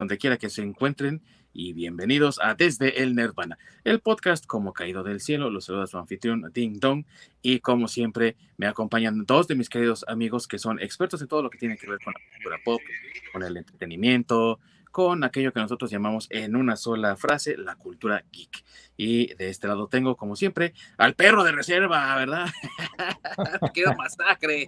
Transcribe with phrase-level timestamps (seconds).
[0.00, 1.20] donde quiera que se encuentren
[1.52, 5.50] y bienvenidos a Desde el Nirvana, el podcast como caído del cielo.
[5.50, 7.04] Los saluda su anfitrión Ding Dong
[7.42, 11.42] y como siempre me acompañan dos de mis queridos amigos que son expertos en todo
[11.42, 12.80] lo que tiene que ver con la cultura pop,
[13.30, 14.58] con el entretenimiento,
[14.90, 18.64] con aquello que nosotros llamamos en una sola frase la cultura geek.
[18.96, 22.46] Y de este lado tengo, como siempre, al perro de reserva, ¿verdad?
[23.74, 24.66] Quedó masacre.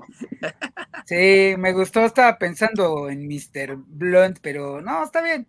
[1.05, 3.77] sí, me gustó, estaba pensando en Mr.
[3.77, 5.47] Blunt, pero no, está bien.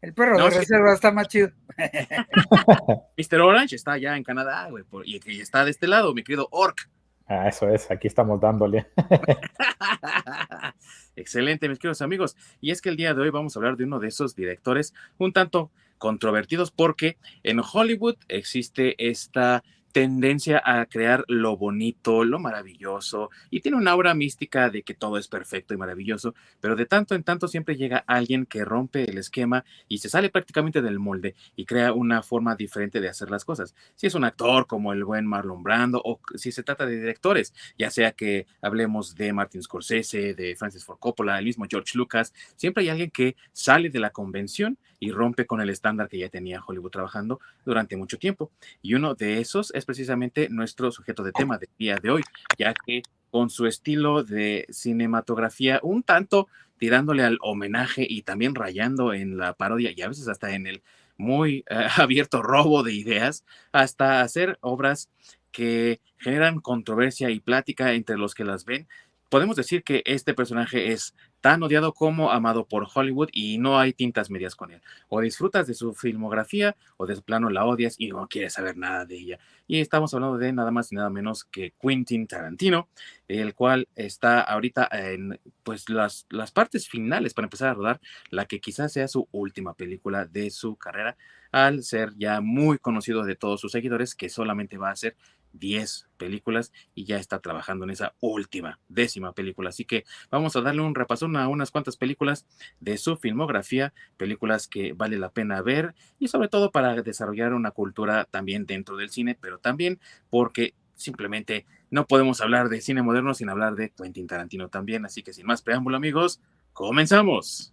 [0.00, 1.50] El perro de reserva está más chido.
[3.16, 3.40] Mr.
[3.40, 6.90] Orange está allá en Canadá, güey, y está de este lado, mi querido Orc.
[7.26, 8.86] Ah, eso es, aquí estamos dándole.
[11.16, 12.36] Excelente, mis queridos amigos.
[12.60, 14.94] Y es que el día de hoy vamos a hablar de uno de esos directores
[15.18, 23.30] un tanto controvertidos porque en Hollywood existe esta tendencia a crear lo bonito, lo maravilloso,
[23.50, 27.14] y tiene una aura mística de que todo es perfecto y maravilloso, pero de tanto
[27.14, 31.34] en tanto siempre llega alguien que rompe el esquema y se sale prácticamente del molde
[31.56, 33.74] y crea una forma diferente de hacer las cosas.
[33.94, 37.54] Si es un actor como el buen Marlon Brando o si se trata de directores,
[37.78, 42.32] ya sea que hablemos de Martin Scorsese, de Francis Ford Coppola, el mismo George Lucas,
[42.56, 46.28] siempre hay alguien que sale de la convención y rompe con el estándar que ya
[46.28, 48.52] tenía Hollywood trabajando durante mucho tiempo.
[48.82, 52.22] Y uno de esos es precisamente nuestro sujeto de tema del día de hoy,
[52.58, 59.14] ya que con su estilo de cinematografía un tanto tirándole al homenaje y también rayando
[59.14, 60.82] en la parodia y a veces hasta en el
[61.16, 65.08] muy eh, abierto robo de ideas, hasta hacer obras
[65.52, 68.88] que generan controversia y plática entre los que las ven.
[69.28, 73.92] Podemos decir que este personaje es tan odiado como amado por Hollywood y no hay
[73.92, 74.80] tintas medias con él.
[75.08, 79.04] O disfrutas de su filmografía o de plano la odias y no quieres saber nada
[79.04, 79.38] de ella.
[79.66, 82.88] Y estamos hablando de nada más y nada menos que Quentin Tarantino,
[83.26, 88.00] el cual está ahorita en pues las, las partes finales para empezar a rodar
[88.30, 91.16] la que quizás sea su última película de su carrera,
[91.50, 95.16] al ser ya muy conocido de todos sus seguidores que solamente va a ser
[95.52, 99.70] 10 películas y ya está trabajando en esa última, décima película.
[99.70, 102.46] Así que vamos a darle un repasón a unas cuantas películas
[102.80, 107.70] de su filmografía, películas que vale la pena ver y sobre todo para desarrollar una
[107.70, 113.34] cultura también dentro del cine, pero también porque simplemente no podemos hablar de cine moderno
[113.34, 115.04] sin hablar de Quentin Tarantino también.
[115.04, 116.40] Así que sin más preámbulo amigos,
[116.72, 117.70] comenzamos.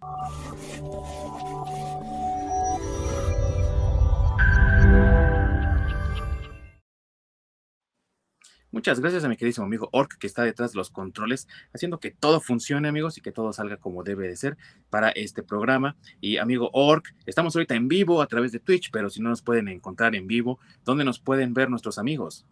[8.72, 12.12] Muchas gracias a mi queridísimo amigo Orc que está detrás de los controles, haciendo que
[12.12, 14.56] todo funcione, amigos, y que todo salga como debe de ser
[14.90, 15.96] para este programa.
[16.20, 19.42] Y amigo Orc, estamos ahorita en vivo a través de Twitch, pero si no nos
[19.42, 22.46] pueden encontrar en vivo, ¿dónde nos pueden ver nuestros amigos?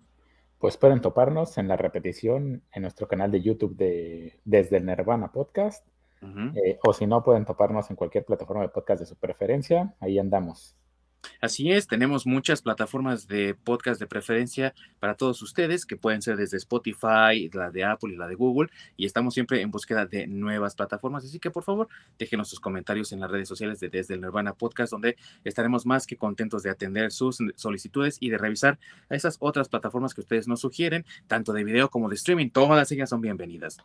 [0.59, 5.31] Pues pueden toparnos en la repetición en nuestro canal de YouTube de Desde el Nirvana
[5.31, 5.87] Podcast.
[6.21, 9.95] Eh, o si no, pueden toparnos en cualquier plataforma de podcast de su preferencia.
[10.01, 10.75] Ahí andamos.
[11.41, 16.37] Así es, tenemos muchas plataformas de podcast de preferencia para todos ustedes, que pueden ser
[16.37, 20.27] desde Spotify, la de Apple y la de Google, y estamos siempre en búsqueda de
[20.27, 21.25] nuevas plataformas.
[21.25, 24.55] Así que por favor, déjenos sus comentarios en las redes sociales de Desde el Nirvana
[24.55, 28.79] Podcast, donde estaremos más que contentos de atender sus solicitudes y de revisar
[29.11, 32.51] esas otras plataformas que ustedes nos sugieren, tanto de video como de streaming.
[32.51, 33.79] Todas ellas son bienvenidas.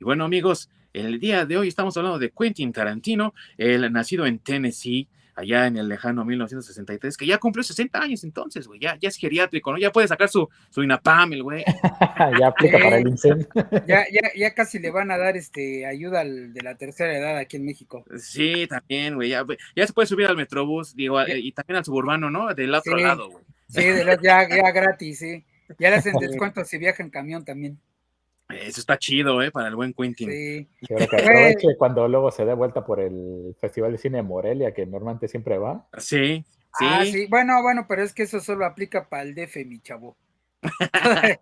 [0.00, 4.38] Y bueno, amigos, el día de hoy estamos hablando de Quentin Tarantino, el nacido en
[4.38, 9.08] Tennessee allá en el lejano 1963, que ya cumplió 60 años entonces, güey, ya, ya
[9.08, 9.78] es geriátrico, ¿no?
[9.78, 11.64] Ya puede sacar su, su Inapam, el güey.
[12.40, 13.48] ya aplica para el incendio.
[13.86, 17.56] ya, ya, ya casi le van a dar este ayuda de la tercera edad aquí
[17.56, 18.04] en México.
[18.18, 19.44] Sí, también, güey, ya,
[19.74, 22.54] ya se puede subir al Metrobús, digo, y también al suburbano, ¿no?
[22.54, 23.44] Del otro lado, güey.
[23.68, 23.82] Sí,
[24.22, 25.44] ya, ya gratis, sí.
[25.78, 27.78] Ya le hacen descuento si viaja en camión también.
[28.62, 29.50] Eso está chido, ¿eh?
[29.50, 30.30] Para el buen Quentin.
[30.30, 30.68] Sí.
[30.86, 34.72] Creo que aproveche cuando luego se dé vuelta por el Festival de Cine de Morelia,
[34.72, 35.86] que normalmente siempre va.
[35.98, 36.44] Sí,
[36.78, 36.84] sí.
[36.88, 37.26] Ah, sí.
[37.28, 40.16] Bueno, bueno, pero es que eso solo aplica para el DF, mi chavo.
[40.92, 41.38] ah,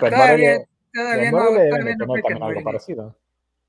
[0.00, 3.16] pero todavía, todavía no, todavía no aplica algo parecido.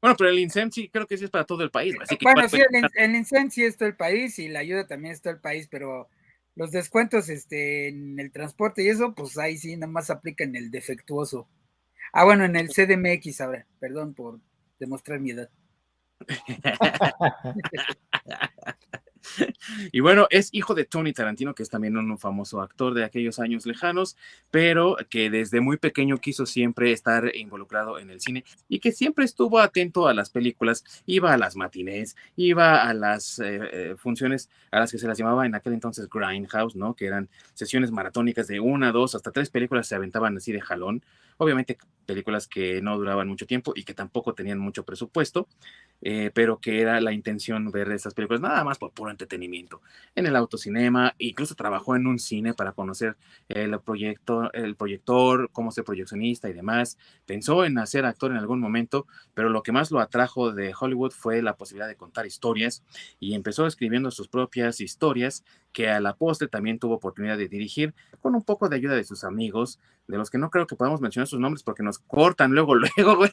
[0.01, 1.95] Bueno, pero el INSEM sí creo que sí es para todo el país.
[1.99, 4.85] Así que bueno, sí, el, el INSEM sí es todo el país y la ayuda
[4.85, 6.09] también es todo el país, pero
[6.55, 10.55] los descuentos este, en el transporte y eso, pues ahí sí nada más aplica en
[10.55, 11.47] el defectuoso.
[12.17, 14.39] Ah, bueno, en el CDMX ahora, perdón por
[14.79, 15.49] demostrar mi edad.
[19.91, 23.37] y bueno, es hijo de Tony Tarantino, que es también un famoso actor de aquellos
[23.37, 24.15] años lejanos,
[24.49, 29.25] pero que desde muy pequeño quiso siempre estar involucrado en el cine y que siempre
[29.25, 34.49] estuvo atento a las películas, iba a las matinés, iba a las eh, eh, funciones
[34.71, 36.93] a las que se las llamaba en aquel entonces Grindhouse, ¿no?
[36.93, 41.03] Que eran sesiones maratónicas de una, dos, hasta tres películas se aventaban así de jalón
[41.37, 45.47] obviamente películas que no duraban mucho tiempo y que tampoco tenían mucho presupuesto,
[46.01, 49.81] eh, pero que era la intención ver esas películas nada más por puro entretenimiento.
[50.15, 53.17] En el autocinema, incluso trabajó en un cine para conocer
[53.49, 56.97] el, proyecto, el proyector, cómo ser proyeccionista y demás.
[57.25, 61.11] Pensó en hacer actor en algún momento, pero lo que más lo atrajo de Hollywood
[61.11, 62.83] fue la posibilidad de contar historias
[63.19, 65.43] y empezó escribiendo sus propias historias
[65.75, 69.03] que a la postre también tuvo oportunidad de dirigir con un poco de ayuda de
[69.03, 69.77] sus amigos,
[70.07, 73.17] de los que no creo que podamos mencionar sus nombres porque nos cortan luego, luego,
[73.17, 73.31] güey.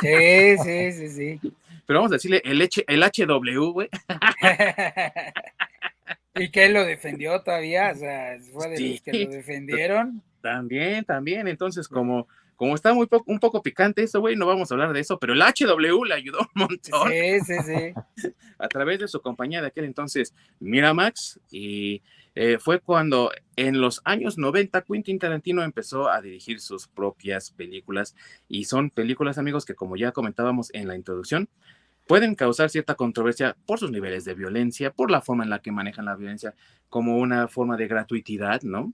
[0.00, 1.40] Sí, sí, sí, sí.
[1.84, 3.88] Pero vamos a decirle el, H, el HW, güey.
[6.36, 10.22] y que él lo defendió todavía, o sea, fue de los que lo defendieron.
[10.40, 14.74] También, también, entonces como como está muy un poco picante eso, güey, no vamos a
[14.74, 17.10] hablar de eso, pero el HW le ayudó un montón.
[17.10, 18.32] Sí, sí, sí.
[18.58, 22.02] a través de su compañía de aquel entonces, Miramax, y
[22.34, 28.14] eh, fue cuando en los años 90 Quentin Tarantino empezó a dirigir sus propias películas,
[28.48, 31.48] y son películas, amigos, que como ya comentábamos en la introducción,
[32.06, 35.72] pueden causar cierta controversia por sus niveles de violencia, por la forma en la que
[35.72, 36.54] manejan la violencia
[36.88, 38.92] como una forma de gratuitidad, ¿no?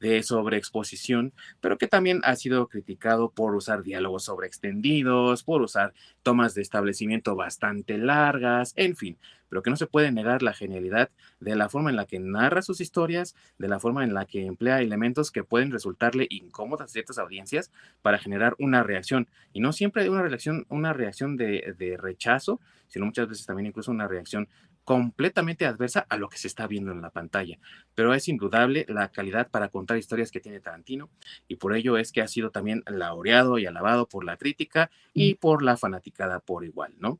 [0.00, 6.54] De sobreexposición, pero que también ha sido criticado por usar diálogos sobreextendidos, por usar tomas
[6.54, 9.18] de establecimiento bastante largas, en fin,
[9.48, 12.60] pero que no se puede negar la genialidad de la forma en la que narra
[12.60, 16.92] sus historias, de la forma en la que emplea elementos que pueden resultarle incómodas a
[16.92, 17.70] ciertas audiencias
[18.02, 23.06] para generar una reacción, y no siempre una reacción, una reacción de, de rechazo, sino
[23.06, 24.48] muchas veces también incluso una reacción
[24.84, 27.58] completamente adversa a lo que se está viendo en la pantalla.
[27.94, 31.10] Pero es indudable la calidad para contar historias que tiene Tarantino
[31.48, 35.34] y por ello es que ha sido también laureado y alabado por la crítica y
[35.34, 37.18] por la fanaticada por igual, ¿no?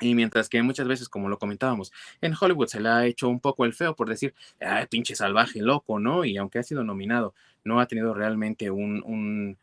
[0.00, 3.40] Y mientras que muchas veces, como lo comentábamos, en Hollywood se le ha hecho un
[3.40, 6.24] poco el feo por decir, ay, pinche salvaje, loco, ¿no?
[6.24, 9.58] Y aunque ha sido nominado, no ha tenido realmente un, un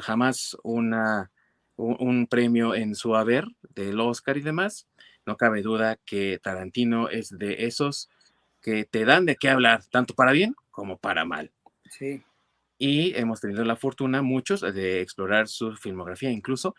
[0.00, 1.30] jamás una,
[1.76, 3.44] un premio en su haber
[3.74, 4.86] del Oscar y demás
[5.26, 8.08] no cabe duda que Tarantino es de esos
[8.62, 11.52] que te dan de qué hablar, tanto para bien como para mal.
[11.90, 12.22] Sí.
[12.78, 16.74] Y hemos tenido la fortuna, muchos, de explorar su filmografía, incluso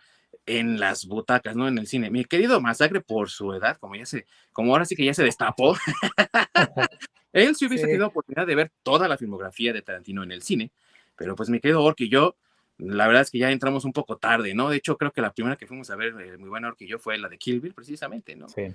[0.45, 1.67] en las butacas, ¿no?
[1.67, 2.09] En el cine.
[2.09, 5.23] Mi querido Masacre, por su edad, como ya se, como ahora sí que ya se
[5.23, 5.75] destapó,
[7.33, 10.71] él sí hubiese tenido oportunidad de ver toda la filmografía de Tarantino en el cine,
[11.15, 12.35] pero pues mi querido Ork y yo
[12.77, 14.69] la verdad es que ya entramos un poco tarde, ¿no?
[14.69, 16.99] De hecho, creo que la primera que fuimos a ver, eh, muy buena que yo,
[16.99, 18.47] fue la de Kill Bill, precisamente, ¿no?
[18.49, 18.73] Sí.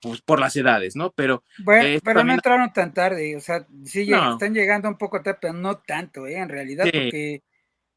[0.00, 1.12] Pues por las edades, ¿no?
[1.12, 1.44] Pero.
[1.64, 5.38] Bueno, eh, pero no entraron tan tarde, o sea, sí, están llegando un poco tarde,
[5.40, 6.38] pero no tanto, ¿eh?
[6.38, 7.42] En realidad, porque,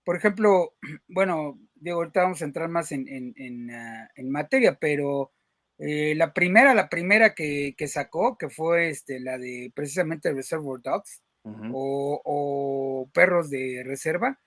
[0.04, 0.74] por ejemplo,
[1.08, 5.31] bueno, digo, ahorita vamos a entrar más en, en, en, ah, materia, pero
[5.80, 10.81] eh, la primera, la primera que, que, sacó, que fue este, la de precisamente Reservoir
[10.81, 14.38] Dogs o, o Perros de Reserva,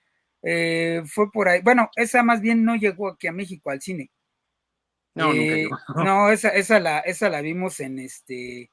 [0.42, 1.60] eh, fue por ahí.
[1.62, 4.10] Bueno, esa más bien no llegó aquí a México al cine.
[5.14, 5.68] No, nunca eh,
[6.04, 8.70] No, esa, esa, la, esa la vimos en este.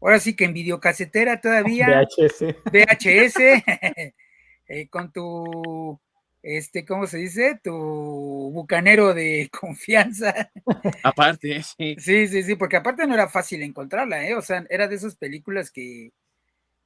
[0.00, 2.02] Ahora sí que en videocasetera todavía.
[2.02, 2.56] VHS.
[2.72, 3.36] VHS.
[4.68, 6.00] Eh, con tu.
[6.42, 7.60] Este, ¿cómo se dice?
[7.62, 10.50] Tu bucanero de confianza.
[11.04, 11.94] Aparte, sí.
[11.98, 14.34] Sí, sí, sí, porque aparte no era fácil encontrarla, ¿eh?
[14.34, 16.10] O sea, era de esas películas que,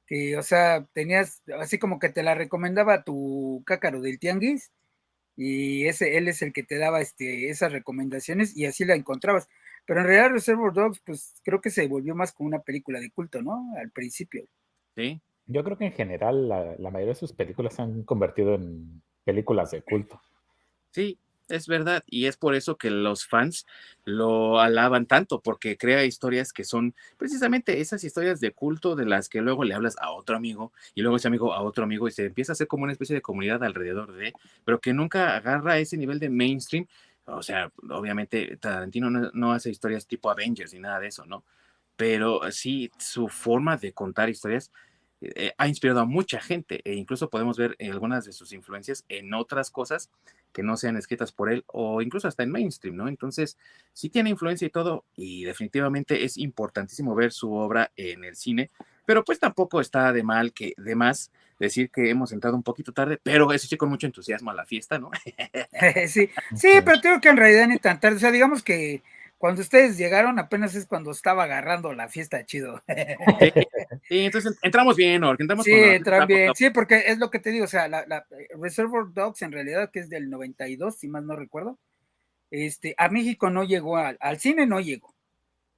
[0.07, 4.71] que, o sea, tenías, así como que te la recomendaba tu cácaro del tianguis,
[5.35, 9.47] y ese, él es el que te daba este, esas recomendaciones y así la encontrabas.
[9.85, 13.11] Pero en realidad Reservoir Dogs, pues creo que se volvió más como una película de
[13.11, 13.71] culto, ¿no?
[13.77, 14.45] Al principio.
[14.95, 15.21] Sí.
[15.45, 19.01] Yo creo que en general la, la mayoría de sus películas se han convertido en
[19.23, 20.19] películas de culto.
[20.91, 23.65] Sí, es verdad, y es por eso que los fans
[24.05, 29.29] lo alaban tanto, porque crea historias que son precisamente esas historias de culto de las
[29.29, 32.11] que luego le hablas a otro amigo y luego ese amigo a otro amigo y
[32.11, 34.33] se empieza a hacer como una especie de comunidad alrededor de,
[34.65, 36.87] pero que nunca agarra ese nivel de mainstream.
[37.25, 41.43] O sea, obviamente Tarantino no, hace historias tipo Avengers ni nada de eso, ¿no?
[41.97, 44.71] Pero sí, su forma de contar historias
[45.19, 49.33] eh, ha inspirado a mucha gente e incluso podemos ver algunas de sus influencias en
[49.33, 50.11] otras cosas
[50.57, 53.07] que no sean escritas por él o incluso hasta en mainstream, ¿no?
[53.07, 53.59] Entonces,
[53.93, 58.71] sí tiene influencia y todo y definitivamente es importantísimo ver su obra en el cine,
[59.05, 62.91] pero pues tampoco está de mal que de más decir que hemos entrado un poquito
[62.91, 65.11] tarde, pero eso sí con mucho entusiasmo a la fiesta, ¿no?
[66.07, 69.03] sí, sí, pero creo que en realidad ni tan tarde, o sea, digamos que
[69.37, 72.83] cuando ustedes llegaron apenas es cuando estaba agarrando la fiesta chido.
[74.07, 75.31] Sí, entonces entramos bien, ¿no?
[75.37, 76.53] Entramos sí, entran bien.
[76.55, 78.25] Sí, porque es lo que te digo, o sea, la, la,
[78.57, 81.77] Reservoir Dogs en realidad que es del 92, si más no recuerdo,
[82.49, 85.13] este, a México no llegó, al, al cine no llegó.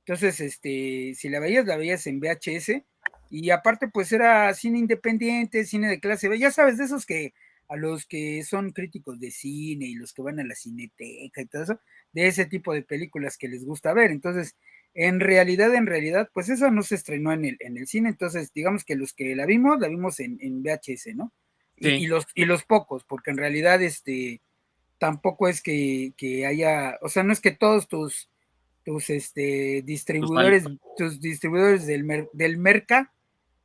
[0.06, 2.84] Entonces, este, si la veías, la veías en VHS
[3.30, 7.34] y aparte pues era cine independiente, cine de clase B, ya sabes, de esos que
[7.70, 11.46] a los que son críticos de cine y los que van a la cineteca y
[11.46, 11.80] todo eso,
[12.12, 14.12] de ese tipo de películas que les gusta ver.
[14.12, 14.56] Entonces,
[14.96, 18.52] en realidad, en realidad, pues eso no se estrenó en el, en el cine, entonces
[18.54, 21.32] digamos que los que la vimos, la vimos en, en VHS, ¿no?
[21.78, 24.42] Y, los, y los pocos, porque en realidad este
[24.98, 28.30] tampoco es que, que, haya, o sea, no es que todos tus,
[28.84, 30.66] tus este, distribuidores,
[30.98, 33.14] tus distribuidores del, del merca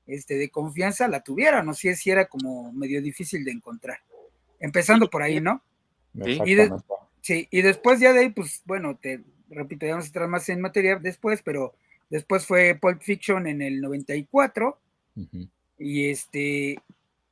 [0.06, 3.98] este, de confianza la tuvieran, o si si era como medio difícil de encontrar.
[4.60, 5.62] Empezando por ahí, ¿no?
[6.14, 6.38] Y,
[7.20, 10.48] sí, y después ya de ahí, pues bueno, te repito, ya vamos a entrar más
[10.48, 11.74] en materia después, pero
[12.10, 14.78] después fue Pulp Fiction en el 94,
[15.78, 16.76] y este,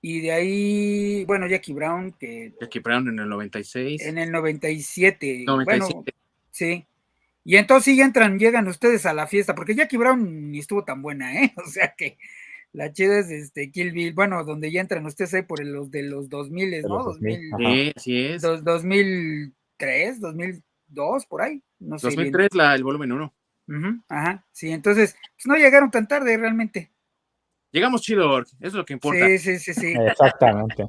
[0.01, 2.53] y de ahí, bueno, Jackie Brown, que...
[2.61, 4.03] Jackie Brown en el 96.
[4.03, 5.45] En el 97.
[5.47, 5.65] 97.
[5.65, 6.05] Bueno,
[6.51, 6.85] sí.
[7.45, 11.03] Y entonces sí entran, llegan ustedes a la fiesta, porque Jackie Brown ni estuvo tan
[11.03, 11.55] buena, ¿eh?
[11.65, 12.19] O sea que
[12.73, 16.05] la chida es este Kill Bill, bueno, donde ya entran ustedes ahí por los de
[16.05, 17.05] los 2000, ¿no?
[17.05, 18.43] 2000, sí, sí es.
[18.43, 21.63] 2003, 2002, por ahí.
[21.79, 23.35] No 2003, la, el volumen 1.
[24.09, 26.91] ajá, sí, entonces, pues no llegaron tan tarde realmente.
[27.73, 29.27] Llegamos chido, eso es lo que importa.
[29.27, 29.93] Sí, sí, sí, sí.
[30.07, 30.89] Exactamente.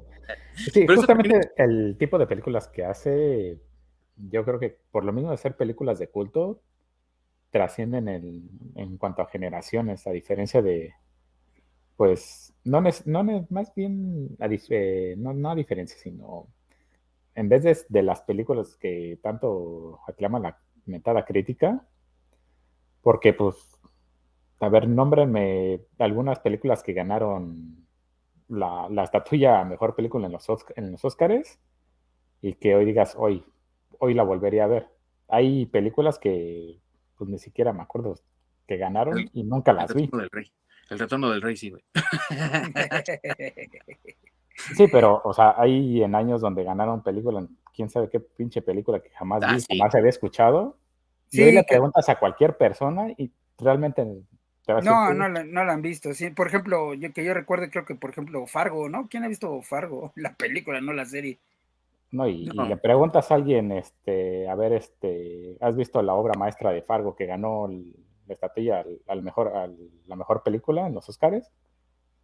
[0.55, 3.59] Sí, justamente el tipo de películas que hace,
[4.15, 6.61] yo creo que por lo mismo de ser películas de culto,
[7.51, 10.93] trascienden en cuanto a generaciones, a diferencia de,
[11.95, 14.47] pues, no, no más bien, a,
[15.17, 16.47] no, no a diferencia, sino
[17.35, 21.85] en vez de, de, las películas que tanto aclama la metada crítica,
[23.01, 23.73] porque pues
[24.63, 27.85] a ver, nómbrenme algunas películas que ganaron
[28.47, 31.59] la, la estatuilla mejor película en los, en los Oscars
[32.41, 33.43] y que hoy digas, hoy,
[33.99, 34.87] hoy la volvería a ver.
[35.27, 36.79] Hay películas que
[37.17, 38.15] pues ni siquiera me acuerdo
[38.65, 40.07] que ganaron y nunca las vi.
[40.07, 40.45] Del rey.
[40.89, 41.83] El retorno del rey, sí, güey.
[44.77, 49.01] Sí, pero, o sea, hay en años donde ganaron películas, quién sabe qué pinche película
[49.01, 50.77] que jamás ah, vi, jamás había escuchado.
[51.31, 54.05] y hoy le preguntas a cualquier persona y realmente
[54.67, 56.13] no, no la, no la han visto.
[56.13, 59.07] Sí, por ejemplo, yo que yo recuerdo, creo que por ejemplo Fargo, ¿no?
[59.09, 60.13] ¿Quién ha visto Fargo?
[60.15, 61.37] La película, no la serie.
[62.11, 66.69] No, y, le preguntas a alguien, este, a ver, este, ¿has visto la obra maestra
[66.69, 67.67] de Fargo que ganó
[68.27, 69.51] la estatuilla al, mejor,
[70.05, 71.51] la mejor película en los Oscars?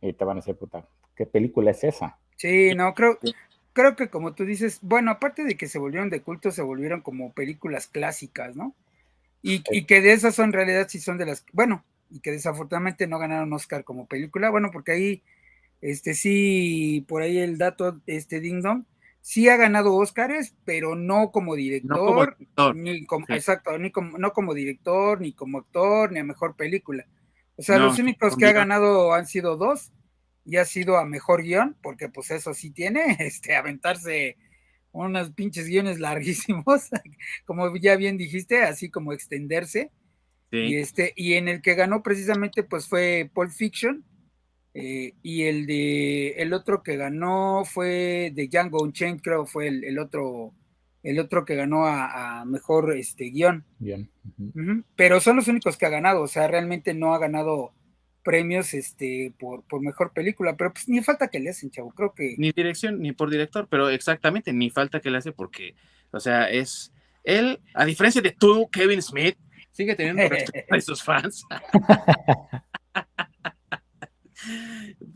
[0.02, 2.18] Y te van a decir, puta, ¿qué película es esa?
[2.38, 3.20] Sí, no, creo,
[3.74, 7.02] creo que como tú dices, bueno, aparte de que se volvieron de culto, se volvieron
[7.02, 8.74] como películas clásicas, ¿no?
[9.42, 12.32] Y, y que de esas son en realidad sí son de las, bueno, y que
[12.32, 14.50] desafortunadamente no ganaron Oscar como película.
[14.50, 15.24] Bueno, porque ahí,
[15.82, 18.84] este sí, por ahí el dato, este Ding Dong,
[19.22, 22.38] sí ha ganado Oscars, pero no como director,
[22.76, 27.06] ni como, exacto, ni como, no como director, ni como actor, ni a mejor película.
[27.56, 29.92] O sea, los únicos que ha ganado han sido dos,
[30.46, 34.38] y ha sido a mejor guion, porque pues eso sí tiene, este, aventarse
[34.92, 36.90] unos pinches guiones larguísimos,
[37.46, 39.92] como ya bien dijiste, así como extenderse.
[40.52, 44.04] Y, este, y en el que ganó precisamente pues fue Pulp Fiction.
[44.74, 49.98] Eh, y el de el otro que ganó fue de Django Unchained, creo fue el,
[49.98, 50.54] otro
[51.02, 53.66] el otro que ganó a, mejor este guion.
[54.96, 57.74] Pero son los únicos que ha ganado, o sea, realmente no ha ganado
[58.24, 62.14] premios este por, por mejor película, pero pues ni falta que le hacen, chavo, creo
[62.14, 62.36] que.
[62.38, 65.76] Ni dirección, ni por director, pero exactamente, ni falta que le hace porque,
[66.12, 66.92] o sea, es
[67.24, 69.38] él, a diferencia de tú, Kevin Smith,
[69.72, 71.44] Sigue teniendo respeto a sus fans.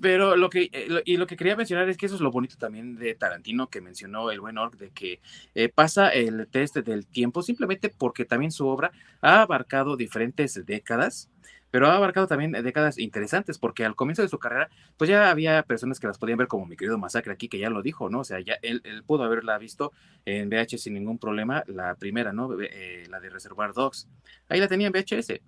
[0.01, 2.57] Pero lo que, eh, y lo que quería mencionar es que eso es lo bonito
[2.57, 5.21] también de Tarantino que mencionó el buen Orc, de que
[5.55, 11.29] eh, pasa el test del tiempo simplemente porque también su obra ha abarcado diferentes décadas
[11.73, 15.63] pero ha abarcado también décadas interesantes, porque al comienzo de su carrera, pues ya había
[15.63, 18.19] personas que las podían ver como mi querido Masacre aquí, que ya lo dijo, ¿no?
[18.19, 19.91] O sea, ya él, pudo haberla visto
[20.23, 22.55] en VH sin ningún problema, la primera, ¿no?
[22.61, 24.07] Eh, la de Reservoir Dogs.
[24.49, 25.41] Ahí la tenía en VHS,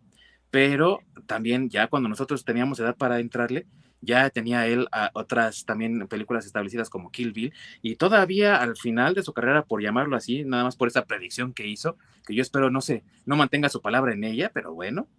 [0.56, 3.68] pero también ya cuando nosotros teníamos edad para entrarle,
[4.00, 9.24] ya tenía él otras también películas establecidas como Kill Bill y todavía al final de
[9.24, 12.70] su carrera, por llamarlo así, nada más por esa predicción que hizo, que yo espero,
[12.72, 15.10] no sé, no mantenga su palabra en ella, pero bueno,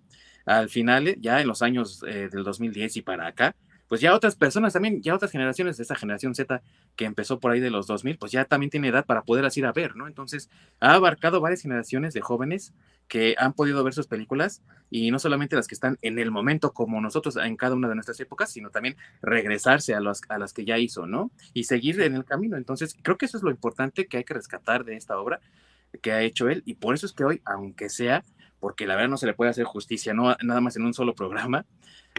[0.46, 3.56] al final, ya en los años eh, del 2010 y para acá,
[3.88, 6.62] pues ya otras personas también, ya otras generaciones de esa generación Z
[6.96, 9.66] que empezó por ahí de los 2000, pues ya también tiene edad para poderlas ir
[9.66, 10.06] a ver, ¿no?
[10.06, 10.50] Entonces,
[10.80, 12.74] ha abarcado varias generaciones de jóvenes
[13.08, 16.72] que han podido ver sus películas y no solamente las que están en el momento
[16.72, 20.64] como nosotros en cada una de nuestras épocas, sino también regresarse a, a las que
[20.64, 21.30] ya hizo, ¿no?
[21.54, 22.56] Y seguir en el camino.
[22.56, 25.40] Entonces, creo que eso es lo importante que hay que rescatar de esta obra
[26.02, 28.24] que ha hecho él y por eso es que hoy, aunque sea
[28.60, 31.14] porque la verdad no se le puede hacer justicia, no nada más en un solo
[31.14, 31.66] programa.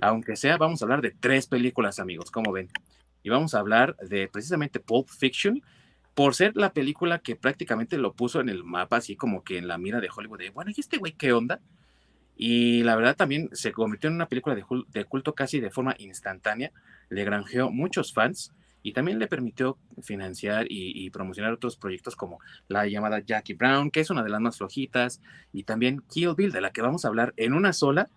[0.01, 2.69] Aunque sea, vamos a hablar de tres películas, amigos, como ven.
[3.23, 5.61] y vamos a hablar de precisamente Pulp Fiction,
[6.13, 9.67] por ser la película que prácticamente lo puso en el mapa, así como que en
[9.67, 11.59] la mira de Hollywood, de, bueno, ¿y este güey qué onda?
[12.35, 16.71] Y la verdad también se convirtió en una película de, culto casi de forma instantánea,
[17.09, 18.51] le granjeó muchos fans
[18.87, 22.39] y también le permitió financiar y, promocionar otros proyectos como
[22.69, 26.53] la llamada Jackie Brown, que es una de las más flojitas, y también Kill Bill,
[26.53, 28.07] de la que vamos a hablar en una sola,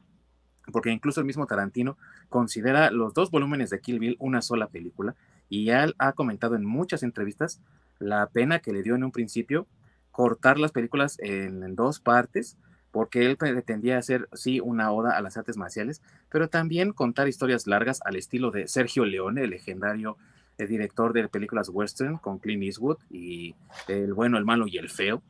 [0.72, 1.98] porque incluso el mismo Tarantino
[2.28, 5.16] considera los dos volúmenes de Kill Bill una sola película,
[5.48, 7.60] y él ha comentado en muchas entrevistas
[7.98, 9.66] la pena que le dio en un principio
[10.12, 12.56] cortar las películas en, dos partes,
[12.92, 16.00] porque él pretendía hacer, sí, una oda a las artes marciales,
[16.30, 20.16] pero también contar historias largas al estilo de Sergio Leone, el legendario
[20.60, 23.54] eh, director de películas western con Clint Eastwood y
[23.88, 25.22] El bueno, el malo y el feo,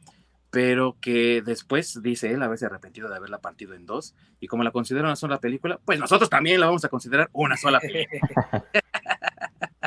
[0.50, 4.72] pero que después, dice él, haberse arrepentido de haberla partido en dos, y como la
[4.72, 8.20] considera una sola película, pues nosotros también la vamos a considerar una sola película.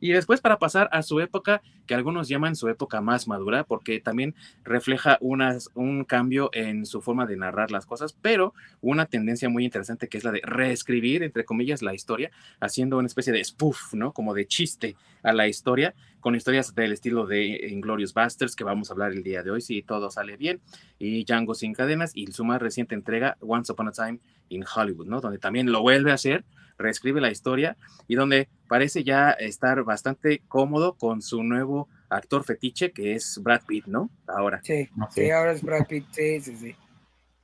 [0.00, 4.00] Y después para pasar a su época, que algunos llaman su época más madura, porque
[4.00, 4.34] también
[4.64, 10.08] refleja un cambio en su forma de narrar las cosas, pero una tendencia muy interesante
[10.08, 14.12] que es la de reescribir, entre comillas, la historia, haciendo una especie de spoof, ¿no?
[14.12, 18.90] Como de chiste a la historia, con historias del estilo de Inglorious Basterds, que vamos
[18.90, 20.60] a hablar el día de hoy, si todo sale bien,
[20.98, 25.06] y Django sin cadenas, y su más reciente entrega, Once Upon a Time in Hollywood,
[25.06, 25.20] ¿no?
[25.20, 26.44] Donde también lo vuelve a hacer
[26.78, 27.76] reescribe la historia
[28.08, 33.62] y donde parece ya estar bastante cómodo con su nuevo actor fetiche que es Brad
[33.66, 34.10] Pitt, ¿no?
[34.26, 34.60] Ahora.
[34.62, 36.76] Sí, sí, ahora es Brad Pitt, sí, sí, sí.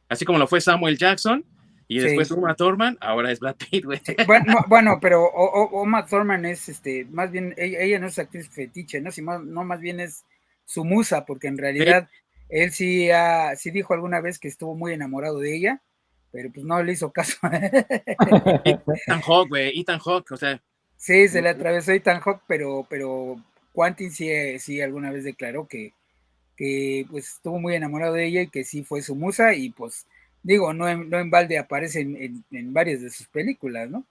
[0.09, 1.45] Así como lo fue Samuel Jackson
[1.89, 4.01] y después Uma Thurman, ahora es Brad Pitt, güey.
[4.69, 5.31] bueno, pero
[5.73, 9.11] Uma Thurman es, este, más bien, ella, no es actriz fetiche, ¿no?
[9.11, 10.25] Si no, más bien es
[10.65, 12.09] su musa, porque en realidad
[12.49, 13.09] él sí,
[13.57, 15.83] sí dijo alguna vez que estuvo muy enamorado de ella
[16.33, 17.37] pero pues no le hizo caso.
[18.65, 20.61] Ethan Hawk, güey, Ethan Hawk, o sea.
[20.97, 23.37] Sí, se le atravesó Ethan Hawk, pero, pero
[23.75, 25.93] Quentin sí, sí alguna vez declaró que,
[26.57, 30.07] que pues estuvo muy enamorado de ella y que sí fue su musa y pues
[30.43, 34.05] digo, no en, no en balde aparece en, en varias de sus películas, ¿no?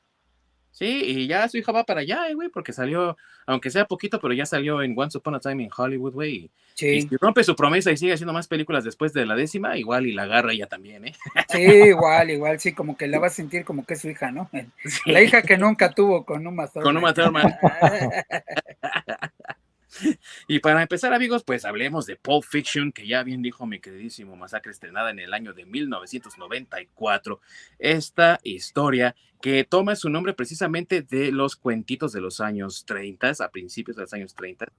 [0.72, 4.20] Sí, y ya su hija va para allá, eh, güey, porque salió, aunque sea poquito,
[4.20, 6.50] pero ya salió en Once Upon a Time in Hollywood, güey.
[6.75, 6.88] Sí.
[6.88, 10.07] Y si rompe su promesa y sigue haciendo más películas después de la décima, igual
[10.07, 11.14] y la agarra ella también, ¿eh?
[11.50, 14.31] Sí, igual, igual, sí, como que la va a sentir como que es su hija,
[14.31, 14.50] ¿no?
[15.05, 16.84] La hija que nunca tuvo con Uma Thurman.
[16.84, 17.53] Con Uma Thurman.
[20.48, 24.35] Y para empezar, amigos, pues hablemos de Pulp Fiction, que ya bien dijo mi queridísimo
[24.35, 27.42] Masacre, estrenada en el año de 1994.
[27.79, 33.50] Esta historia que toma su nombre precisamente de los cuentitos de los años 30, a
[33.50, 34.72] principios de los años 30,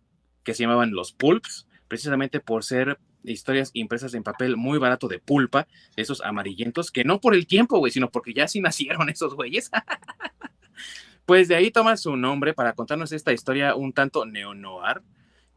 [0.44, 5.18] que se llamaban los Pulps, precisamente por ser historias impresas en papel muy barato de
[5.18, 9.34] pulpa, esos amarillentos, que no por el tiempo, güey, sino porque ya sí nacieron esos
[9.34, 9.70] güeyes.
[11.32, 15.00] Pues de ahí toma su nombre para contarnos esta historia un tanto neo-noir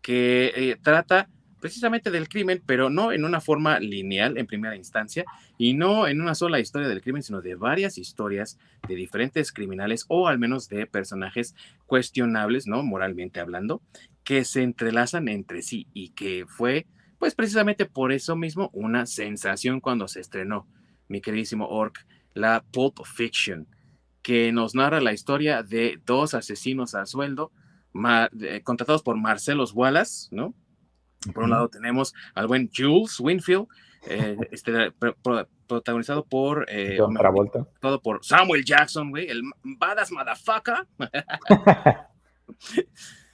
[0.02, 1.28] que eh, trata
[1.60, 5.26] precisamente del crimen, pero no en una forma lineal en primera instancia
[5.58, 8.58] y no en una sola historia del crimen, sino de varias historias
[8.88, 11.56] de diferentes criminales o al menos de personajes
[11.88, 12.82] cuestionables, ¿no?
[12.82, 13.82] Moralmente hablando,
[14.24, 16.88] que se entrelazan entre sí y que fue,
[17.20, 20.70] pues precisamente por eso mismo, una sensación cuando se estrenó,
[21.10, 23.68] mi queridísimo Orc, la Pulp Fiction
[24.26, 27.52] que nos narra la historia de dos asesinos a sueldo
[28.64, 30.56] contratados por Marcelos Wallace, ¿no?
[31.32, 33.68] Por un lado tenemos al buen Jules Winfield,
[34.08, 34.92] eh, este,
[35.68, 37.68] protagonizado por eh, Travolta.
[37.80, 40.88] todo por Samuel Jackson, güey, el badass motherfucker.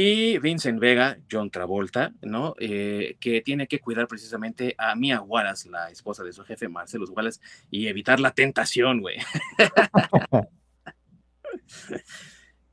[0.00, 2.54] Y Vincent Vega, John Travolta, ¿no?
[2.60, 7.04] Eh, que tiene que cuidar precisamente a Mia Wallace, la esposa de su jefe, Marcelo
[7.06, 9.16] Wallace, y evitar la tentación, güey.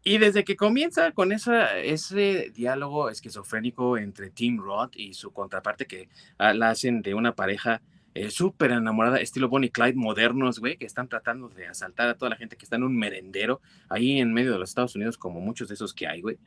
[0.03, 5.87] y desde que comienza con esa, ese diálogo esquizofrénico entre Tim Roth y su contraparte,
[5.87, 7.81] que ah, la hacen de una pareja
[8.13, 12.29] eh, súper enamorada, estilo Bonnie Clyde modernos, güey, que están tratando de asaltar a toda
[12.29, 15.41] la gente que está en un merendero ahí en medio de los Estados Unidos, como
[15.41, 16.37] muchos de esos que hay, güey.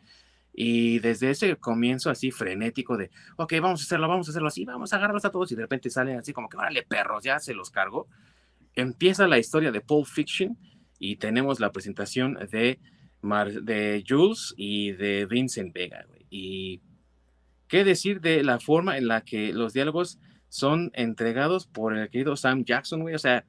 [0.61, 4.65] Y desde ese comienzo así frenético de, ok, vamos a hacerlo, vamos a hacerlo así,
[4.65, 7.39] vamos a agarrarlos a todos y de repente salen así como que, órale, perros, ya
[7.39, 8.09] se los cargo.
[8.75, 10.59] Empieza la historia de Pulp Fiction
[10.99, 12.81] y tenemos la presentación de,
[13.63, 16.05] de Jules y de Vincent Vega.
[16.29, 16.81] Y
[17.69, 20.19] qué decir de la forma en la que los diálogos
[20.49, 23.15] son entregados por el querido Sam Jackson, güey.
[23.15, 23.45] O sea,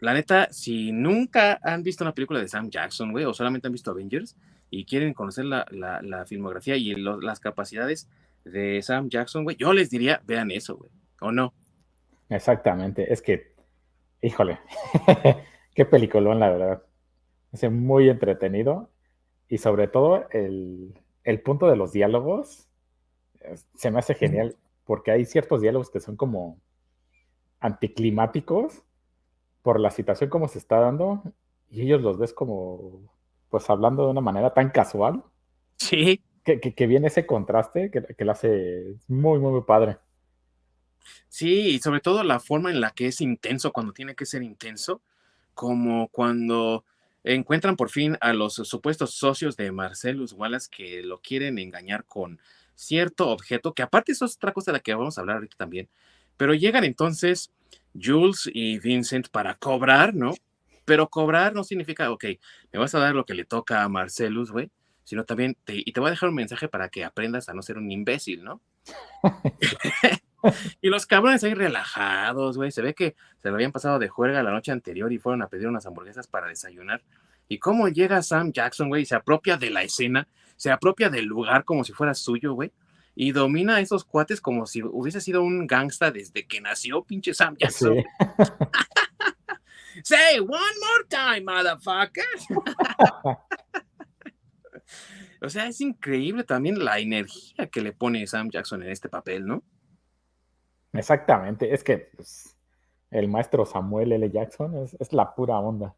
[0.00, 3.72] la neta, si nunca han visto una película de Sam Jackson, güey, o solamente han
[3.72, 4.34] visto Avengers,
[4.70, 8.08] y quieren conocer la, la, filmografía y las capacidades
[8.44, 11.52] de Sam Jackson, güey, yo les diría, vean eso, güey, ¿o no?
[12.28, 13.52] Exactamente, es que,
[14.22, 14.60] híjole,
[15.74, 16.82] qué peliculón, la verdad.
[17.52, 18.90] Es muy entretenido
[19.48, 22.68] Y sobre todo el, el punto de los diálogos
[23.74, 26.58] se me hace genial porque hay ciertos diálogos que son como
[27.58, 28.82] anticlimáticos
[29.62, 31.22] por la situación como se está dando
[31.70, 33.00] y ellos los ves como
[33.50, 35.22] pues hablando de una manera tan casual.
[35.76, 36.22] Sí.
[36.44, 39.98] Que, viene ese contraste que, que lo hace muy, muy, muy padre.
[41.28, 44.42] Sí, y sobre todo la forma en la que es intenso cuando tiene que ser
[44.42, 45.00] intenso,
[45.54, 46.84] como cuando
[47.24, 52.40] encuentran por fin a los supuestos socios de Marcellus Wallace que lo quieren engañar con
[52.74, 55.56] cierto objeto, que aparte eso es otra cosa de la que vamos a hablar ahorita
[55.56, 55.88] también,
[56.36, 57.52] pero llegan entonces
[57.94, 60.34] Jules y Vincent para cobrar, ¿no?
[60.84, 62.24] Pero cobrar no significa, ok,
[62.72, 64.70] me vas a dar lo que le toca a Marcellus, güey,
[65.04, 67.62] sino también, te, y te voy a dejar un mensaje para que aprendas a no
[67.62, 68.60] ser un imbécil, ¿no?
[70.80, 72.70] y los cabrones ahí relajados, güey.
[72.70, 75.48] Se ve que se lo habían pasado de juerga la noche anterior y fueron a
[75.48, 77.02] pedir unas hamburguesas para desayunar.
[77.48, 81.64] Y cómo llega Sam Jackson, güey, se apropia de la escena, se apropia del lugar
[81.64, 82.72] como si fuera suyo, güey.
[83.16, 87.34] Y domina a esos cuates como si hubiese sido un gangsta desde que nació, pinche
[87.34, 87.96] Sam Jackson.
[90.04, 92.24] Say one more time, motherfucker.
[95.42, 99.46] o sea, es increíble también la energía que le pone Sam Jackson en este papel,
[99.46, 99.62] ¿no?
[100.92, 102.56] Exactamente, es que pues,
[103.10, 104.30] el maestro Samuel L.
[104.30, 105.94] Jackson es, la pura onda.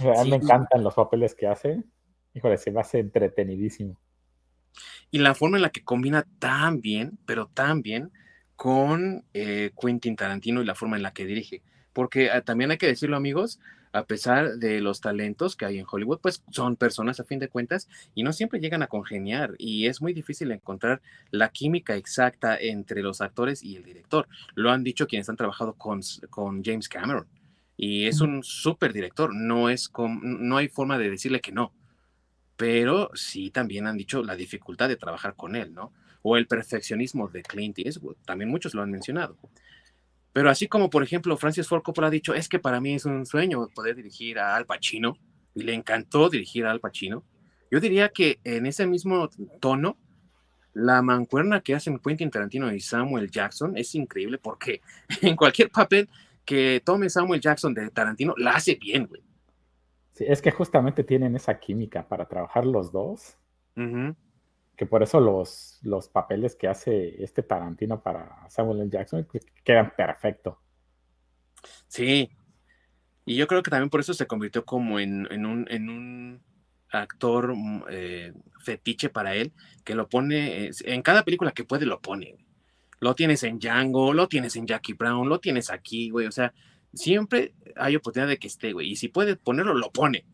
[0.00, 1.82] A mí me encantan los papeles que hace.
[2.32, 3.96] Híjole, se me hace entretenidísimo.
[5.10, 8.10] Y la forma en la que combina tan bien, pero tan bien,
[8.56, 11.62] con eh, Quentin Tarantino y la forma en la que dirige.
[11.94, 13.58] Porque ah, también hay que decirlo, amigos,
[13.92, 17.48] a pesar de los talentos que hay en Hollywood, pues son personas a fin de
[17.48, 22.58] cuentas y no siempre llegan a congeniar y es muy difícil encontrar la química exacta
[22.58, 24.28] entre los actores y el director.
[24.56, 27.26] Lo han dicho quienes han trabajado con, con James Cameron
[27.76, 29.90] y es un súper director, no, es
[30.22, 31.72] no hay forma de decirle que no,
[32.56, 35.92] pero sí también han dicho la dificultad de trabajar con él, ¿no?
[36.22, 39.36] O el perfeccionismo de Clint Eastwood, también muchos lo han mencionado.
[40.34, 43.04] Pero así como, por ejemplo, Francis Ford Coppola ha dicho, es que para mí es
[43.04, 45.16] un sueño poder dirigir a Al Pacino,
[45.54, 47.24] y le encantó dirigir a Al Pacino.
[47.70, 49.96] Yo diría que en ese mismo tono,
[50.72, 54.80] la mancuerna que hacen Quentin Tarantino y Samuel Jackson es increíble porque
[55.22, 56.08] en cualquier papel
[56.44, 59.22] que tome Samuel Jackson de Tarantino, la hace bien, güey.
[60.14, 63.38] Sí, es que justamente tienen esa química para trabajar los dos
[64.76, 68.90] que por eso los, los papeles que hace este Tarantino para Samuel L.
[68.90, 69.26] Jackson
[69.62, 70.60] quedan perfecto.
[71.86, 72.30] Sí,
[73.24, 76.42] y yo creo que también por eso se convirtió como en, un, en un,
[76.90, 79.52] actor mm, eh, fetiche para él,
[79.84, 82.36] que lo pone, en cada película que puede lo pone.
[83.00, 86.54] Lo tienes en Django, lo tienes en Jackie Brown, lo tienes aquí, güey, o sea,
[86.92, 90.24] siempre hay oportunidad de que esté, güey, y si puede ponerlo, lo pone.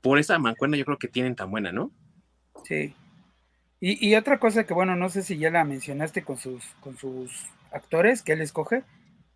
[0.00, 1.92] Por esa mancuerna yo creo que tienen tan buena, ¿no?
[2.64, 2.94] Sí.
[3.84, 7.48] Y, otra cosa que, bueno, no sé si ya la mencionaste con sus, con sus
[7.72, 8.84] actores que él escoge,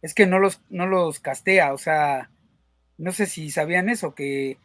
[0.03, 2.31] es que no los, no los castea, o sea,
[2.97, 4.59] no sé si sabían eso, que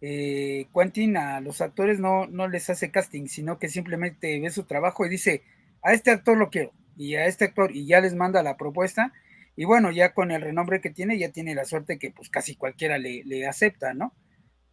[0.00, 4.64] eh, Quentin a los actores no, no les hace casting, sino que simplemente ve su
[4.64, 5.42] trabajo y dice,
[5.82, 9.12] a este actor lo quiero, y a este actor, y ya les manda la propuesta,
[9.54, 12.56] y bueno, ya con el renombre que tiene, ya tiene la suerte que pues casi
[12.56, 14.14] cualquiera le, le acepta, ¿no?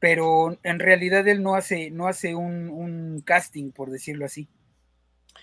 [0.04, 4.50] Pero en realidad él no hace, no hace un, casting, por decirlo así.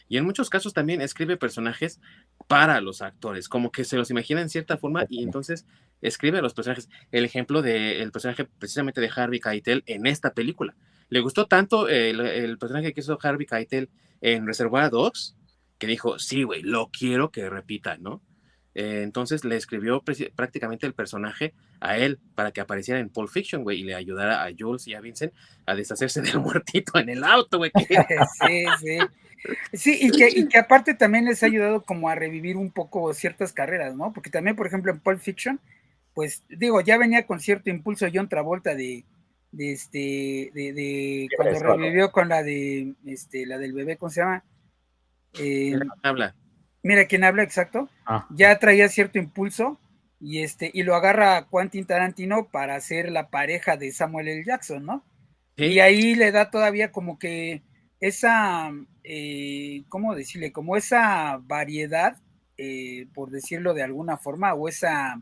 [0.06, 1.98] Y en muchos casos también escribe personajes
[2.46, 5.64] para los actores, como que se los imagina en cierta forma y entonces
[6.02, 6.90] escribe a los personajes.
[7.10, 10.76] El ejemplo del personaje precisamente de Harvey Keitel en esta película.
[11.08, 13.88] Le gustó tanto el, personaje que hizo Harvey Keitel
[14.20, 15.36] en Reservoir Dogs
[15.78, 18.20] que dijo, sí, güey, lo quiero que repita, ¿no?
[18.74, 20.02] Eh, entonces le escribió
[20.34, 24.44] prácticamente el personaje a él para que apareciera en Pulp Fiction, güey, y le ayudara
[24.44, 25.32] a Jules y a Vincent
[25.66, 27.72] a deshacerse del muertito en el auto, güey.
[28.46, 28.98] sí, sí.
[29.72, 33.14] Sí, y que, y que aparte también les ha ayudado como a revivir un poco
[33.14, 34.12] ciertas carreras, ¿no?
[34.12, 35.58] Porque también, por ejemplo, en Pulp Fiction,
[36.12, 39.04] pues digo, ya venía con cierto impulso John Travolta de,
[39.52, 44.20] de este, de, de cuando revivió con la de, este, la del bebé, ¿cómo se
[44.20, 44.44] llama?
[45.38, 46.34] Eh, habla.
[46.82, 47.88] Mira quién habla, exacto.
[48.06, 48.26] Ah.
[48.30, 49.78] Ya traía cierto impulso
[50.20, 54.44] y este y lo agarra Quentin Tarantino para ser la pareja de Samuel L.
[54.44, 55.04] Jackson, ¿no?
[55.56, 57.62] Y ahí le da todavía como que
[58.00, 58.72] esa,
[59.04, 60.52] eh, ¿cómo decirle?
[60.52, 62.16] Como esa variedad,
[62.56, 65.20] eh, por decirlo de alguna forma, o esa,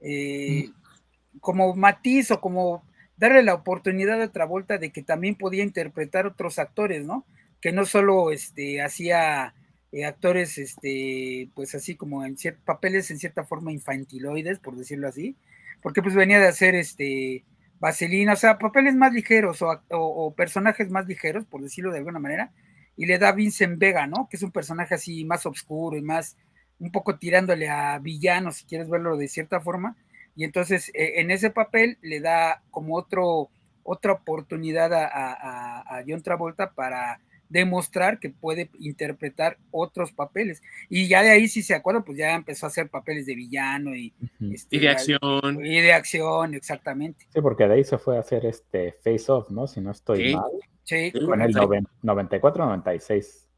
[0.00, 1.38] eh, mm.
[1.40, 2.84] como matiz o como
[3.16, 7.26] darle la oportunidad a Travolta de que también podía interpretar otros actores, ¿no?
[7.60, 9.54] Que no solo este, hacía
[9.90, 15.36] eh, actores, este, pues así como en papeles en cierta forma infantiloides, por decirlo así,
[15.82, 17.44] porque pues venía de hacer este
[17.80, 22.52] Vaselina, o sea, papeles más ligeros o, personajes más ligeros, por decirlo de alguna manera,
[22.96, 24.28] y le da Vincent Vega, ¿no?
[24.28, 26.36] Que es un personaje así más oscuro y más,
[26.80, 29.96] un poco tirándole a villano, si quieres verlo de cierta forma,
[30.36, 33.50] y entonces e, en ese papel le da como otro,
[33.84, 40.62] otra oportunidad a, a John Travolta para demostrar que puede interpretar otros papeles.
[40.88, 43.94] Y ya de ahí, si se acuerdan, pues ya empezó a hacer papeles de villano
[43.94, 44.14] y,
[44.52, 45.64] este, y de acción.
[45.64, 47.26] Y de acción, exactamente.
[47.32, 49.66] Sí, porque de ahí se fue a hacer este Face Off, ¿no?
[49.66, 50.50] Si no estoy mal.
[50.84, 51.12] Sí.
[51.12, 53.48] Con el 94-96.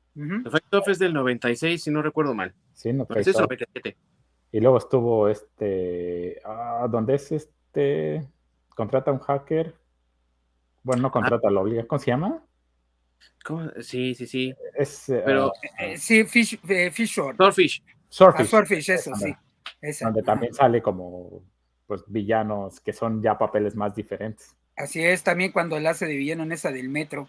[0.51, 2.55] Face Off es del 96, si no recuerdo mal.
[2.73, 3.51] Sí, no, Face Off.
[4.53, 8.29] Y luego estuvo este, ah, donde es este,
[8.75, 9.75] contrata a un hacker.
[10.83, 11.13] Bueno, no ah.
[11.13, 11.87] contrata, lo obliga.
[11.87, 12.43] ¿Cómo se llama?
[13.81, 14.55] Sí, sí, sí.
[14.75, 17.37] Es, eh, Pero, ah, eh, sí, Fish, eh, Fish Shore.
[17.37, 17.83] Swordfish.
[18.09, 18.91] Swordfish.
[18.91, 19.35] Ah, eso, sí.
[20.01, 21.43] Donde también sale como
[21.87, 24.55] pues villanos que son ya papeles más diferentes.
[24.77, 27.29] Así es, también cuando él hace de villano en esa del metro.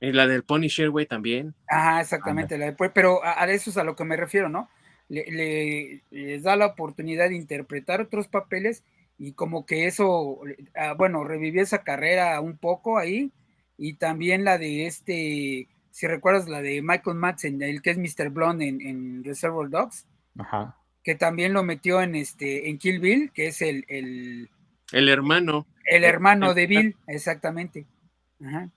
[0.00, 1.54] Y la del Pony Sherway también.
[1.66, 4.68] Ajá, exactamente, la después, pero a, eso es a lo que me refiero, ¿no?
[5.08, 8.84] Le, les da la oportunidad de interpretar otros papeles
[9.18, 10.40] y como que eso,
[10.76, 13.32] ah, bueno, revivió esa carrera un poco ahí
[13.78, 18.30] y también la de este, si recuerdas la de Michael Madsen, el que es Mr.
[18.30, 20.06] Blonde en, en Reservoir Dogs,
[20.38, 20.76] Ajá.
[21.02, 24.50] que también lo metió en este, en Kill Bill, que es el, el,
[24.92, 25.66] el hermano.
[25.84, 27.86] El hermano de Bill, exactamente.
[28.44, 28.70] Ajá.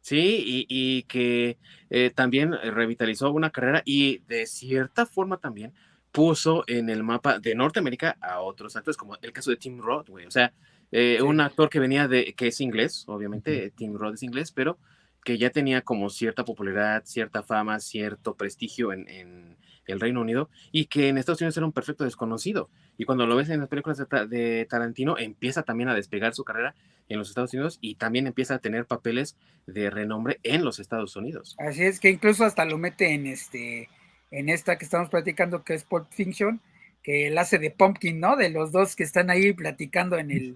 [0.00, 1.58] Sí, y, y que
[1.90, 5.74] eh, también revitalizó una carrera y de cierta forma también
[6.10, 10.08] puso en el mapa de Norteamérica a otros actores, como el caso de Tim Roth,
[10.08, 10.26] güey.
[10.26, 10.52] O sea,
[10.92, 14.78] eh, un actor que venía de, que es inglés, obviamente, Tim Roth es inglés, pero
[15.24, 20.86] que ya tenía como cierta popularidad, cierta fama, cierto prestigio en, el Reino Unido y
[20.86, 22.70] que en Estados Unidos era un perfecto desconocido.
[22.96, 23.98] Y cuando lo ves en las películas
[24.28, 26.76] de, Tarantino, empieza también a despegar su carrera
[27.08, 31.16] en los Estados Unidos y también empieza a tener papeles de renombre en los Estados
[31.16, 31.56] Unidos.
[31.58, 33.88] Así es que incluso hasta lo mete en este
[34.30, 36.60] en esta que estamos platicando que es Pulp Fiction,
[37.02, 38.36] que él hace de Pumpkin, ¿no?
[38.36, 40.54] De los dos que están ahí platicando en el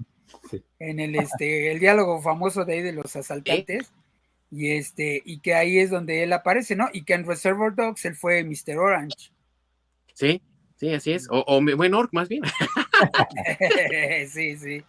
[0.79, 3.93] en el, este, el diálogo famoso de ahí de los asaltantes.
[4.51, 6.89] Y este, y que ahí es donde él aparece, ¿no?
[6.93, 8.79] Y que en Reservoir Dogs él fue Mr.
[8.79, 9.33] Orange.
[10.13, 10.41] Sí,
[10.77, 11.29] sí, así es.
[11.31, 12.43] O, o bueno, Orc más bien.
[14.29, 14.85] sí, sí.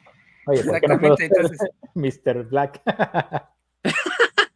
[0.51, 1.25] Exactamente.
[1.25, 1.57] Entonces...
[1.95, 2.43] Mr.
[2.43, 2.81] Black.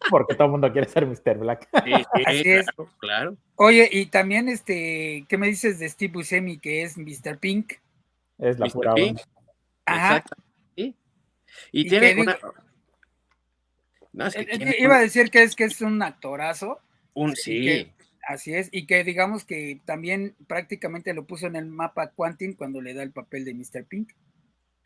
[0.10, 1.38] Porque todo el mundo quiere ser Mr.
[1.38, 1.70] Black.
[1.84, 2.68] Sí, sí, Así claro, es.
[3.00, 3.38] claro.
[3.56, 7.38] Oye, y también, este, ¿qué me dices de Steve Buscemi, que es Mr.
[7.40, 7.74] Pink?
[8.38, 8.74] Es la Mr.
[8.74, 9.20] pura Pink.
[9.86, 10.18] Ajá.
[10.18, 10.44] Exacto.
[11.72, 12.38] Y, tiene una...
[14.36, 16.80] Eh, eh, iba a decir que es que es un actorazo.
[17.14, 17.92] Un sí.
[18.28, 22.82] así es, y que digamos que también prácticamente lo puso en el mapa Quantin cuando
[22.82, 23.86] le da el papel de Mr.
[23.86, 24.12] Pink.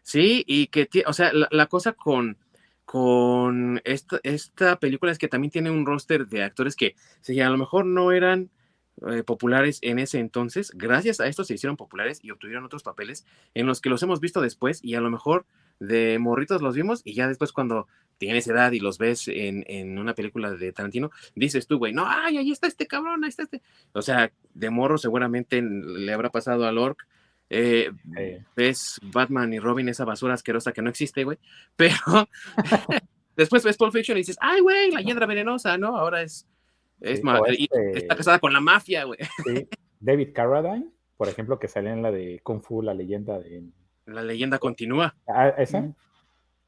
[0.04, 2.38] Sí, y que, o sea, la, cosa con,
[2.86, 6.96] con esta, esta, película es que también tiene un roster de actores que
[7.42, 8.50] a lo mejor no eran
[9.10, 13.26] eh, populares en ese entonces, gracias a esto se hicieron populares y obtuvieron otros papeles
[13.56, 15.46] en los que los hemos visto después y a lo mejor
[15.80, 17.88] de morritos los vimos y ya después cuando
[18.20, 22.38] tienes edad y los ves en, una película de Tarantino, dices tú, güey, no, ay,
[22.38, 23.62] ahí está este cabrón, ahí está este.
[23.94, 27.08] O sea, de morro seguramente le habrá pasado a Lork.
[27.50, 27.92] Eh,
[28.56, 31.38] ves Batman y Robin, esa basura asquerosa que no existe, güey.
[31.76, 31.96] Pero
[33.36, 35.98] después ves Pulp Fiction y dices, ay, güey, la hiedra venenosa, ¿no?
[35.98, 36.48] Ahora es,
[37.00, 39.20] es este está casada con la mafia, güey.
[40.00, 43.64] David Carradine, por ejemplo, que sale en la de Kung Fu, la leyenda de
[44.06, 45.16] la leyenda continúa.
[45.28, 45.94] Ah, esa.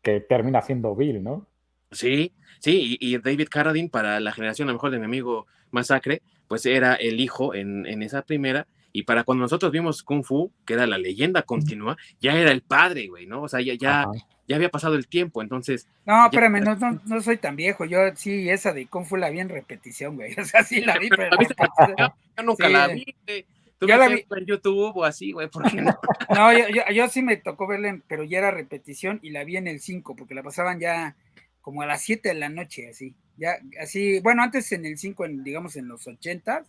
[0.01, 1.47] Que termina siendo Bill, ¿no?
[1.91, 6.21] Sí, sí, y, David Carradine, para la generación a lo mejor de mi amigo Masacre,
[6.47, 10.73] pues era el hijo en, esa primera, y para cuando nosotros vimos Kung Fu, que
[10.73, 13.41] era la leyenda continua, ya era el padre, güey, ¿no?
[13.41, 14.05] O sea, ya, ya,
[14.47, 15.89] ya había pasado el tiempo, entonces.
[16.05, 19.41] No, espérame, no, no, soy tan viejo, yo sí, esa de Kung Fu la vi
[19.41, 21.35] en repetición, güey, o sea, sí la vi, pero.
[22.37, 23.45] yo nunca la vi, güey.
[23.77, 25.49] ¿Tú la vi en YouTube o así, güey?
[25.49, 25.99] ¿Por qué no?
[26.33, 29.67] no, yo, yo, sí me tocó verla, pero ya era repetición y la vi en
[29.67, 31.17] el 5, porque la pasaban ya
[31.59, 33.13] como a las 7 de la noche, así.
[33.35, 36.63] Ya, así, bueno, antes en el 5, en, digamos en los 80,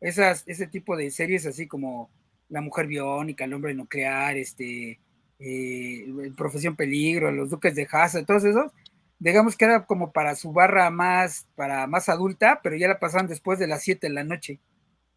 [0.00, 2.10] esas, ese tipo de series así como
[2.48, 5.00] La Mujer Biónica, El Hombre Nuclear, este,
[5.38, 8.72] eh, Profesión Peligro, Los Duques de Haza, todos esos,
[9.18, 13.26] digamos que era como para su barra más, para más adulta, pero ya la pasaban
[13.26, 14.60] después de las 7 de la noche,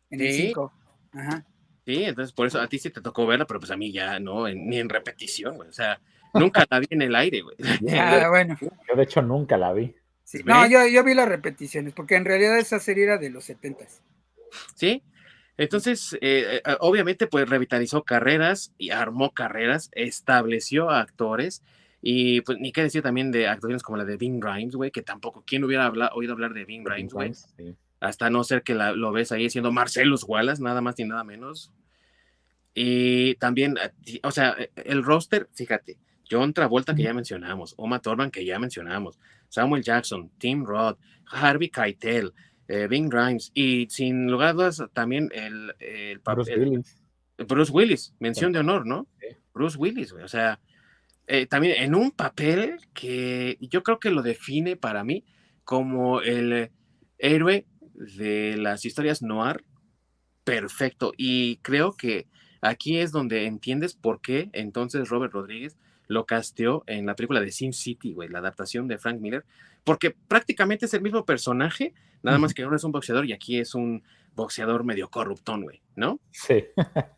[0.09, 0.73] en el 5.
[1.85, 4.19] Sí, entonces por eso a ti sí te tocó verla, pero pues a mí ya
[4.19, 5.69] no, ni en repetición, güey.
[5.69, 5.99] O sea,
[6.33, 7.55] nunca la vi en el aire, güey.
[7.97, 8.57] Ah, bueno.
[8.59, 9.95] Yo de hecho nunca la vi.
[10.43, 14.01] no, yo, yo, vi las repeticiones, porque en realidad esa serie era de los setentas.
[14.75, 15.03] Sí,
[15.57, 21.63] entonces, eh, eh, obviamente, pues revitalizó carreras y armó carreras, estableció actores
[22.01, 25.01] Y pues ni qué decir también de actuaciones como la de Bing Grimes, güey, que
[25.01, 27.31] tampoco, ¿quién hubiera oído hablar de Bing Grimes, güey?
[27.99, 31.71] Hasta no ser que lo ves ahí siendo Marcelus Wallace, nada más ni nada menos.
[32.79, 35.97] Y también, eh, o sea, eh, el roster, fíjate,
[36.29, 39.17] John Travolta que ya mencionamos, Oma Thurman que ya mencionamos,
[39.49, 42.33] Samuel Jackson, Tim Roth, Harvey Keitel,
[42.67, 43.51] eh, Bing Grimes.
[43.53, 46.97] Y sin lugar a dudas también el, el, Bruce, Willis.
[47.37, 49.07] Bruce Willis, mención de honor, ¿no?
[49.53, 50.59] Bruce Willis, o sea,
[51.25, 55.25] eh, también en un papel que yo creo que lo define para mí
[55.63, 56.71] como el
[57.17, 59.65] héroe de las historias noir
[60.43, 61.11] perfecto.
[61.17, 62.27] Y creo que
[62.61, 65.77] aquí es donde entiendes por qué entonces Robert Rodríguez
[66.07, 69.43] lo casteó en la película de Sin City, güey, la adaptación de Frank Miller,
[69.83, 73.59] porque prácticamente es el mismo personaje, nada más que ahora es un boxeador y aquí
[73.59, 74.03] es un
[74.33, 76.19] boxeador medio corruptón, güey, ¿no?
[76.31, 76.65] Sí.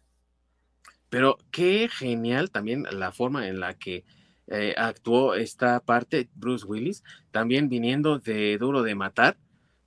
[1.09, 4.05] Pero qué genial también la forma en la que
[4.47, 9.37] eh, actuó esta parte Bruce Willis, también viniendo de Duro de Matar,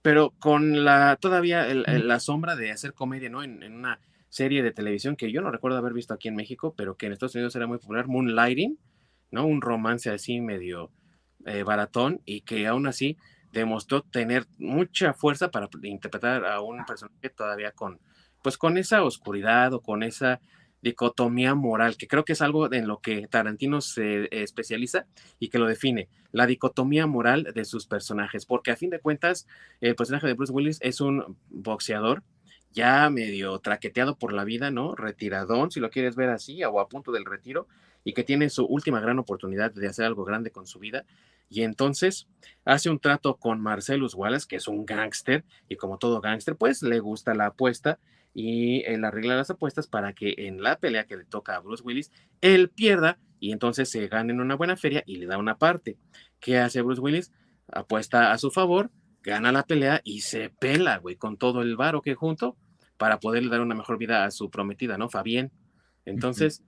[0.02, 3.44] pero con la todavía la sombra de hacer comedia, ¿no?
[3.44, 6.74] En, en, una serie de televisión que yo no recuerdo haber visto aquí en México,
[6.76, 8.78] pero que en Estados Unidos era muy popular, Moonlighting,
[9.30, 9.46] ¿no?
[9.46, 10.90] Un romance así medio
[11.44, 13.16] eh, baratón y que aún así
[13.52, 18.00] demostró tener mucha fuerza para interpretar a un personaje todavía con,
[18.42, 20.40] pues con esa oscuridad o con esa
[20.80, 25.06] dicotomía moral, que creo que es algo en lo que Tarantino se especializa
[25.38, 29.46] y que lo define, la dicotomía moral de sus personajes, porque a fin de cuentas
[29.80, 32.24] el personaje de Bruce Willis es un boxeador
[32.72, 34.94] ya medio traqueteado por la vida, ¿no?
[34.94, 37.68] Retiradón, si lo quieres ver así, o a punto del retiro,
[38.04, 41.04] y que tiene su última gran oportunidad de hacer algo grande con su vida.
[41.48, 42.28] Y entonces
[42.64, 46.82] hace un trato con Marcellus Wallace, que es un gángster, y como todo gángster, pues
[46.82, 47.98] le gusta la apuesta
[48.34, 51.82] y él arregla las apuestas para que en la pelea que le toca a Bruce
[51.82, 52.10] Willis,
[52.40, 55.98] él pierda y entonces se gane en una buena feria y le da una parte.
[56.40, 57.32] ¿Qué hace Bruce Willis?
[57.68, 58.90] Apuesta a su favor,
[59.22, 62.56] gana la pelea y se pela, güey, con todo el varo que junto
[62.96, 65.08] para poderle dar una mejor vida a su prometida, ¿no?
[65.08, 65.50] Fabián.
[66.04, 66.62] Entonces,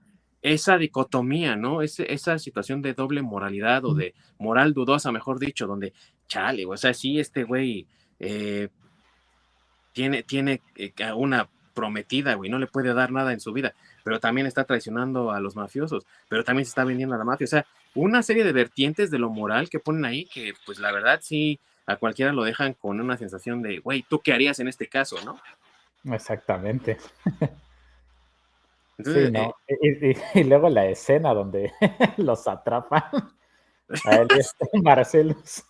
[0.45, 1.81] esa dicotomía, ¿no?
[1.81, 5.91] esa situación de doble moralidad o de moral dudosa, mejor dicho, donde,
[6.27, 7.87] chale, o sea, sí, este güey
[8.19, 8.69] eh,
[9.91, 14.19] tiene, tiene eh, una prometida, güey, no le puede dar nada en su vida, pero
[14.19, 17.47] también está traicionando a los mafiosos, pero también se está vendiendo a la mafia, o
[17.47, 21.21] sea, una serie de vertientes de lo moral que ponen ahí que, pues la verdad,
[21.23, 24.87] sí, a cualquiera lo dejan con una sensación de, güey, ¿tú qué harías en este
[24.87, 25.39] caso, no?
[26.13, 26.97] Exactamente.
[29.03, 29.55] sí, ¿no?
[29.67, 31.71] Eh, y, luego la escena donde
[32.17, 33.03] los atrapan.
[34.05, 34.27] A él
[34.73, 35.63] y Marcelus.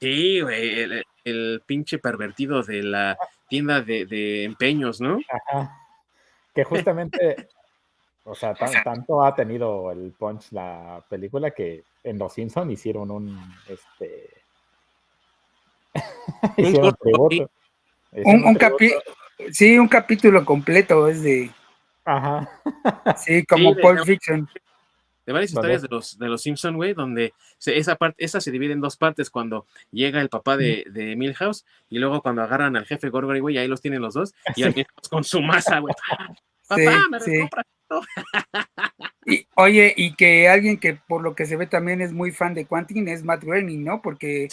[0.00, 5.18] Sí, güey, el, pinche pervertido de la tienda de, empeños, ¿no?
[5.28, 5.74] Ajá.
[6.54, 7.48] Que justamente,
[8.24, 13.38] o sea, tanto ha tenido el punch la película que en Los Simpson hicieron un,
[13.68, 14.30] este,
[16.56, 17.48] hicieron un,
[18.12, 18.58] un, un,
[19.52, 21.50] Sí, un capítulo completo es de.
[22.06, 22.48] Ajá.
[23.16, 24.48] Sí, como Pulp Fiction.
[25.26, 28.72] De varias historias de los, de los Simpson, güey, donde esa parte, esa se divide
[28.72, 32.86] en dos partes cuando llega el papá de, de Milhouse y luego cuando agarran al
[32.86, 35.94] jefe Gorgory, güey, ahí los tienen los dos y al con su masa, güey.
[36.68, 37.48] Papá, me sí.
[39.24, 42.54] Y, oye, y que alguien que por lo que se ve también es muy fan
[42.54, 44.02] de Quantin es Matt Groening, ¿no?
[44.02, 44.48] Porque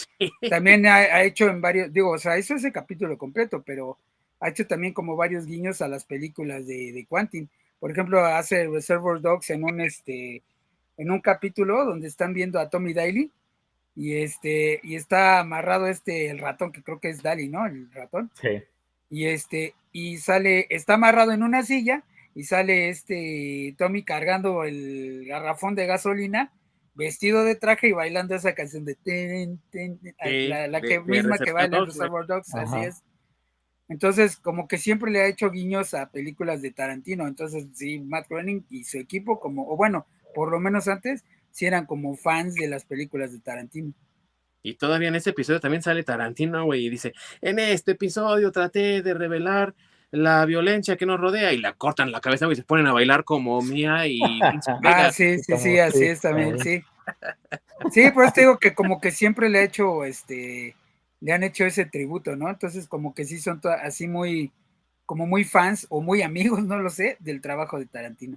[0.50, 3.98] también ha, ha, hecho en varios, digo, o sea, eso es el capítulo completo, pero
[4.40, 7.48] ha hecho también como varios guiños a las películas de, de Quantin.
[7.80, 10.42] Por ejemplo, hace Reservoir Dogs en un este
[10.96, 13.30] en un capítulo donde están viendo a Tommy Daly
[13.96, 17.66] y este y está amarrado este el ratón que creo que es Daly, ¿no?
[17.66, 18.30] El ratón.
[18.40, 18.62] Sí.
[19.10, 25.24] Y este y sale está amarrado en una silla y sale este Tommy cargando el
[25.26, 26.52] garrafón de gasolina
[26.94, 29.60] vestido de traje y bailando esa canción de ten,
[30.22, 33.02] la, que misma que baila en Reservoir Dogs, así es.
[33.88, 37.26] Entonces, como que siempre le ha hecho guiños a películas de Tarantino.
[37.26, 41.66] Entonces, sí, Matt Groening y su equipo, como, o bueno, por lo menos antes, sí
[41.66, 43.92] eran como fans de las películas de Tarantino.
[44.62, 49.02] Y todavía en ese episodio también sale Tarantino, güey, y dice, en este episodio traté
[49.02, 49.74] de revelar
[50.10, 53.24] la violencia que nos rodea y la cortan la cabeza y se ponen a bailar
[53.24, 54.20] como Mía y...
[54.84, 56.82] ah, sí, sí, sí, así es también, sí.
[57.90, 60.74] Sí, pues te digo que como que siempre le ha hecho, este,
[61.24, 62.50] le han hecho ese tributo, ¿no?
[62.50, 64.52] Entonces como que sí son así muy,
[65.06, 68.36] como muy fans o muy amigos, no lo sé, del trabajo de Tarantino.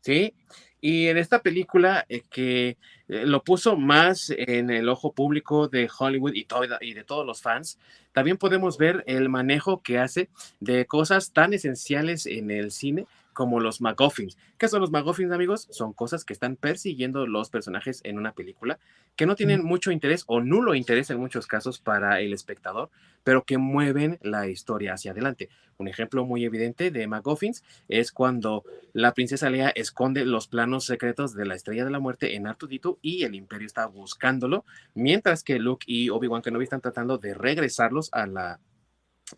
[0.00, 0.34] Sí,
[0.80, 5.88] y en esta película eh, que eh, lo puso más en el ojo público de
[5.96, 6.48] Hollywood y,
[6.80, 7.78] y de todos los fans,
[8.12, 13.06] también podemos ver el manejo que hace de cosas tan esenciales en el cine
[13.40, 14.36] como los MacGuffins.
[14.58, 15.66] ¿Qué son los MacGuffins, amigos?
[15.70, 18.78] Son cosas que están persiguiendo los personajes en una película,
[19.16, 22.90] que no tienen mucho interés o nulo interés en muchos casos para el espectador,
[23.24, 25.48] pero que mueven la historia hacia adelante.
[25.78, 28.62] Un ejemplo muy evidente de MacGuffins es cuando
[28.92, 32.98] la princesa Leia esconde los planos secretos de la Estrella de la Muerte en Artudito
[33.00, 38.10] y el Imperio está buscándolo, mientras que Luke y Obi-Wan Kenobi están tratando de regresarlos
[38.12, 38.60] a la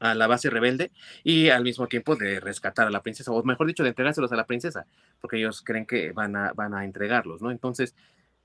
[0.00, 0.90] a la base rebelde
[1.24, 4.36] y al mismo tiempo de rescatar a la princesa, o mejor dicho, de entregárselos a
[4.36, 4.86] la princesa,
[5.20, 7.50] porque ellos creen que van a, van a entregarlos, ¿no?
[7.50, 7.94] Entonces,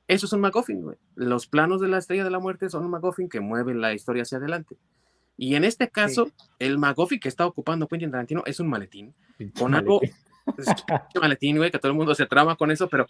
[0.07, 0.97] eso es un MacGuffin, güey.
[1.15, 4.23] Los planos de la estrella de la muerte son un MacGuffin que mueve la historia
[4.23, 4.77] hacia adelante.
[5.37, 9.13] Y en este caso, el MacGuffin que está ocupando Quentin Tarantino es un maletín,
[9.59, 10.01] con algo,
[10.45, 13.05] un maletín, güey, que todo el mundo se trama con eso, pero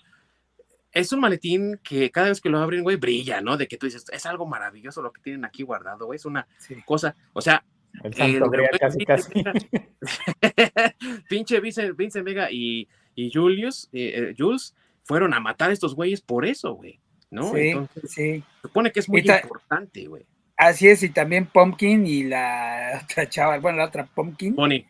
[0.91, 3.55] es un maletín que cada vez que lo abren, güey, brilla, ¿no?
[3.55, 6.47] De que tú dices, es algo maravilloso lo que tienen aquí guardado, güey, es una
[6.85, 7.63] cosa, o sea,
[8.03, 9.31] el santo casi, casi.
[11.29, 15.95] Pinche Vincent, Vincent Vega y, y Julius, eh, eh, Jules fueron a matar a estos
[15.95, 16.99] güeyes por eso, güey.
[17.29, 17.53] ¿No?
[17.53, 17.73] Sí,
[18.07, 18.43] sí.
[18.61, 20.25] Supone que es muy importante, güey.
[20.55, 24.55] Así es, y también Pumpkin y la otra chava, bueno, la otra Pumpkin.
[24.55, 24.87] Bonnie.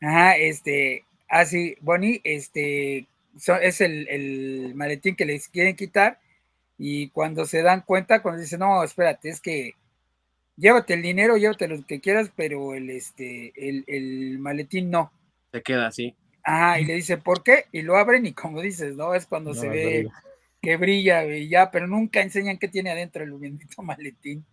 [0.00, 3.08] Ajá, este, así, ah, Bonnie, este,
[3.62, 6.20] es el, el, maletín que les quieren quitar
[6.76, 9.74] y cuando se dan cuenta, cuando dicen, no, espérate, es que
[10.58, 15.12] llévate el dinero, llévate lo que quieras, pero el, este, el, maletín no.
[15.52, 16.14] Se queda así.
[16.44, 17.66] Ah, y le dice, ¿por qué?
[17.72, 19.14] Y lo abren y como dices, ¿no?
[19.14, 20.08] Es cuando se ve
[20.60, 24.44] que brilla y ya, pero nunca enseñan qué tiene adentro el bendito maletín.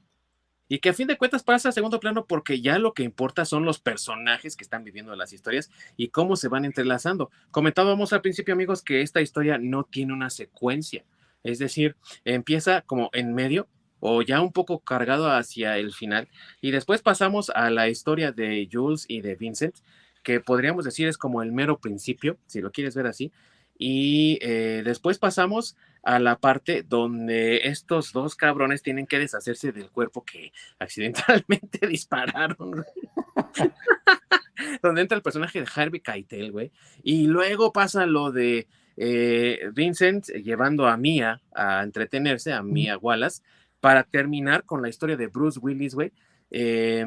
[0.68, 3.45] Y que a fin de cuentas pasa a segundo plano porque ya lo que importa
[3.45, 7.30] son los personajes que están viviendo las historias y cómo se van entrelazando.
[7.51, 11.06] Comentábamos al principio, amigos, que esta historia no tiene una secuencia.
[11.43, 13.68] Es decir, empieza como en medio
[14.08, 16.28] o ya un poco cargado hacia el final.
[16.62, 19.76] Y después pasamos a la historia de Jules y de Vincent,
[20.24, 23.32] que podríamos decir es como el mero principio, si lo quieres ver así.
[23.78, 29.89] Y eh, después pasamos a la parte donde estos dos cabrones tienen que deshacerse del
[29.89, 32.86] cuerpo que accidentalmente dispararon.
[34.82, 36.72] donde entra el personaje de Harvey Keitel, güey.
[37.03, 43.41] Y luego pasa lo de eh, Vincent llevando a Mia a entretenerse, a Mia Wallace,
[43.86, 46.12] para terminar con la historia de Bruce Willis, güey,
[46.50, 47.06] eh,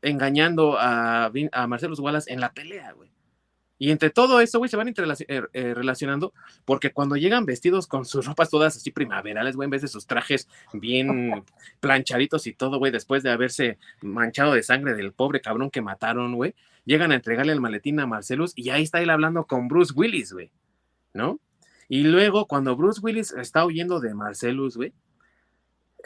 [0.00, 3.10] engañando a, a Marcelo Wallace en la pelea, güey.
[3.78, 4.94] Y entre todo eso, güey, se van eh,
[5.26, 6.32] eh, relacionando
[6.64, 10.06] porque cuando llegan vestidos con sus ropas todas así primaverales, güey, en vez de sus
[10.06, 11.42] trajes bien
[11.80, 16.36] planchaditos y todo, güey, después de haberse manchado de sangre del pobre cabrón que mataron,
[16.36, 16.54] güey,
[16.84, 20.32] llegan a entregarle el maletín a Marcelus y ahí está él hablando con Bruce Willis,
[20.32, 20.52] güey,
[21.12, 21.40] ¿no?
[21.88, 24.94] Y luego, cuando Bruce Willis está huyendo de Marcelus, güey,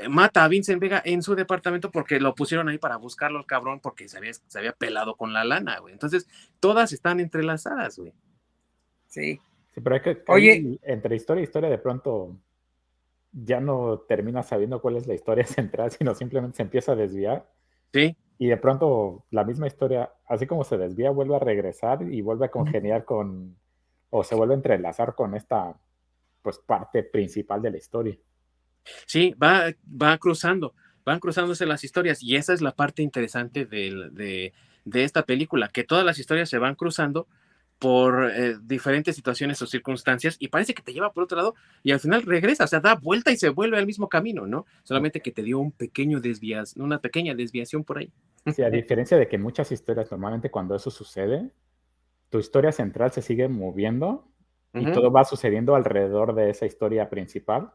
[0.09, 3.81] mata a Vincent Vega en su departamento porque lo pusieron ahí para buscarlo el cabrón
[3.81, 5.93] porque se había, se había pelado con la lana, güey.
[5.93, 6.29] Entonces,
[6.61, 8.13] todas están entrelazadas, güey.
[9.09, 9.41] Sí.
[9.75, 12.37] Sí, pero hay que, Oye, entre historia y historia de pronto
[13.33, 17.49] ya no termina sabiendo cuál es la historia central, sino simplemente se empieza a desviar.
[17.93, 18.17] Sí.
[18.39, 22.47] Y de pronto la misma historia, así como se desvía, vuelve a regresar y vuelve
[22.47, 23.57] a congeniar con,
[24.11, 25.77] o se vuelve a entrelazar con esta,
[26.43, 28.17] pues, parte principal de la historia.
[29.07, 30.75] Sí, va, va cruzando,
[31.05, 34.53] van cruzándose las historias y esa es la parte interesante de,
[34.85, 37.27] de, esta película, que todas las historias se van cruzando
[37.79, 41.93] por eh, diferentes situaciones o circunstancias y parece que te lleva por otro lado y
[41.93, 44.67] al final regresa, o sea, da vuelta y se vuelve al mismo camino, ¿no?
[44.83, 48.11] Solamente que te dio un pequeño desviación, una pequeña desviación por ahí.
[48.53, 51.51] Sí, a diferencia de que muchas historias normalmente cuando eso sucede,
[52.31, 54.29] tu historia central se sigue moviendo
[54.75, 57.73] y todo va sucediendo alrededor de esa historia principal.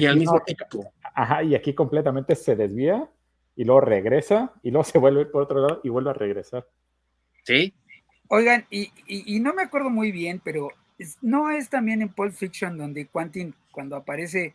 [0.00, 0.92] Y, al mismo tiempo.
[1.14, 3.08] Ajá, y aquí completamente se desvía
[3.56, 6.66] y luego regresa y luego se vuelve por otro lado y vuelve a regresar.
[7.44, 7.74] Sí.
[8.28, 10.70] Oigan, y, y, no me acuerdo muy bien, pero
[11.20, 14.54] no es también en Pulp Fiction donde Quentin, cuando aparece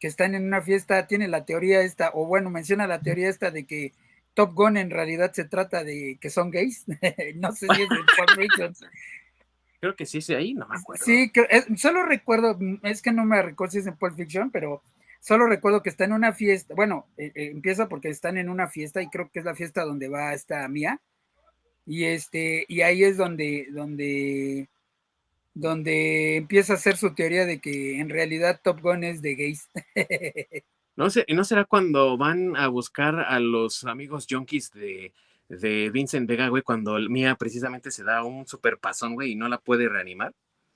[0.00, 3.52] que están en una fiesta, tiene la teoría esta, o bueno, menciona la teoría esta
[3.52, 3.92] de que
[4.34, 6.84] Top Gun en realidad se trata de que son gays.
[7.36, 8.74] no sé si es de Pulp Fiction.
[9.80, 11.04] Creo que sí, sí, ahí no me acuerdo.
[11.04, 11.46] Sí, que,
[11.76, 14.82] solo recuerdo, es que no me recuerdo si es en Pulp Fiction, pero
[15.20, 18.68] solo recuerdo que está en una fiesta, bueno, eh, eh, empieza porque están en una
[18.68, 21.00] fiesta y creo que es la fiesta donde va esta Mía.
[21.84, 24.68] Y este, y ahí es donde, donde,
[25.54, 29.68] donde empieza a hacer su teoría de que en realidad Top Gun es de gays.
[30.96, 35.12] no sé, ¿no será cuando van a buscar a los amigos junkies de
[35.48, 39.48] de Vincent Vega, güey, cuando Mía precisamente se da un super pasón, güey, y no
[39.48, 40.32] la puede reanimar.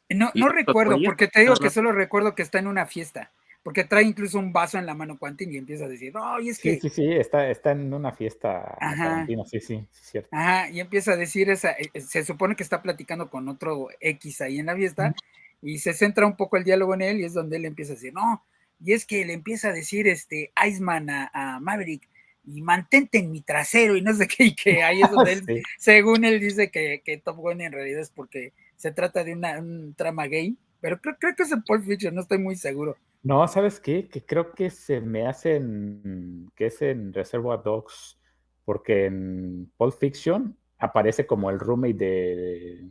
[0.08, 3.32] No, no recuerdo, porque te digo que solo recuerdo que está en una fiesta.
[3.62, 6.48] porque trae incluso un vaso en la mano Quentin y empieza a decir, no, y
[6.48, 6.80] es que...
[6.80, 9.26] Sí, sí, sí, está, está en una fiesta Ajá.
[9.46, 10.30] sí, sí, es cierto.
[10.32, 13.88] Ajá, y empieza a decir esa, eh, eh, se supone que está platicando con otro
[14.00, 15.14] X ahí en la fiesta,
[15.60, 17.96] y se centra un poco el diálogo en él, y es donde él empieza a
[17.96, 18.42] decir, no,
[18.82, 22.08] y es que le empieza a decir este Iceman a, Maverick,
[22.52, 25.62] y mantente en mi trasero, y no sé qué, y que ahí es donde él,
[25.78, 29.58] según él dice que, que Top Gun en realidad es porque se trata de una,
[29.58, 32.96] un trama gay, pero creo, creo que es en Pulp Fiction, no estoy muy seguro.
[33.22, 34.08] No, ¿sabes qué?
[34.08, 38.18] Que creo que se me hacen, que es en Reservoir Dogs,
[38.64, 42.90] porque en Pulp Fiction aparece como el roommate de,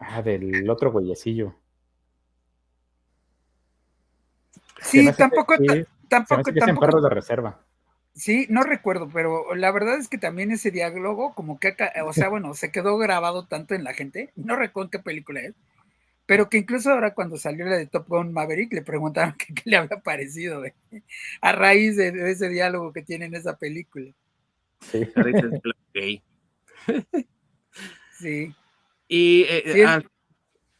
[0.00, 1.54] ah, del otro güeyecillo.
[4.82, 5.54] Sí, tampoco,
[6.08, 7.00] tampoco, tampoco.
[7.00, 7.64] de reserva.
[8.20, 12.28] Sí, no recuerdo, pero la verdad es que también ese diálogo, como que, o sea,
[12.28, 15.54] bueno, se quedó grabado tanto en la gente, no recuerdo qué película es,
[16.26, 19.78] pero que incluso ahora cuando salió la de Top Gun Maverick le preguntaron qué, le
[19.78, 20.62] había parecido
[21.40, 24.12] a raíz de, ese diálogo que tiene en esa película.
[25.94, 26.22] Sí.
[28.18, 28.54] sí.
[29.08, 30.02] Y eh,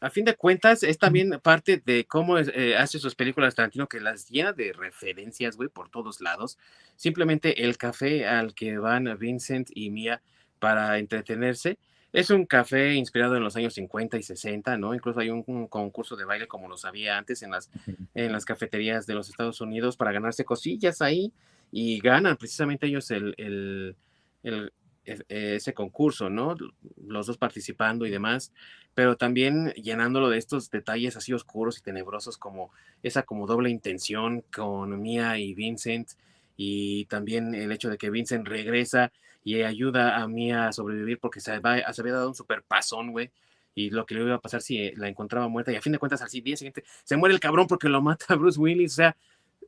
[0.01, 3.99] a, fin de cuentas es también parte de cómo eh, hace sus películas Tarantino que
[3.99, 6.57] las llena de referencias, güey, por todos lados.
[6.95, 10.21] Simplemente el café al que van Vincent y Mia
[10.59, 11.77] para entretenerse
[12.13, 14.93] es un café inspirado en los años 50 y 60, ¿no?
[14.93, 17.69] Incluso hay un, concurso de baile como lo sabía antes en las,
[18.13, 21.31] en las cafeterías de los Estados Unidos para ganarse cosillas ahí
[21.71, 23.95] y ganan precisamente ellos el, el,
[24.43, 24.73] el,
[25.03, 26.55] ese concurso, ¿no?
[26.97, 28.53] Los dos participando y demás,
[28.93, 32.71] pero también llenándolo de estos detalles así oscuros y tenebrosos como
[33.03, 36.11] esa como doble intención con Mia y Vincent
[36.55, 39.11] y también el hecho de que Vincent regresa
[39.43, 43.31] y ayuda a mí a sobrevivir porque se, había dado un super pasón, güey.
[43.73, 45.71] Y lo que le iba a pasar si eh, la encontraba muerta.
[45.71, 48.35] Y a fin de cuentas, al día siguiente se muere el cabrón porque lo mata
[48.35, 48.93] Bruce Willis.
[48.93, 49.17] O sea,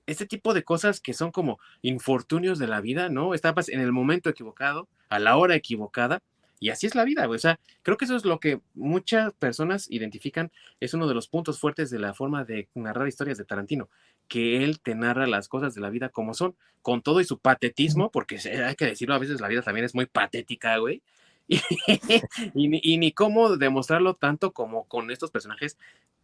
[0.06, 3.34] este tipo de cosas que son como infortunios de la vida, ¿no?
[3.34, 6.22] Estabas en el momento equivocado, a la hora equivocada.
[6.60, 7.28] Y así es la vida.
[7.28, 10.50] O sea, creo que eso es lo que muchas personas identifican.
[10.80, 13.90] Es uno de los puntos fuertes de la forma de narrar historias de Tarantino
[14.28, 17.40] que él te narra las cosas de la vida como son, con todo y su
[17.40, 21.02] patetismo, porque hay que decirlo, a veces la vida también es muy patética, güey.
[22.56, 25.78] Y, ni, cómo demostrarlo tanto como con estos personajes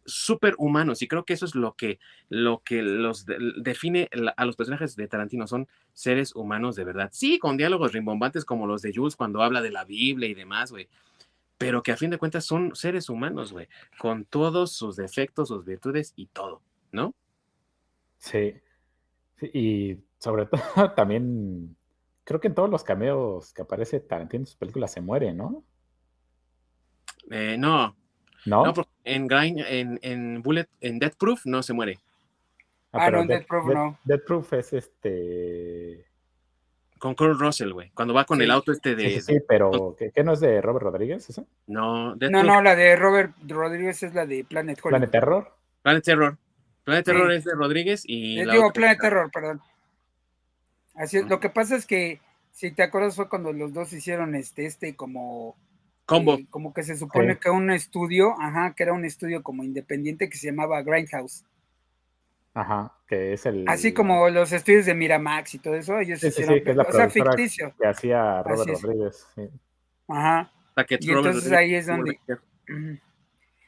[0.04, 1.02] súper humanos.
[1.02, 1.98] Y creo que eso es lo que,
[2.28, 5.46] lo que los define a los personajes de Tarantino.
[5.46, 7.10] Son seres humanos de verdad.
[7.12, 10.70] Sí, con diálogos rimbombantes como los de Jules cuando habla de la Biblia y demás,
[10.70, 10.88] güey.
[11.58, 13.68] Pero que a fin de cuentas son seres humanos, güey.
[13.98, 17.14] Con todos sus defectos, sus virtudes y todo, ¿no?
[18.18, 18.54] Sí.
[19.52, 21.76] Y sobre todo también,
[22.24, 25.64] creo que en todos los cameos que aparece Tarantino en sus películas se muere, ¿no?
[27.30, 27.96] Eh, no.
[28.46, 28.72] ¿No?
[29.04, 31.98] en Grind, en, en Bullet, en Death Proof no se muere.
[32.92, 33.98] Ah, ah no, en Death Proof no.
[34.04, 36.06] Death Proof es este.
[36.98, 37.90] Con Kurt Russell, güey.
[37.94, 39.22] Cuando va con el auto este de.
[39.22, 41.46] Sí, pero ¿qué, no es de Robert Rodríguez eso?
[41.66, 44.90] No, no, no, la de Robert Rodríguez es la de Planet Hollywood.
[44.90, 45.52] Planet Terror.
[45.82, 46.38] Planet Terror.
[46.84, 48.40] Planet Terror es de Rodríguez y.
[48.40, 49.62] Eh, digo, Planet Terror, perdón.
[50.94, 51.26] Así es.
[51.26, 52.20] Lo que pasa es que,
[52.52, 55.56] si te acuerdas, fue cuando los dos hicieron este, este como.
[56.10, 56.34] Combo.
[56.34, 60.28] Eh, como que se supone que un estudio, ajá, que era un estudio como independiente
[60.28, 61.44] que se llamaba Grindhouse.
[62.52, 63.64] Ajá, que es el.
[63.68, 66.56] Así como los estudios de Miramax y todo eso, ellos hicieron.
[66.56, 67.72] Sí, que es la o sea, ficticio.
[67.80, 69.26] Que hacía Robert Rodríguez.
[70.08, 70.50] Ajá.
[70.98, 72.18] Y entonces ahí es donde.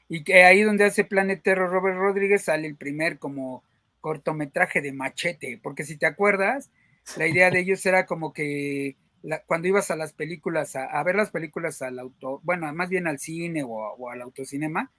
[0.09, 3.63] Y que ahí donde hace Planet Terror Robert Rodríguez sale el primer como
[4.01, 6.71] cortometraje de machete, porque si te acuerdas,
[7.17, 8.97] la idea de ellos era como que
[9.47, 13.19] cuando ibas a las películas, a, ver las películas al auto, bueno, más bien al
[13.19, 14.91] cine o, al autocinema,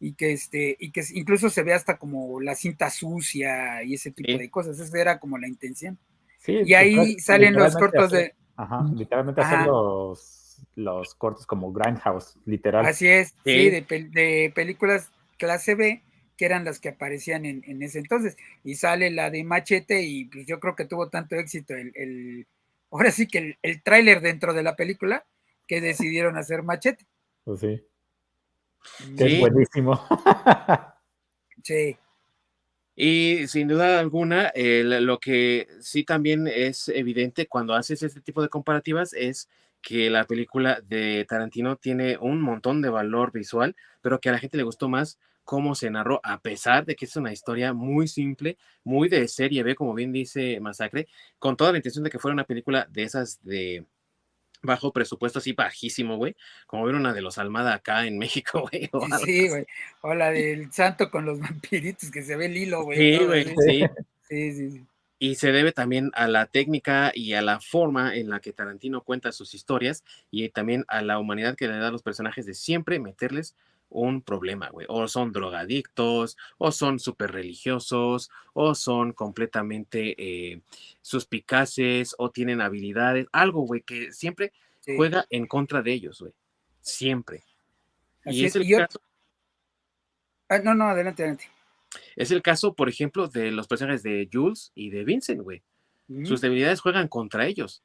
[0.00, 4.12] y que este, y que incluso se ve hasta como la cinta sucia y ese
[4.12, 5.98] tipo de cosas, esa era como la intención.
[6.46, 8.34] y ahí salen los cortos de...
[8.56, 12.86] Ajá, literalmente hacer los los cortos como Grindhouse, literal.
[12.86, 16.02] Así es, sí, de, películas clase B,
[16.36, 18.36] que eran las que aparecían en, ese entonces.
[18.64, 22.46] Y sale la de Machete y pues yo creo que tuvo tanto éxito el,
[22.90, 25.26] ahora sí que el, el tráiler dentro de la película
[25.66, 27.06] que decidieron hacer Machete.
[27.44, 27.82] Pues sí.
[29.16, 30.00] es buenísimo.
[31.62, 31.96] sí.
[33.00, 38.48] Y sin duda alguna, lo que sí también es evidente cuando haces este tipo de
[38.48, 39.48] comparativas es
[39.80, 44.40] que la película de Tarantino tiene un montón de valor visual, pero que a la
[44.40, 45.16] gente le gustó más
[45.48, 49.62] cómo se narró, a pesar de que es una historia muy simple, muy de serie
[49.62, 53.04] B, como bien dice Masacre, con toda la intención de que fuera una película de
[53.04, 53.86] esas de,
[54.60, 56.36] bajo presupuesto así bajísimo, güey,
[56.66, 58.90] como ver una de los Almada acá en México, güey.
[59.24, 59.66] Sí, güey.
[60.02, 63.16] O la del santo con los vampiritos que se ve el hilo, güey.
[63.16, 63.84] Sí, güey, sí.
[64.28, 64.86] Sí, sí,
[65.18, 69.00] Y se debe también a la técnica y a la forma en la que Tarantino
[69.00, 72.52] cuenta sus historias y también a la humanidad que le da a los personajes de
[72.52, 73.54] siempre meterles
[73.90, 74.86] un problema, güey.
[74.88, 80.60] O son drogadictos, o son súper religiosos, o son completamente eh,
[81.02, 84.52] suspicaces, o tienen habilidades, algo, güey, que siempre
[84.96, 86.32] juega en contra de ellos, güey.
[86.80, 87.44] Siempre.
[88.24, 89.00] y es, el caso.
[90.48, 91.50] Ah, no, no, adelante, adelante.
[92.16, 95.62] Es el caso, por ejemplo, de los personajes de Jules y de Vincent, güey.
[96.24, 97.82] Sus debilidades juegan contra ellos.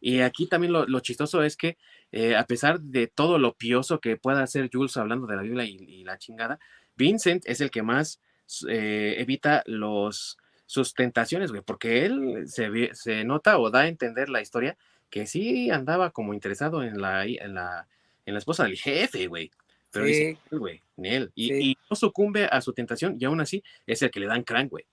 [0.00, 1.76] Y aquí también lo, chistoso es que,
[2.12, 5.64] eh, a pesar de todo lo pioso que pueda hacer Jules hablando de la Biblia
[5.64, 6.58] y, la chingada,
[6.96, 8.20] Vincent es el que más
[8.68, 14.28] eh, evita los, sus tentaciones, güey, porque él se, se, nota o da a entender
[14.28, 14.76] la historia
[15.10, 17.88] que sí andaba como interesado en la, en la,
[18.24, 19.50] en la esposa del jefe, güey.
[19.90, 21.32] Pero dice, güey, en él.
[21.34, 24.42] Y, y, no sucumbe a su tentación y aún así es el que le dan
[24.42, 24.84] crank, güey.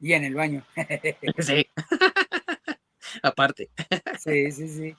[0.00, 0.64] Y en el baño.
[1.38, 1.66] sí.
[3.22, 3.70] aparte.
[4.18, 4.96] Sí, sí, sí.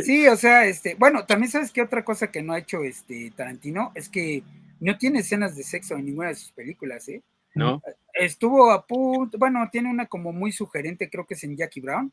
[0.00, 3.30] Sí, o sea, este, bueno, también sabes que otra cosa que no ha hecho este
[3.36, 4.42] Tarantino es que
[4.80, 7.22] no tiene escenas de sexo en ninguna de sus películas, ¿eh?
[7.54, 7.82] No.
[8.14, 12.12] Estuvo a punto, bueno, tiene una como muy sugerente, creo que es en Jackie Brown,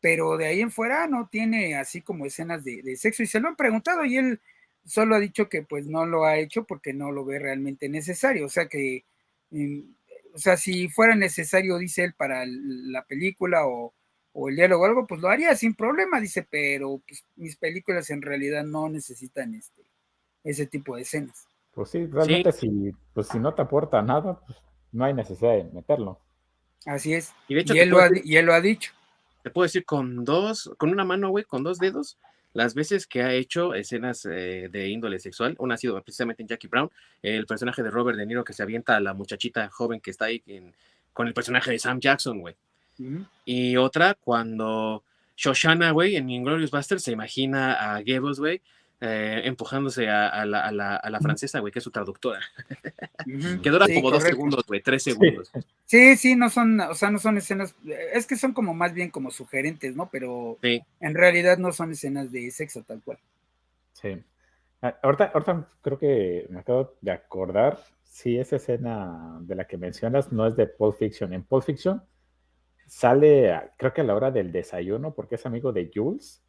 [0.00, 3.48] pero de ahí en fuera no tiene así como escenas de, sexo y se lo
[3.48, 4.40] han preguntado y él
[4.84, 8.46] solo ha dicho que pues no lo ha hecho porque no lo ve realmente necesario,
[8.46, 9.04] o sea que,
[9.50, 9.80] mm,
[10.34, 13.92] o sea, si fuera necesario, dice él, para la película o
[14.40, 18.08] o el diálogo o algo, pues lo haría sin problema, dice, pero pues, mis películas
[18.10, 19.82] en realidad no necesitan este,
[20.44, 21.48] ese tipo de escenas.
[21.72, 24.58] Pues sí, realmente Si, pues, si no te aporta nada, pues
[24.92, 26.20] no hay necesidad de meterlo.
[26.86, 27.34] Así es.
[27.48, 28.92] Y, de hecho, él, lo ha, y él lo ha dicho.
[29.42, 32.16] Te puedo decir con dos, con una mano, güey, con dos dedos,
[32.52, 36.48] las veces que ha hecho escenas eh, de índole sexual, una ha sido precisamente en
[36.48, 36.90] Jackie Brown,
[37.22, 40.26] el personaje de Robert De Niro que se avienta a la muchachita joven que está
[40.26, 40.44] ahí
[41.12, 42.56] con el personaje de Sam Jackson, güey.
[43.44, 45.02] Y otra, cuando
[45.36, 48.60] Shoshana, güey, en Inglorious Buster se imagina a Goebbels, güey,
[49.00, 52.40] eh, empujándose a, la, a, la, a, la, francesa, güey, que es su traductora.
[53.62, 55.52] que dura como dos segundos, güey, tres segundos.
[55.86, 57.74] Sí, sí, no son, o sea, no son escenas,
[58.12, 60.08] es que son como más bien como sugerentes, ¿no?
[60.10, 63.18] Pero en realidad no son escenas de sexo tal cual.
[63.92, 64.20] Sí.
[64.82, 67.78] Ah, ahorita, ahorita creo que me acabo de acordar,
[68.10, 71.32] si esa escena de la que mencionas no es de Pulp Fiction.
[71.32, 72.02] En Pulp Fiction
[72.88, 76.42] sale, creo que a la hora del desayuno, porque es amigo de Jules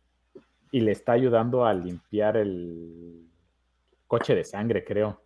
[0.71, 3.27] y le está ayudando a limpiar el
[4.07, 5.21] coche de sangre, creo.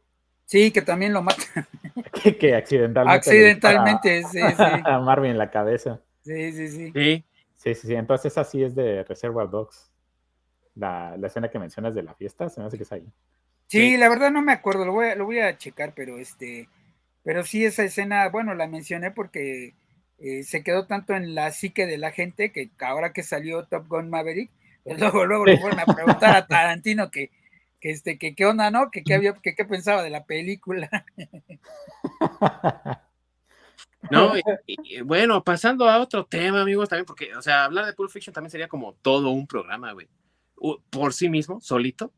[0.45, 1.43] Sí, que también lo mata.
[2.39, 3.17] que, accidentalmente.
[3.17, 4.81] Accidentalmente, sí, sí.
[4.83, 6.01] A Marvin en la cabeza.
[6.23, 6.91] Sí, sí, sí.
[7.55, 7.95] Sí, sí, sí.
[7.95, 9.91] Entonces, así es de Reservoir Dogs.
[10.75, 13.07] La, escena que mencionas de la fiesta, se me hace que es ahí.
[13.67, 16.67] Sí, la verdad no me acuerdo, lo voy, a, lo voy a checar, pero este,
[17.23, 19.73] pero sí esa escena, bueno, la mencioné porque
[20.23, 23.89] eh, se quedó tanto en la psique de la gente que ahora que salió Top
[23.89, 24.49] Gun Maverick,
[24.85, 27.29] pues luego, luego le fueron a preguntar a Tarantino que,
[27.81, 28.89] que este, que qué onda, ¿no?
[28.89, 30.89] Que qué había, que qué pensaba de la película.
[34.11, 34.33] No,
[34.67, 38.33] y, bueno, pasando a otro tema, amigos, también, porque, o sea, hablar de Pulp Fiction
[38.33, 40.09] también sería como todo un programa, güey.
[40.89, 42.11] Por sí mismo, solito.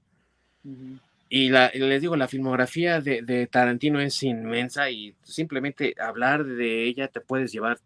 [1.38, 7.20] Y les digo, la filmografía de, Tarantino es inmensa y simplemente hablar de ella te
[7.20, 7.78] puedes llevar.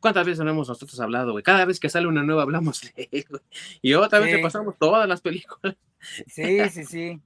[0.00, 1.44] ¿Cuántas, veces no hemos nosotros hablado, güey?
[1.44, 3.42] Cada vez que sale una nueva hablamos de él, güey.
[3.82, 5.76] Y otra vez te pasamos todas las películas.
[6.26, 7.20] Sí, sí, sí.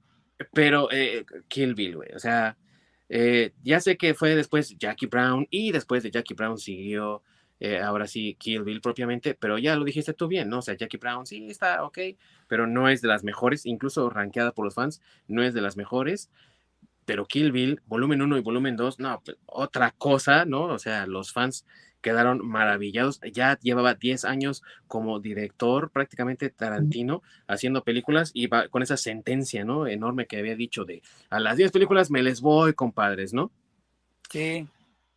[0.53, 2.11] Pero eh, Kill Bill, güey.
[2.13, 2.55] O sea,
[3.09, 7.23] eh, ya sé que fue después Jackie Brown y después de Jackie Brown siguió
[7.59, 10.59] eh, ahora sí Kill Bill propiamente, pero ya lo dijiste tú bien, ¿no?
[10.59, 11.99] O sea, Jackie Brown sí está ok,
[12.47, 15.77] pero no es de las mejores, incluso rankeada por los fans, no es de las
[15.77, 16.29] mejores.
[17.05, 20.65] Pero Kill Bill, volumen 1 y volumen 2, no, pues, otra cosa, ¿no?
[20.65, 21.65] O sea, los fans
[22.01, 23.19] quedaron maravillados.
[23.33, 29.65] Ya llevaba 10 años como director, prácticamente Tarantino, haciendo películas y va con esa sentencia,
[29.65, 29.87] ¿no?
[29.87, 33.51] Enorme que había dicho de a las 10 películas me les voy, compadres, ¿no?
[34.29, 34.67] Sí.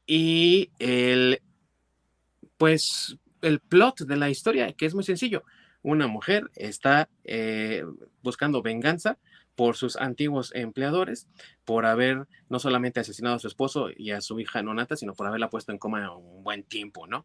[0.07, 1.41] Y el,
[2.61, 5.45] pues el plot de la historia, que es muy sencillo.
[5.81, 7.83] Una mujer está eh,
[8.23, 9.17] buscando venganza
[9.55, 11.27] por sus antiguos empleadores,
[11.65, 15.27] por haber no solamente asesinado a su esposo y a su hija nonata, sino por
[15.27, 17.25] haberla puesto en coma un buen tiempo, ¿no?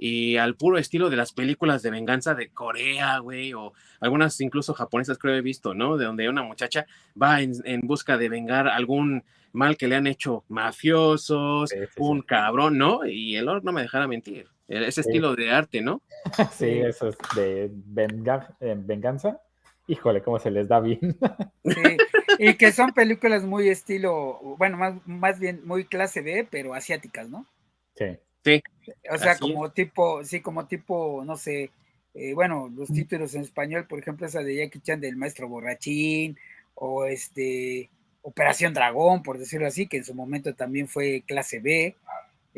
[0.00, 4.72] y al puro estilo de las películas de venganza de Corea, güey, o algunas incluso
[4.72, 5.96] japonesas creo he visto, ¿no?
[5.96, 6.86] De donde una muchacha
[7.20, 13.04] va en, busca de vengar algún mal que le han hecho mafiosos, un cabrón, ¿no?
[13.06, 14.46] Y el Lord no me dejara mentir.
[14.68, 16.02] Ese estilo de arte, ¿no?
[16.58, 19.40] Sí, eso es de eh, venganza.
[19.86, 21.00] híjole, cómo se les da bien.
[21.64, 21.96] Sí,
[22.38, 27.28] y que son películas muy estilo, bueno, más, más bien muy clase B, pero asiáticas,
[27.28, 27.46] ¿no?
[27.94, 28.16] Sí.
[28.44, 28.62] Sí.
[29.10, 31.70] O sea, como tipo, sí, como tipo, no sé,
[32.14, 36.38] eh, bueno, los títulos en español, por ejemplo, esa de Jackie Chan del maestro borrachín,
[36.74, 37.90] o este,
[38.22, 41.96] Operación Dragón, por decirlo así, que en su momento también fue clase B.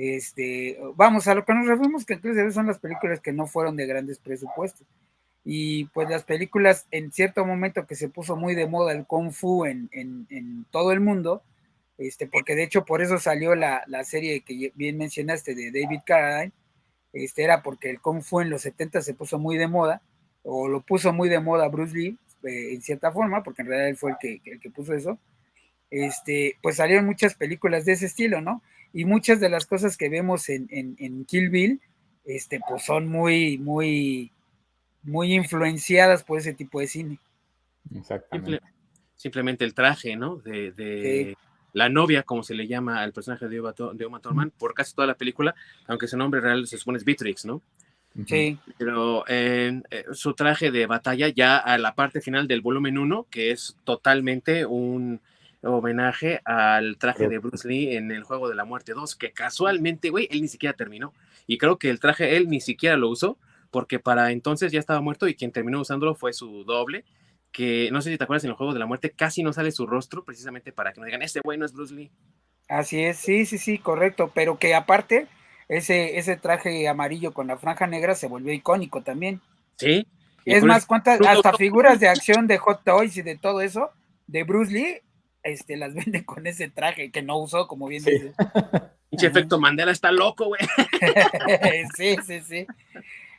[0.02, 3.76] Este, vamos, a lo que nos referimos que B son las películas que no fueron
[3.76, 4.86] de grandes presupuestos.
[5.44, 9.30] Y pues las películas, en cierto momento que se puso muy de moda el Kung
[9.30, 11.42] Fu en, en, todo el mundo,
[11.98, 16.00] este, porque de hecho por eso salió la, la, serie que bien mencionaste de David
[16.06, 16.52] Carradine,
[17.12, 20.00] este, era porque el Kung Fu en los 70 se puso muy de moda,
[20.44, 23.90] o lo puso muy de moda Bruce Lee, eh, en cierta forma, porque en realidad
[23.90, 25.18] él fue el que, el que puso eso,
[25.90, 28.62] este, pues salieron muchas películas de ese estilo, ¿no?
[28.92, 31.80] Y muchas de las cosas que vemos en, en, Kill Bill,
[32.24, 34.32] este, pues son muy, muy,
[35.02, 37.18] muy influenciadas por ese tipo de cine.
[37.94, 38.60] Exactamente.
[39.16, 40.36] simplemente el traje, ¿no?
[40.36, 41.36] De,
[41.72, 45.14] la novia, como se le llama al personaje de Uma, Thurman, por casi toda la
[45.14, 45.54] película,
[45.86, 47.62] aunque su nombre real se supone es Beatrix, ¿no?
[48.26, 48.58] Sí.
[48.76, 53.28] Pero en eh, su traje de batalla ya a la parte final del volumen 1,
[53.30, 55.20] que es totalmente un
[55.62, 60.10] homenaje al traje de Bruce Lee en el Juego de la Muerte 2, que casualmente,
[60.10, 61.12] güey, él ni siquiera terminó.
[61.46, 63.38] Y creo que el traje él ni siquiera lo usó,
[63.70, 67.04] porque para entonces ya estaba muerto y quien terminó usándolo fue su doble,
[67.52, 69.70] que no sé si te acuerdas, en el Juego de la Muerte casi no sale
[69.72, 72.10] su rostro, precisamente para que no digan, este güey no es Bruce Lee.
[72.68, 75.26] Así es, sí, sí, sí, correcto, pero que aparte,
[75.68, 79.40] ese, ese traje amarillo con la franja negra se volvió icónico también.
[79.76, 80.06] Sí.
[80.44, 83.90] Es más, cuántas, hasta figuras de acción de Hot Toys y de todo eso,
[84.26, 85.00] de Bruce Lee,
[85.42, 88.32] este, las venden con ese traje que no usó, como bien dice.
[89.10, 90.60] Pinche efecto Mandela está loco, güey.
[91.96, 92.66] sí, sí, sí.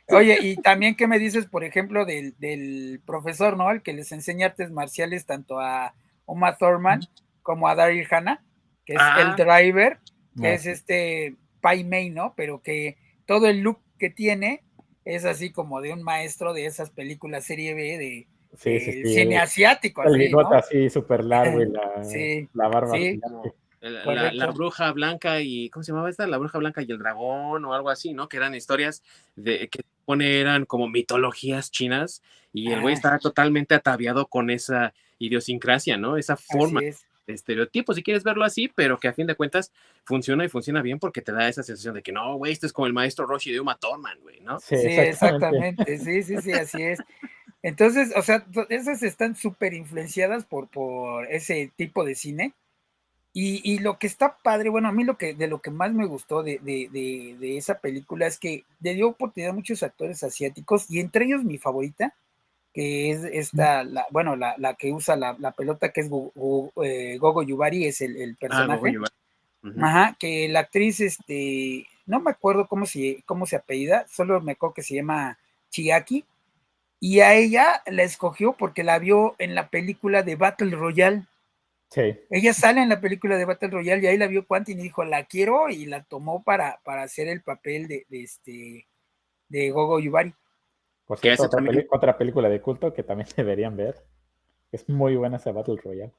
[0.08, 3.70] Oye, y también, ¿qué me dices, por ejemplo, del, profesor, ¿no?
[3.70, 5.94] El que les enseña artes marciales tanto a
[6.26, 7.00] Uma Thurman
[7.40, 8.42] como a Daryl Hannah,
[8.84, 9.36] que es el ah.
[9.38, 9.98] driver,
[10.38, 12.34] que es este Pai Mei, ¿no?
[12.36, 14.62] Pero que todo el look que tiene
[15.06, 18.26] es así como de un maestro de esas películas serie B de,
[18.56, 20.02] sí, sí, cine asiático.
[20.04, 22.02] El bigote así súper largo y la,
[22.54, 22.96] la barba.
[23.80, 26.26] La, bruja blanca y, ¿cómo se llamaba esta?
[26.28, 28.28] La bruja blanca y el dragón o algo así, ¿no?
[28.28, 29.02] Que eran historias
[29.34, 32.22] de que pone eran como mitologías chinas
[32.52, 32.96] y el güey ah.
[32.96, 36.16] estaba totalmente ataviado con esa idiosincrasia, ¿no?
[36.16, 36.94] Esa forma de
[37.34, 39.72] estereotipo, si quieres verlo así, pero que a fin de cuentas
[40.04, 42.72] funciona y funciona bien porque te da esa sensación de que no, güey, esto es
[42.72, 44.60] como el maestro Roshi de Uma Thurman, güey, ¿no?
[44.60, 45.98] Sí, exactamente.
[45.98, 47.00] sí, sí, sí, así es.
[47.62, 52.54] Entonces, o sea, esas están súper influenciadas por, por ese tipo de cine.
[53.34, 56.04] Y, lo que está padre, bueno, a mí lo que de lo que más me
[56.04, 56.60] gustó de,
[57.56, 61.56] esa película es que le dio oportunidad a muchos actores asiáticos y entre ellos mi
[61.56, 62.12] favorita,
[62.74, 66.10] que es esta, la, bueno, la, que usa la, pelota que es
[66.82, 68.98] eh, Gogo Yubari, es el, ah, personaje.
[69.80, 74.52] Ajá, que la actriz, este, no me acuerdo cómo se, cómo se apellida, solo me
[74.52, 75.38] acuerdo que se llama
[75.70, 76.26] Chiaki,
[77.02, 81.24] y a ella la escogió porque la vio en la película de Battle Royale.
[82.30, 85.04] Ella sale en la película de Battle Royale y ahí la vio Quantin y dijo,
[85.04, 88.86] la quiero y la tomó para, para hacer el papel de, este
[89.48, 90.32] de Gogo Yubari.
[91.04, 93.96] Pues es otra, película de culto que también deberían ver.
[94.70, 96.12] Es muy buena esa Battle Royale.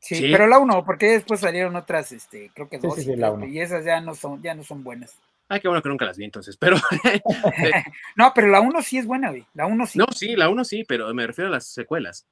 [0.00, 4.02] Sí, pero la uno, porque después salieron otras, este, creo que dos, y, esas ya
[4.02, 5.18] no son, ya no son buenas.
[5.48, 6.76] Ay, qué bueno que nunca las vi entonces, pero.
[8.16, 9.46] no, pero la uno sí es buena, güey.
[9.54, 9.98] La uno sí.
[9.98, 12.26] No, sí, la uno sí, pero me refiero a las secuelas.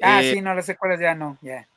[0.00, 1.68] Ah, eh, sí, no, las secuelas ya no, ya.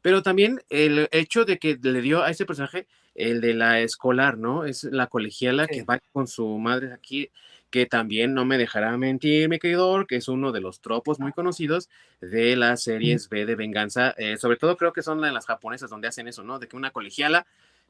[0.00, 4.38] Pero también el hecho de que le dio a ese personaje el de la escolar,
[4.38, 4.64] ¿no?
[4.64, 7.30] Es la colegiala que va con su madre aquí,
[7.70, 11.32] que también no me dejará mentir, mi querido, que es uno de los tropos muy
[11.32, 11.88] conocidos
[12.20, 16.08] de las series B de venganza, eh, sobre todo creo que son las japonesas donde
[16.08, 16.58] hacen eso, ¿no?
[16.58, 17.46] De que una colegiala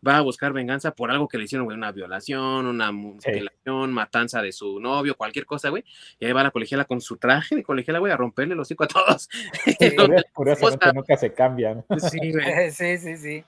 [0.07, 4.43] va a buscar venganza por algo que le hicieron, güey, una violación, una mutilación, matanza
[4.43, 5.85] de su novio, cualquier cosa, güey.
[6.19, 8.85] Y ahí va la colegiala con su traje de colegiala, güey, a romperle los hocico
[8.85, 9.29] a todos.
[9.83, 9.97] Sí,
[10.33, 11.85] curiosamente nunca se cambian.
[12.11, 12.33] Sí,
[12.73, 13.45] sí, sí, sí.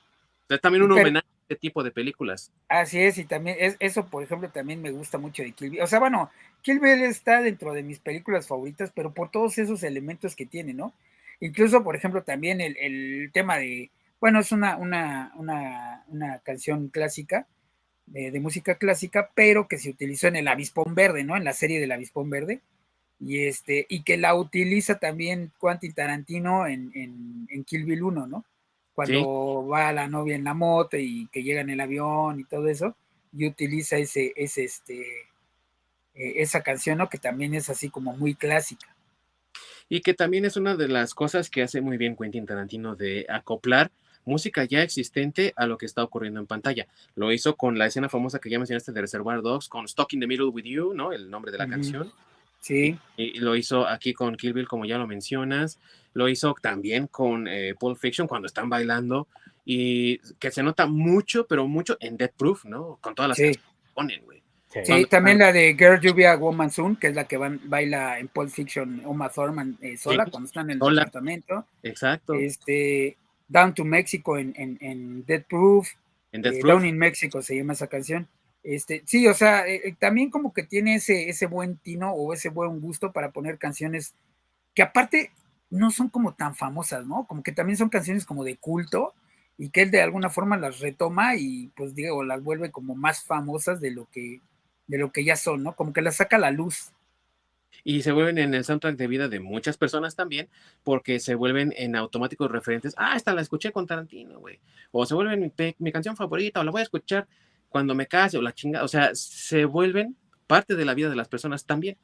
[0.48, 2.52] Es también un homenaje a este tipo de películas.
[2.68, 5.82] Así es, y también es, eso, por ejemplo, también me gusta mucho de Kill Bill.
[5.82, 6.30] O sea, bueno,
[6.62, 10.74] Kill Bill está dentro de mis películas favoritas, pero por todos esos elementos que tiene,
[10.74, 10.92] ¿no?
[11.40, 13.90] Incluso, por ejemplo, también el, el tema de
[14.24, 17.46] bueno, es una, una, una, canción clásica,
[18.06, 21.36] de, música clásica, pero que se utilizó en el Avispón Verde, ¿no?
[21.36, 22.62] En la serie del Avispón Verde.
[23.20, 28.46] Y, este, y que la utiliza también Quentin Tarantino en, en, Kill Bill 1, ¿no?
[28.94, 32.68] Cuando va la novia en la moto y que llega en el avión y todo
[32.68, 32.96] eso,
[33.30, 35.02] y utiliza ese, ese, este,
[36.14, 37.10] eh, esa canción, ¿no?
[37.10, 38.96] Que también es así como muy clásica.
[39.90, 43.26] Y que también es una de las cosas que hace muy bien Quentin Tarantino de
[43.28, 43.90] acoplar
[44.24, 46.86] música ya existente a lo que está ocurriendo en pantalla.
[47.14, 50.20] Lo hizo con la escena famosa que ya mencionaste de Reservoir Dogs, con Stuck in
[50.20, 51.12] the Middle with You, ¿no?
[51.12, 52.12] El nombre de la canción.
[52.60, 52.98] Sí.
[53.16, 55.78] Y, lo hizo aquí con Kill Bill, como ya lo mencionas.
[56.14, 59.28] Lo hizo también con eh, Pulp Fiction cuando están bailando.
[59.66, 62.98] Y que se nota mucho, pero mucho en Dead Proof, ¿no?
[63.00, 63.52] Con todas las sí.
[63.52, 63.60] que
[63.94, 64.44] ponen, güey.
[64.82, 68.28] Sí, también la de Girl Lluvia Woman Soon, que es la que van, baila en
[68.28, 71.66] Pulp Fiction Uma Thurman eh, sola cuando están en el departamento.
[71.82, 72.34] Exacto.
[72.34, 73.16] Este,
[73.48, 75.88] Down to Mexico en, en, en Dead Proof.
[76.32, 76.72] En Dead eh, Proof.
[76.72, 78.28] Down in Mexico se llama esa canción.
[78.62, 82.48] Este, sí, o sea, eh, también como que tiene ese, ese buen tino o ese
[82.48, 84.14] buen gusto para poner canciones
[84.74, 85.30] que aparte
[85.70, 87.26] no son como tan famosas, ¿no?
[87.26, 89.12] Como que también son canciones como de culto
[89.58, 93.24] y que él de alguna forma las retoma y pues digo, las vuelve como más
[93.24, 94.40] famosas de lo que
[94.86, 95.74] de lo que ya son, ¿no?
[95.74, 96.92] Como que las saca a la luz.
[97.82, 100.48] Y se vuelven en el soundtrack de vida de muchas personas también,
[100.82, 102.94] porque se vuelven en automáticos referentes.
[102.96, 104.60] Ah, esta la escuché con Tarantino, güey.
[104.92, 107.26] O se vuelven mi, mi, canción favorita, o la voy a escuchar
[107.68, 108.84] cuando me case, o la chingada.
[108.84, 110.16] O sea, se vuelven
[110.46, 111.96] parte de la vida de las personas también.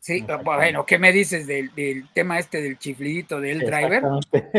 [0.00, 4.02] Sí, bueno, ¿qué me dices del, del tema este del chiflidito del driver?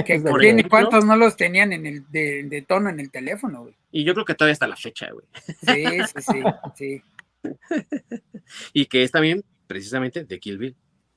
[0.05, 3.75] Que tiene, ¿Cuántos no los tenían en el de, de tono en el teléfono, güey?
[3.91, 5.25] Y yo creo que todavía está la fecha, güey.
[5.65, 6.43] Sí, sí, sí,
[6.75, 7.03] sí.
[8.73, 10.75] y que es también precisamente de Kill Bill.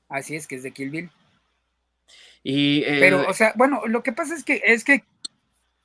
[0.09, 1.11] Así es que es de Kill Bill.
[2.43, 5.05] Y, eh, Pero, o sea, bueno, lo que pasa es que es que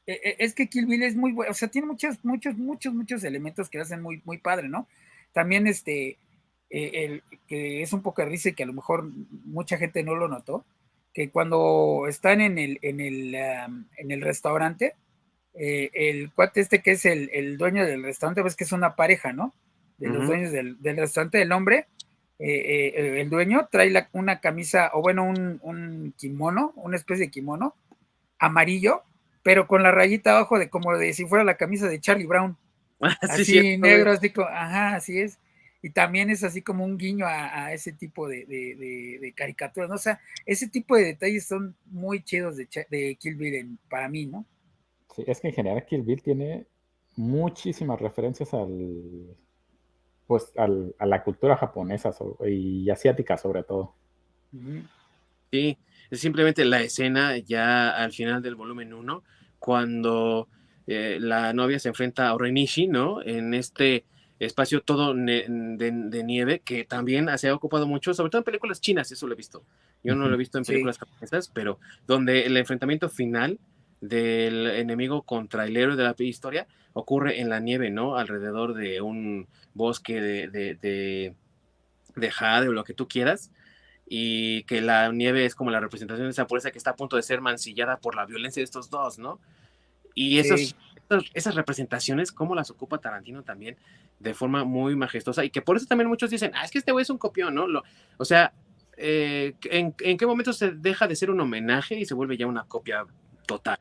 [0.05, 3.69] es que Kill Bill es muy bueno, o sea, tiene muchos, muchos, muchos, muchos elementos
[3.69, 4.87] que hacen muy, muy padre, ¿no?
[5.33, 6.17] También este,
[6.69, 9.09] eh, el, que es un poco risa y que a lo mejor
[9.45, 10.65] mucha gente no lo notó,
[11.13, 13.35] que cuando están en el, en el,
[13.67, 14.95] um, en el restaurante,
[15.53, 18.95] eh, el cuate este que es el, el, dueño del restaurante, ves que es una
[18.95, 19.53] pareja, ¿no?
[19.97, 20.27] De los uh -huh.
[20.27, 21.87] dueños del, del, restaurante, el hombre,
[22.39, 27.25] eh, eh, el dueño trae la, una camisa, o bueno, un, un, kimono, una especie
[27.25, 27.75] de kimono,
[28.37, 29.03] amarillo,
[29.41, 32.55] pero con la rayita abajo de como de si fuera la camisa de Charlie Brown.
[33.21, 35.39] así sí, negro, así como, ajá, así es.
[35.81, 39.33] Y también es así como un guiño a, a ese tipo de, de, de, de,
[39.33, 39.95] caricaturas, ¿no?
[39.95, 44.09] O sea, ese tipo de detalles son muy chidos de, de Kill Bill en, para
[44.09, 44.45] mí, ¿no?
[45.15, 46.65] Sí, es que en general Kill Bill tiene
[47.15, 49.35] muchísimas referencias al,
[50.27, 53.95] pues al, a la cultura japonesa sobre, y asiática sobre todo.
[55.51, 55.77] Sí,
[56.11, 59.23] es simplemente la escena ya al final del volumen 1,
[59.59, 60.49] cuando
[60.85, 63.21] eh, la novia se enfrenta a Orenishi, ¿no?
[63.21, 64.05] En este
[64.39, 68.79] espacio todo de, de, nieve que también se ha ocupado mucho, sobre todo en películas
[68.79, 69.63] chinas, eso lo he visto.
[70.03, 70.99] Yo no lo he visto en películas sí.
[70.99, 73.59] japonesas, pero donde el enfrentamiento final
[74.01, 78.17] del enemigo contra el héroe de la historia ocurre en la nieve, ¿no?
[78.17, 81.35] Alrededor de un bosque de, de, de,
[82.15, 83.51] de jade o lo que tú quieras,
[84.07, 87.15] y que la nieve es como la representación de esa pureza que está a punto
[87.15, 89.39] de ser mancillada por la violencia de estos dos, ¿no?
[90.15, 90.75] Y esos, sí.
[91.33, 93.77] esas representaciones, cómo las ocupa Tarantino también
[94.19, 96.91] de forma muy majestuosa, y que por eso también muchos dicen, ah, es que este
[96.91, 97.67] güey es un copión, ¿no?
[97.67, 97.83] Lo,
[98.17, 98.53] o sea,
[98.95, 102.47] eh, ¿en, ¿en qué momento se deja de ser un homenaje y se vuelve ya
[102.47, 103.05] una copia
[103.47, 103.77] total?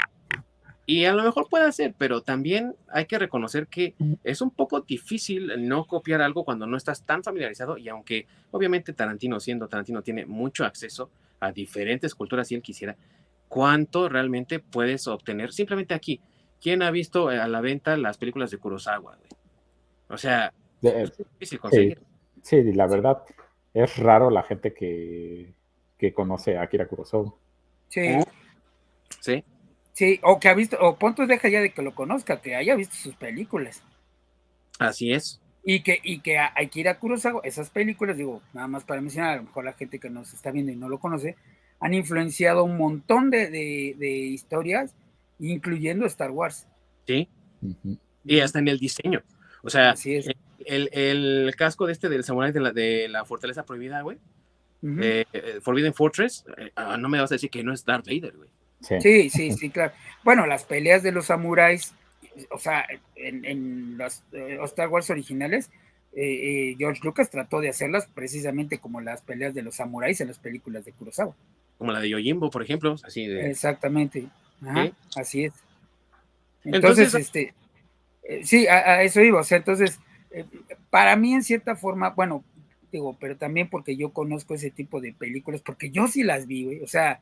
[0.88, 4.82] Y a lo mejor puede ser, pero también hay que reconocer que es un poco
[4.82, 10.02] difícil no copiar algo cuando no estás tan familiarizado y aunque obviamente Tarantino siendo Tarantino
[10.02, 11.10] tiene mucho acceso
[11.40, 12.96] a diferentes culturas si él quisiera,
[13.48, 16.20] ¿cuánto realmente puedes obtener simplemente aquí?
[16.60, 19.16] ¿Quién ha visto a la venta las películas de Kurosawa?
[19.16, 19.28] Güey?
[20.08, 20.52] O sea,
[20.82, 21.98] es difícil conseguir.
[22.42, 23.24] Sí, sí, la verdad
[23.74, 25.52] es raro la gente que,
[25.98, 27.34] que conoce a Akira Kurosawa.
[27.88, 28.18] Sí.
[29.20, 29.44] Sí.
[29.97, 32.76] Sí, o que ha visto, o punto deja ya de que lo conozca, que haya
[32.76, 33.82] visto sus películas.
[34.78, 35.40] Así es.
[35.64, 39.44] Y que, y que Akira Kurosawa, esas películas, digo, nada más para mencionar, a lo
[39.44, 41.36] mejor la gente que nos está viendo y no lo conoce,
[41.80, 44.94] han influenciado un montón de, de, de historias,
[45.38, 46.66] incluyendo Star Wars.
[47.07, 47.26] Sí.
[47.62, 47.99] Uh -huh.
[48.26, 49.22] Y hasta en el diseño.
[49.62, 49.94] O sea,
[50.66, 54.18] el, el, casco de este del samurai de la, de la fortaleza prohibida, güey.
[54.82, 55.26] Uh -huh.
[55.32, 58.51] eh, Forbidden Fortress, eh, no me vas a decir que no es Darth Vader, güey.
[58.81, 59.01] Sí.
[59.01, 59.93] sí, sí, sí, claro.
[60.24, 61.95] Bueno, las peleas de los samuráis,
[62.51, 65.70] o sea, en, en los, eh, Star Wars originales,
[66.12, 70.29] eh, eh, George Lucas trató de hacerlas precisamente como las peleas de los samuráis en
[70.29, 71.35] las películas de Kurosawa.
[71.79, 73.51] Como la de Yojimbo, por ejemplo, así de...
[73.51, 74.27] Exactamente,
[74.62, 74.93] Ajá, ¿Sí?
[75.16, 75.53] así es.
[76.64, 77.55] Entonces, entonces este,
[78.22, 80.01] eh, sí, a, a, eso iba, o sea, entonces,
[80.31, 80.45] eh,
[80.91, 82.45] para mí en cierta forma, bueno,
[82.91, 86.64] digo, pero también porque yo conozco ese tipo de películas, porque yo sí las vi,
[86.64, 87.20] güey, o sea,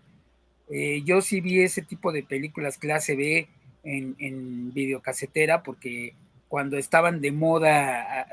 [0.71, 3.49] eh, yo sí vi ese tipo de películas clase B
[3.83, 6.15] en, en videocasetera porque
[6.49, 8.29] cuando estaban de moda,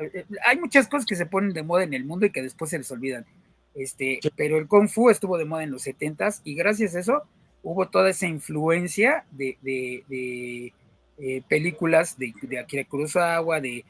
[0.46, 2.78] hay muchas cosas que se ponen de moda en el mundo y que después se
[2.78, 3.26] les olvidan.
[3.74, 7.24] Este, pero el Kung Fu estuvo de moda en los 70s y gracias a eso
[7.64, 10.74] hubo toda esa influencia de, de,
[11.18, 13.86] eh, películas de, de, Akira Kurosawa, de,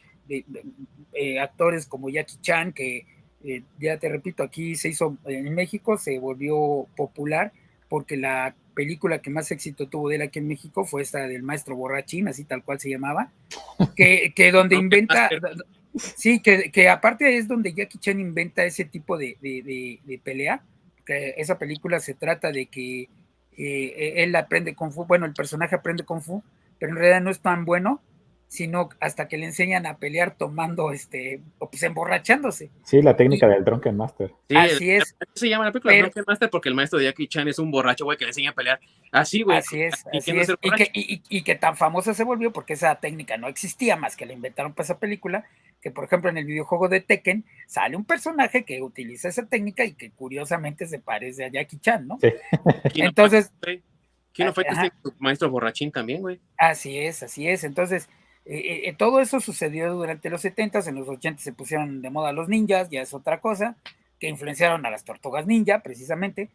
[1.13, 3.05] eh, actores como Jackie Chan, que
[3.43, 7.51] eh, ya te repito, aquí se hizo, en México se volvió popular
[7.91, 11.43] porque la película que más éxito tuvo de él aquí en México fue esta del
[11.43, 13.33] maestro borrachín, así tal cual se llamaba,
[13.97, 15.29] que, que donde inventa,
[15.97, 20.63] sí, que, que, aparte es donde Jackie Chan inventa ese tipo de, de, pelea,
[21.05, 23.09] que esa película se trata de que
[23.57, 26.41] eh, él aprende Kung Fu, bueno, el personaje aprende Kung Fu,
[26.79, 28.01] pero en realidad no es tan bueno,
[28.51, 32.69] sino hasta que le enseñan a pelear tomando, este, o pues emborrachándose.
[32.83, 34.33] Sí, la técnica del Drunken Master.
[34.49, 35.15] Sí, Así es.
[35.35, 38.03] Se llama la película Drunken Master porque el maestro de Jackie Chan es un borracho,
[38.03, 38.81] güey, que le enseña a pelear.
[39.13, 39.57] Así, güey.
[39.57, 40.49] Así es, y, así es.
[40.61, 44.25] Y, que, y, que, tan famosa se volvió porque esa técnica no existía más que
[44.25, 45.45] la inventaron para esa película,
[45.79, 49.85] que por ejemplo en el videojuego de Tekken sale un personaje que utiliza esa técnica
[49.85, 52.19] y que curiosamente se parece a Jackie Chan, ¿no?
[52.19, 52.33] Sí.
[52.95, 53.53] Entonces...
[54.33, 56.39] ¿Quién no fue este maestro borrachín también, güey?
[56.57, 57.65] Así es, así es.
[57.65, 58.07] Entonces,
[58.45, 62.09] eh, eh, eh, todo eso sucedió durante los 70 en los 80 se pusieron de
[62.09, 63.77] moda los ninjas, ya es otra cosa,
[64.19, 66.49] que influenciaron a las tortugas ninja, precisamente.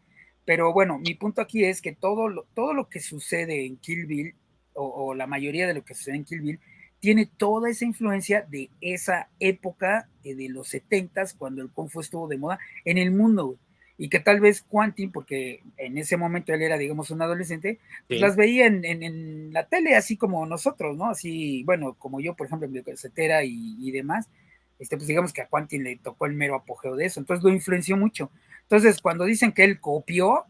[0.45, 4.05] Pero bueno, mi punto aquí es que todo lo, todo lo que sucede en Kill
[4.05, 4.35] Bill,
[4.73, 6.59] o, la mayoría de lo que sucede en Kill Bill,
[6.99, 12.27] tiene toda esa influencia de esa época de los 70 cuando el Kung Fu estuvo
[12.27, 13.57] de moda en el mundo
[13.97, 18.21] y que tal vez Quantin, porque en ese momento él era, digamos, un adolescente, pues
[18.21, 21.05] las veía en, la tele, así como nosotros, ¿no?
[21.09, 24.29] Así, bueno, como yo, por ejemplo, en Biocasetera y, y demás,
[24.77, 27.49] este, pues digamos que a Quantin le tocó el mero apogeo de eso, entonces lo
[27.49, 28.29] influenció mucho.
[28.63, 30.45] Entonces, cuando dicen que él copió,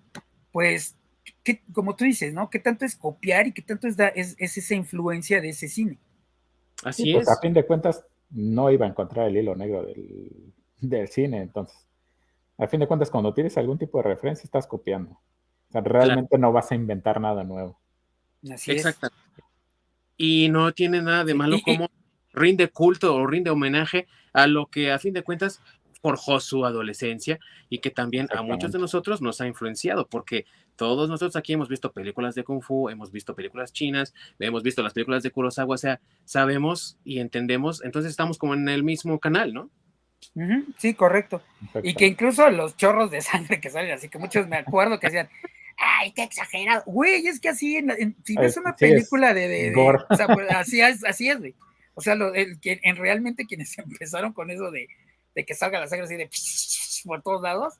[0.52, 0.98] pues,
[1.44, 2.50] ¿qué, como tú dices, ¿no?
[2.50, 6.00] ¿Qué tanto es copiar y qué tanto es, es, esa influencia de ese cine?
[6.84, 7.34] Así pues, es.
[7.34, 11.87] a fin de cuentas, no iba a encontrar el hilo negro del, del cine, entonces
[12.58, 15.12] a fin de cuentas, cuando tienes algún tipo de referencia, estás copiando.
[15.12, 17.80] O sea, realmente no vas a inventar nada nuevo.
[18.52, 19.10] Así Exacto.
[20.16, 21.90] Y no tiene nada de malo como
[22.34, 25.62] rinde culto o rinde homenaje a lo que a fin de cuentas
[26.02, 27.40] forjó su adolescencia
[27.70, 30.46] y que también a muchos de nosotros nos ha influenciado, porque
[30.76, 34.84] todos nosotros aquí hemos visto películas de Kung Fu, hemos visto películas chinas, hemos visto
[34.84, 39.20] las películas de Kurosawa, o sea, sabemos y entendemos, entonces estamos como en el mismo
[39.20, 39.70] canal, ¿no?
[40.78, 41.42] Sí, correcto.
[41.84, 45.08] Y que incluso los chorros de sangre que salen, así que muchos me acuerdo que
[45.08, 45.30] decían,
[45.78, 46.84] ay, qué exagerado.
[46.86, 47.80] Güey, es que así,
[48.24, 49.72] si ves una película de...
[49.74, 51.56] pues, así es, así es, güey.
[51.94, 54.88] O sea, lo, el, que, en realmente quienes empezaron con eso de,
[55.36, 56.30] de, que salga la sangre así de
[57.06, 57.76] por todos lados,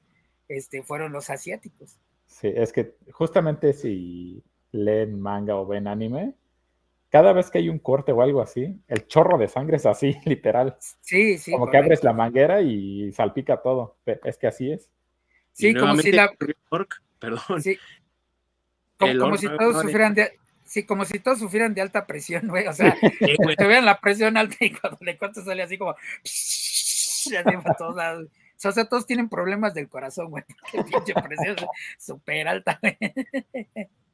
[0.48, 1.98] este, fueron los asiáticos.
[2.26, 6.34] Sí, es que justamente si leen manga o ven anime,
[7.10, 10.18] cada vez que hay un corte o algo así, el chorro de sangre es así,
[10.26, 10.78] literal.
[11.02, 11.52] Sí, sí.
[11.52, 13.98] Como que abres la manguera y salpica todo.
[14.24, 14.90] Es que así es.
[15.54, 16.32] Sí, como si la.
[17.20, 17.62] perdón.
[17.62, 17.78] Sí.
[19.00, 20.40] Como, si todos sufrieran de.
[20.64, 22.66] Sí, como si todos sufrieran de alta presión, güey.
[22.66, 25.96] O sea, te vean la presión alta y cuando le cuento sale así como.
[26.24, 28.28] Y así para todos lados.
[28.66, 30.44] O sea, todos tienen problemas del corazón, güey.
[30.72, 31.58] Qué pinche presión
[32.00, 32.98] súper alta, güey.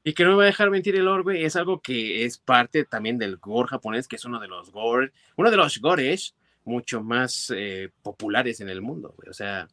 [0.03, 2.83] Y que no me va a dejar mentir el orbe, es algo que es parte
[2.83, 6.35] también del gore japonés, que es uno de los gore, uno de los gores
[6.65, 9.29] mucho más eh, populares en el mundo, güey.
[9.29, 9.67] O sea,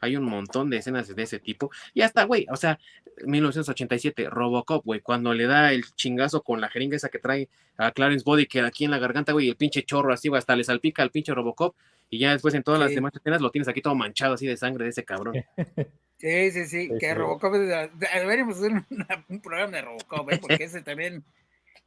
[0.00, 1.70] hay un montón de escenas de ese tipo.
[1.94, 2.78] Y hasta, güey, o sea,
[3.24, 7.90] 1987, Robocop, güey, cuando le da el chingazo con la jeringa esa que trae a
[7.92, 10.64] Clarence Body, que aquí en la garganta, güey, el pinche chorro así, güey, hasta le
[10.64, 11.76] salpica al pinche Robocop.
[12.10, 14.56] Y ya después en todas las demás escenas lo tienes aquí todo manchado así de
[14.56, 15.34] sangre de ese cabrón.
[16.18, 18.72] Sí, sí, sí, que Robocop, deberíamos hacer
[19.28, 20.38] un programa de Robocop, ¿eh?
[20.40, 21.22] porque ese también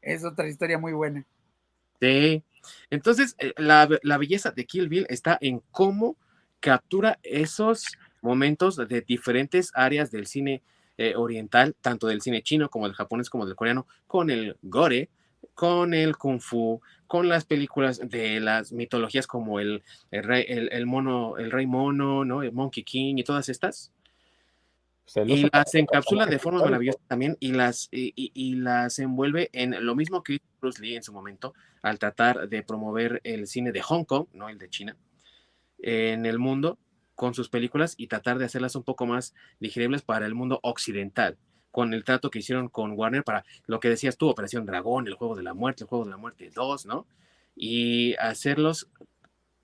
[0.03, 1.25] es otra historia muy buena.
[1.99, 2.43] Sí,
[2.91, 6.15] entonces eh, la, la, belleza de Kill Bill está en cómo
[6.59, 7.85] captura esos
[8.21, 10.61] momentos de diferentes áreas del cine
[10.97, 15.09] eh, oriental, tanto del cine chino como del japonés como del coreano, con el gore,
[15.53, 19.81] con el kung fu, con las películas de las mitologías como el,
[20.11, 22.43] el, rey, el mono, el rey mono, ¿no?
[22.43, 23.91] El Monkey King y todas estas.
[25.25, 30.21] Y las encapsula de forma maravillosa también y las, y, las envuelve en lo mismo
[30.21, 34.27] que Bruce Lee en su momento al tratar de promover el cine de Hong Kong,
[34.33, 34.95] no el de China,
[35.79, 36.77] en el mundo
[37.15, 41.39] con sus películas y tratar de hacerlas un poco más digeribles para el mundo occidental,
[41.71, 45.15] con el trato que hicieron con Warner para lo que decías tú, Operación Dragón, el
[45.15, 47.05] Juego de la Muerte, el Juego de la Muerte 2, ¿no?
[47.55, 48.89] Y hacerlos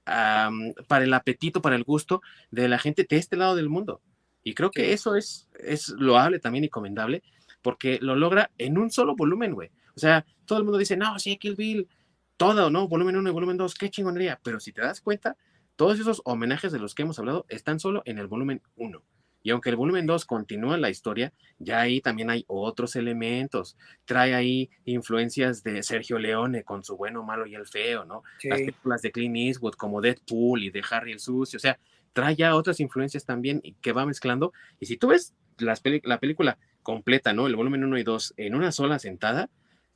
[0.03, 4.01] para el apetito, para el gusto de la gente de este lado del mundo
[4.45, 7.23] y creo que eso es, es loable también y comendable,
[7.63, 9.71] porque lo logra en un solo volumen, güey.
[9.95, 11.89] O sea, todo el mundo dice, no, sí, Kill Bill,
[12.37, 12.87] todo, ¿no?
[12.87, 14.39] Volumen 1 y volumen 2, qué chingonería.
[14.43, 15.35] Pero si te das cuenta,
[15.75, 19.01] todos esos homenajes de los que hemos hablado están solo en el volumen 1.
[19.45, 23.77] Y aunque el volumen 2 continúa la historia, ya ahí también hay otros elementos.
[24.03, 28.23] Trae ahí influencias de Sergio Leone con su bueno, malo y el feo, ¿no?
[28.43, 31.57] Las películas de Clint Eastwood como Deadpool y de Harry el Sucio.
[31.57, 31.77] O sea,
[32.11, 34.51] trae ya otras influencias también que va mezclando.
[34.79, 35.75] Y si tú ves la
[36.17, 37.45] película completa, ¿no?
[37.45, 39.51] El volumen 1 y 2 en una sola sentada,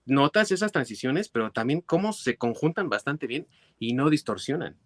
[0.05, 3.47] notas esas transiciones, pero también cómo se conjuntan bastante bien
[3.79, 4.77] y no distorsionan.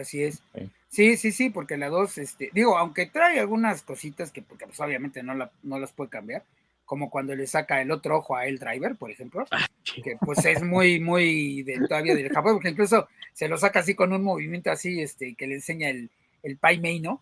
[0.00, 0.42] Así es.
[0.88, 4.80] Sí, sí, sí, porque la 2, este, digo, aunque trae algunas cositas que, porque pues
[4.80, 6.44] obviamente no, la, no las puede cambiar,
[6.86, 10.44] como cuando le saca el otro ojo a el driver, por ejemplo, ah, que pues
[10.46, 14.22] es muy, muy de, todavía del Japón, porque incluso se lo saca así con un
[14.22, 16.10] movimiento así, este, que le enseña el,
[16.42, 17.20] el Pai Mei, ¿no?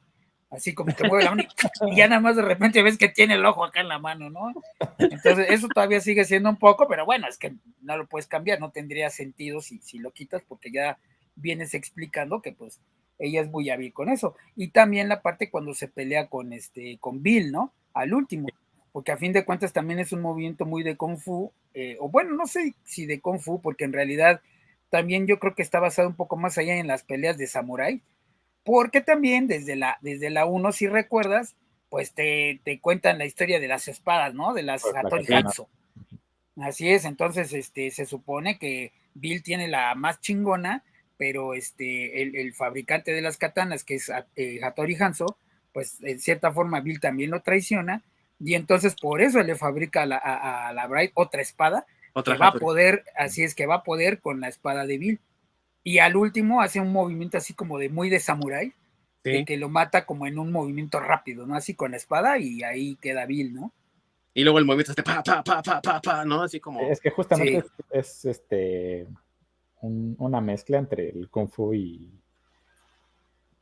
[0.48, 1.42] Así como que mueve la mano
[1.88, 4.30] y ya nada más de repente ves que tiene el ojo acá en la mano,
[4.30, 4.52] ¿no?
[4.98, 7.52] Entonces, eso todavía sigue siendo un poco, pero bueno, es que
[7.82, 10.98] no lo puedes cambiar, no tendría sentido si, si lo quitas, porque ya
[11.37, 12.80] vienes explicando que pues
[13.18, 14.34] ella es muy hábil con eso.
[14.55, 17.72] Y también la parte cuando se pelea con este, con Bill, ¿no?
[17.95, 18.49] Al último,
[18.93, 22.09] porque a fin de cuentas también es un movimiento muy de Kung Fu, eh, o
[22.09, 24.41] bueno, no sé si de Kung Fu, porque en realidad
[24.91, 28.03] también yo creo que está basado un poco más allá en las peleas de Samurai,
[28.64, 31.57] porque también desde la, desde la 1, si recuerdas,
[31.89, 34.55] pues te, te, cuentan la historia de las espadas, ¿no?
[34.55, 35.68] De las Hattori Hanzo.
[36.57, 40.84] Así es, entonces este, se supone que Bill tiene la más chingona,
[41.16, 45.38] pero este, el, fabricante de las katanas, que es eh, Hattori Hanzo,
[45.72, 48.02] pues en cierta forma Bill también lo traiciona,
[48.38, 52.40] y entonces por eso le fabrica a la, a, la Bright otra espada, otra que
[52.40, 55.20] va a poder, así es que va a poder con la espada de Bill.
[55.82, 58.72] Y al último hace un movimiento así como de muy de samurái,
[59.22, 61.56] que lo mata como en un movimiento rápido, ¿no?
[61.56, 63.72] Así con la espada y ahí queda Bill, ¿no?
[64.32, 66.42] Y luego el movimiento es de pa, pa, pa, pa, pa, pa, ¿no?
[66.42, 66.80] Así como...
[66.82, 69.06] Es que justamente es, este
[69.87, 72.11] una mezcla entre el kung fu y,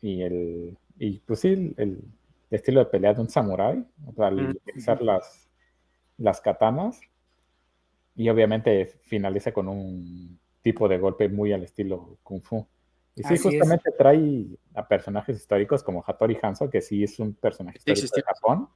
[0.00, 2.02] y el, y pues sí, el,
[2.50, 3.84] estilo de pelea de un samurái,
[4.18, 5.48] al utilizar las,
[6.18, 7.00] las katanas,
[8.14, 12.66] y obviamente finaliza con un tipo de golpe muy al estilo kung fu.
[13.16, 17.78] Y sí, justamente trae a personajes históricos como Hattori Hanzo, que sí es un personaje
[17.78, 18.68] histórico de Japón.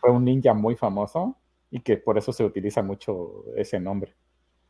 [0.00, 1.36] Fue un ninja muy famoso
[1.70, 4.14] y que por eso se utiliza mucho ese nombre.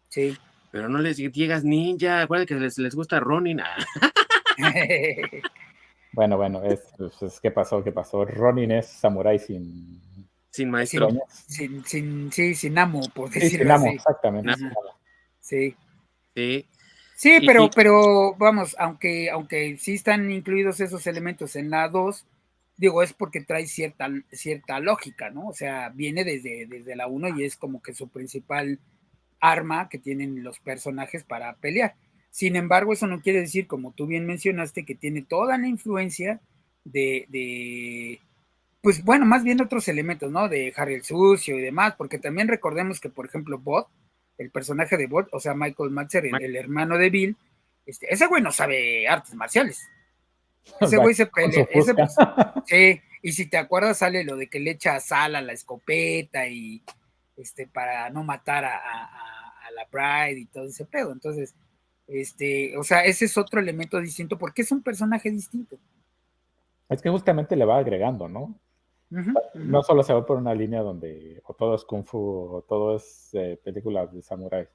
[0.09, 0.37] Sí
[0.71, 3.61] pero no les digas ninja, acuérdate que les, les gusta Ronin.
[3.61, 3.77] Ah.
[6.13, 7.83] bueno, bueno, es, pues, ¿qué pasó?
[7.83, 8.25] ¿Qué pasó?
[8.25, 10.03] Ronin es samurái sin...
[10.51, 11.09] Sin maestro.
[11.29, 13.89] Sin, sin, sí, sin amo, por decirlo así.
[13.89, 14.55] exactamente.
[15.41, 15.77] Sí.
[16.35, 16.67] Sí.
[17.17, 22.27] Sí, pero, pero vamos, aunque, aunque sí están incluidos esos elementos en la 2,
[22.77, 25.49] digo, es porque trae cierta, cierta lógica, ¿no?
[25.49, 28.79] O sea, viene desde, desde la 1 y es como que su principal
[29.51, 31.95] arma que tienen los personajes para pelear.
[32.31, 36.41] Sin embargo, eso no quiere decir, como tú bien mencionaste, que tiene toda la influencia
[36.85, 38.21] de,
[38.83, 40.49] pues bueno, más bien otros elementos, ¿no?
[40.49, 43.89] De Harry el Sucio y demás, porque también recordemos que, por ejemplo, Bot,
[44.39, 47.37] el personaje de Bot, o sea, Michael Matzer, el, hermano de Bill,
[47.87, 49.89] este, ese güey no sabe artes marciales.
[50.81, 51.67] Ese güey se pelea.
[51.71, 52.15] Ese, pues,
[52.67, 56.47] sí, y si te acuerdas, sale lo de que le echa sal a la escopeta
[56.49, 56.83] y
[57.37, 59.36] este, para no matar a,
[59.77, 61.13] la Pride y todo ese pedo.
[61.13, 61.55] Entonces,
[62.09, 65.79] este, o sea, ese es otro elemento distinto porque es un personaje distinto.
[66.89, 68.59] Es que justamente le va agregando, ¿no?
[69.55, 72.97] No solo se va por una línea donde o todo es kung fu o todo
[72.97, 74.69] es eh, películas de samuráis,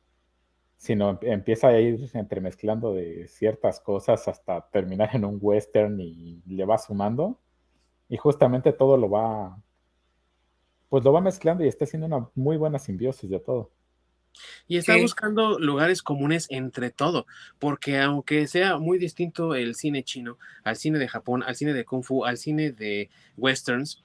[0.78, 6.42] sino em, empieza a ir entremezclando de ciertas cosas hasta terminar en un western y
[6.48, 7.40] le va sumando.
[8.08, 9.58] Y justamente todo lo va
[10.92, 13.72] pues lo va mezclando y está haciendo una muy buena simbiosis de todo.
[14.68, 17.28] Y está buscando lugares comunes entre todo,
[17.60, 21.86] porque aunque sea muy distinto el cine chino al cine de Japón, al cine de
[21.86, 24.02] Kung Fu, al cine de westerns,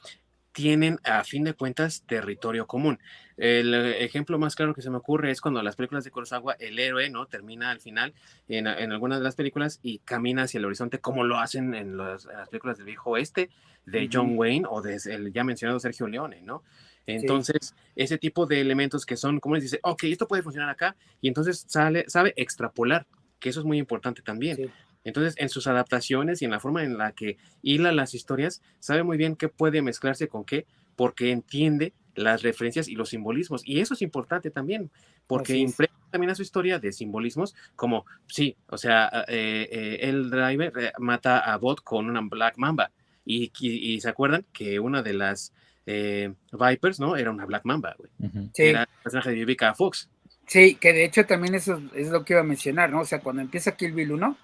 [0.57, 2.98] tienen a fin de cuentas territorio común.
[3.36, 6.78] El ejemplo más claro que se me ocurre es cuando las películas de Kurosawa, el
[6.78, 7.27] héroe, ¿no?
[7.27, 8.15] Termina al final
[8.48, 12.27] en, algunas de las películas y camina hacia el horizonte como lo hacen en, las
[12.48, 13.51] películas del viejo oeste
[13.85, 16.62] de John Wayne o de el ya mencionado Sergio Leone, ¿no?
[17.07, 20.97] Entonces, ese tipo de elementos que son, como les dice, ok, esto puede funcionar acá,
[21.20, 23.07] y entonces sale, sabe extrapolar,
[23.39, 24.73] que eso es muy importante también.
[25.05, 29.05] Entonces, en sus adaptaciones y en la forma en la que hila las historias, sabe
[29.05, 30.66] muy bien qué puede mezclarse con qué,
[30.97, 33.62] porque entiende las referencias y los simbolismos.
[33.65, 34.91] Y eso es importante también,
[35.27, 40.31] porque impregna también a su historia de simbolismos, como, sí, o sea, eh, eh, el
[40.31, 42.91] driver eh, mata a Bot con una Black Mamba.
[43.28, 45.53] Y, se acuerdan que una de las
[45.87, 47.17] eh, Vipers, ¿no?
[47.17, 48.11] Era una Black Mamba, güey.
[48.57, 50.11] Era el personaje de Vivica Fox.
[50.47, 53.01] Sí, que de hecho también eso es lo que iba a mencionar, ¿no?
[53.01, 54.37] O sea, cuando empieza Kill Bill 1,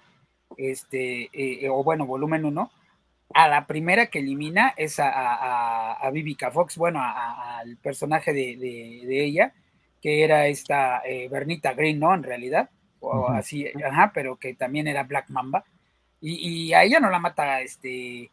[0.57, 2.71] este, eh, o bueno, volumen 1,
[3.33, 9.25] a la primera que elimina es a, a, a Vivica Fox, bueno, al personaje de,
[9.25, 9.53] ella,
[10.01, 12.13] que era esta eh, Bernita Green, ¿no?
[12.13, 15.63] En realidad, o así, ajá, pero que también era Black Mamba.
[16.21, 18.29] Y, y, a ella no la mata, este,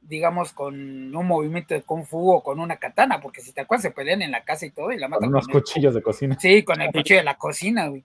[0.00, 3.82] digamos, con un movimiento de Kung Fu o con una katana, porque si te acuerdas,
[3.82, 5.28] se pelean en la casa y todo, y la matan.
[5.28, 6.38] Con unos cuchillos de cocina.
[6.40, 8.04] Sí, con el cuchillo de la cocina, güey.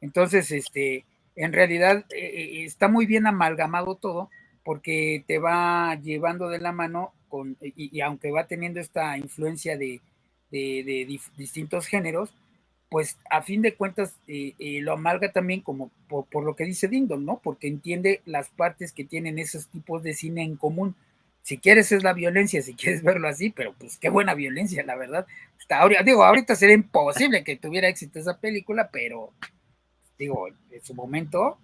[0.00, 1.04] Entonces, este,
[1.36, 4.30] en realidad eh, eh, está muy bien amalgamado todo,
[4.64, 10.00] porque te va llevando de la mano con, y, aunque va teniendo esta influencia de,
[11.36, 12.34] distintos géneros,
[12.90, 17.24] pues a fin de cuentas eh, lo amalga también como por, lo que dice Dindon,
[17.24, 17.40] ¿no?
[17.42, 20.96] Porque entiende las partes que tienen esos tipos de cine en común
[21.42, 24.96] si quieres es la violencia, si quieres verlo así, pero pues qué buena violencia, la
[24.96, 25.26] verdad.
[25.68, 29.32] ahorita, digo, ahorita sería imposible que tuviera éxito esa película, pero
[30.18, 31.58] digo, en su momento.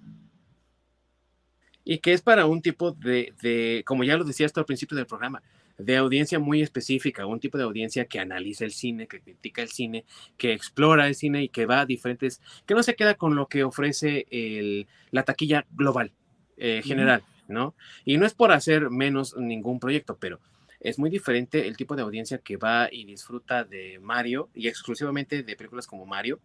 [1.84, 4.96] Y que es para un tipo de, de, como ya lo decías tú al principio
[4.96, 5.42] del programa,
[5.78, 9.68] de audiencia muy específica, un tipo de audiencia que analiza el cine, que critica el
[9.68, 10.04] cine,
[10.36, 13.46] que explora el cine y que va a diferentes, que no se queda con lo
[13.46, 16.12] que ofrece el, la taquilla global,
[16.56, 17.22] eh, general.
[17.48, 17.74] ¿No?
[18.04, 20.40] Y no es por hacer menos ningún proyecto, pero
[20.80, 25.42] es muy diferente el tipo de audiencia que va y disfruta de Mario y exclusivamente
[25.42, 26.40] de películas como Mario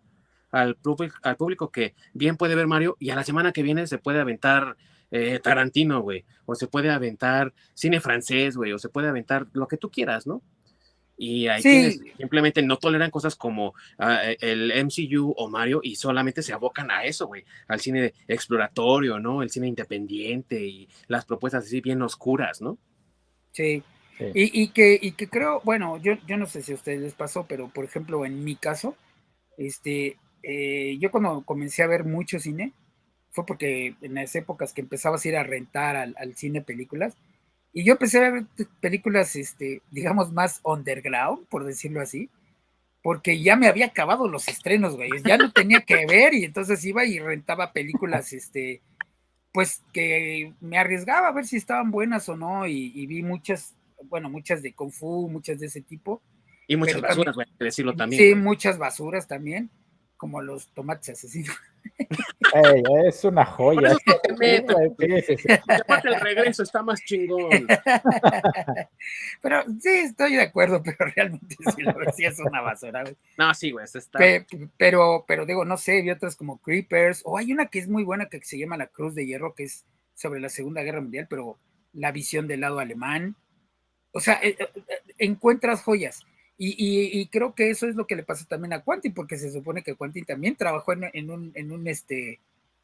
[0.52, 0.78] al,
[1.23, 4.19] al público que bien puede ver Mario y a la semana que viene se puede
[4.19, 4.78] aventar
[5.11, 9.68] eh, Tarantino, güey, o se puede aventar cine francés, güey, o se puede aventar lo
[9.68, 10.41] que tú quieras, ¿no?
[11.22, 16.41] Y hay quienes simplemente no toleran cosas como e, el MCU o Mario y solamente
[16.41, 19.43] se abocan a eso, güey, al cine exploratorio, ¿no?
[19.43, 22.80] El cine independiente y las propuestas así bien oscuras, ¿no?
[23.52, 23.84] Sí.
[24.34, 27.45] Y, que, y que creo, bueno, yo, yo no sé si a ustedes les pasó,
[27.48, 28.95] pero por ejemplo, en mi caso,
[29.57, 32.73] este, eh, yo cuando comencé a ver mucho cine,
[33.30, 37.15] fue porque en las épocas que empezabas a ir a rentar al, al cine películas,
[37.73, 38.45] y yo empecé a ver
[38.81, 42.30] películas, este, digamos, más underground, por decirlo así,
[43.02, 45.10] porque ya me había acabado los estrenos, güey.
[45.26, 48.81] Ya no tenía que ver y entonces iba y rentaba películas, este,
[49.53, 53.73] pues que me arriesgaba a ver si estaban buenas o no y, vi muchas,
[54.03, 56.22] bueno, muchas de Kung Fu, muchas de ese tipo.
[56.68, 58.22] Y muchas basuras, güey, decirlo también.
[58.22, 59.69] Sí, muchas basuras también,
[60.22, 61.57] como los tomates asesinos
[63.07, 63.98] es una joya.
[64.39, 67.49] el regreso está más chingón.
[69.41, 71.56] Pero sí, estoy de acuerdo, pero realmente
[72.15, 73.03] sí, es una basura.
[73.35, 74.19] No, sí, güey, está.
[74.77, 78.03] pero, pero digo, no sé, vi otras como Creepers, o hay una que es muy
[78.03, 81.26] buena que se llama La Cruz de Hierro, que es sobre la Segunda Guerra Mundial,
[81.27, 81.57] pero
[81.93, 83.35] la visión del lado alemán.
[84.11, 84.69] O sea, eh, eh,
[85.18, 86.27] encuentras joyas.
[86.64, 89.82] Y, creo que eso es lo que le pasa también a Quantin, porque se supone
[89.82, 92.40] que Quantin también trabajó en, un, en un, este,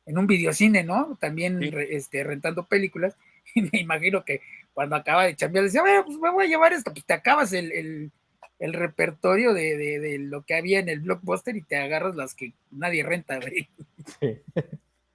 [0.07, 1.15] en un videocine, ¿no?
[1.21, 3.15] También este, rentando películas.
[3.55, 4.41] Y me imagino que
[4.73, 7.53] cuando acaba de chambear decía, bueno, pues me voy a llevar esto, pues te acabas
[7.53, 8.11] el,
[8.59, 13.39] repertorio de, lo que había en el blockbuster y te agarras las que nadie renta,
[13.39, 13.69] güey.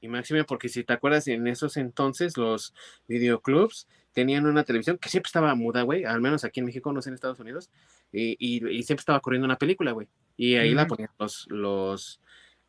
[0.01, 2.73] Y máxime, porque si te acuerdas, en esos entonces los
[3.07, 7.03] videoclubs tenían una televisión que siempre estaba muda, güey, al menos aquí en México, no
[7.03, 7.71] sé en Estados Unidos,
[8.13, 10.09] y, y, siempre estaba corriendo una película, güey.
[10.37, 12.21] Y ahí la ponían los, los,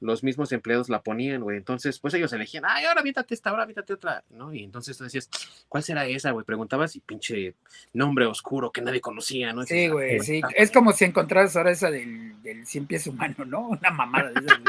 [0.03, 1.57] los mismos empleados la ponían, güey.
[1.57, 4.53] Entonces, pues ellos elegían, ay, ahora vítate esta, ahora vítate otra, ¿no?
[4.53, 5.29] Y entonces tú decías,
[5.69, 6.45] ¿cuál será esa, güey?
[6.45, 7.55] Preguntabas y pinche
[7.93, 9.63] nombre oscuro que nadie conocía, ¿no?
[9.63, 10.41] Sí, güey, sí.
[10.55, 13.69] Es como si encontraras ahora esa del, del cien pies humano, ¿no?
[13.69, 14.59] Una mamada de esas.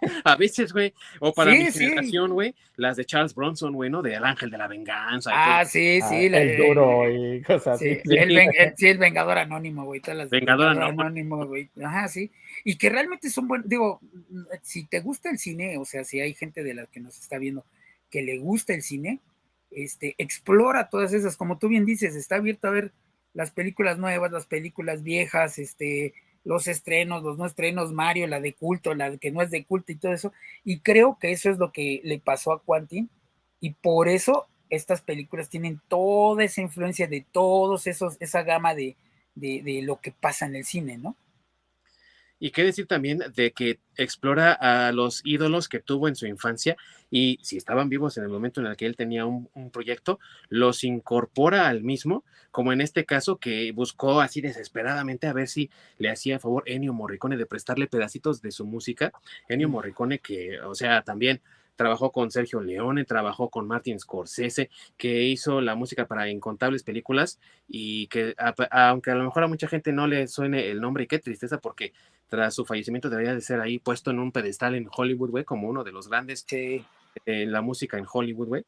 [0.24, 4.02] a veces, güey, o para mi generación, güey, las de Charles Bronson, güey, ¿no?
[4.02, 5.30] De El Ángel de la Venganza.
[5.32, 6.30] Ah, sí, sí.
[6.32, 8.00] Ah, el duro y cosas así.
[8.76, 10.00] Sí, el, Vengador Anónimo, güey.
[10.00, 11.68] Todas las Vengador, Anónimo, güey.
[11.82, 12.30] Ajá, sí.
[12.68, 14.00] Y que realmente son buenos, digo,
[14.62, 17.38] si te gusta el cine, o sea, si hay gente de la que nos está
[17.38, 17.64] viendo
[18.10, 19.20] que le gusta el cine,
[19.70, 22.90] este, explora todas esas, como tú bien dices, está abierto a ver
[23.34, 26.12] las películas nuevas, las películas viejas, este,
[26.42, 29.92] los estrenos, los no estrenos, Mario, la de culto, la que no es de culto
[29.92, 30.32] y todo eso.
[30.64, 33.08] Y creo que eso es lo que le pasó a Quantin
[33.60, 38.96] y por eso estas películas tienen toda esa influencia de todos esos, esa gama de,
[39.36, 41.14] de lo que pasa en el cine, ¿no?
[42.38, 46.76] Y qué decir también de que explora a los ídolos que tuvo en su infancia
[47.10, 50.18] y si estaban vivos en el momento en el que él tenía un, proyecto,
[50.48, 55.70] los incorpora al mismo, como en este caso que buscó así desesperadamente a ver si
[55.98, 59.12] le hacía favor Ennio Morricone de prestarle pedacitos de su música.
[59.48, 61.40] Ennio Morricone que, o sea, también
[61.76, 67.38] trabajó con Sergio Leone, trabajó con Martin Scorsese, que hizo la música para incontables películas
[67.68, 68.34] y que
[68.70, 71.58] aunque a lo mejor a mucha gente no le suene el nombre y qué tristeza
[71.58, 71.92] porque
[72.28, 75.68] tras su fallecimiento debería de ser ahí puesto en un pedestal en Hollywood, güey, como
[75.68, 76.44] uno de los grandes
[77.24, 78.64] la música en Hollywood, güey.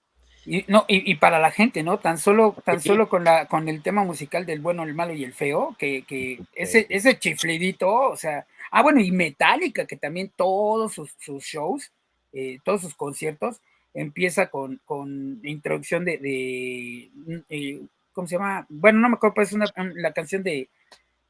[0.46, 1.98] Y, no, y, para la gente, ¿no?
[1.98, 5.22] Tan solo, tan solo con la, con el tema musical del bueno, el malo y
[5.22, 10.32] el feo, que, que ese, ese chiflidito, o sea, ah, bueno, y Metallica, que también
[10.34, 11.12] todos sus,
[11.44, 11.92] shows,
[12.32, 13.60] eh, todos sus conciertos,
[13.94, 17.10] empieza con, con introducción de, de
[17.48, 17.80] eh,
[18.12, 18.66] ¿cómo se llama?
[18.68, 20.68] Bueno, no me acuerdo, es una, la canción de,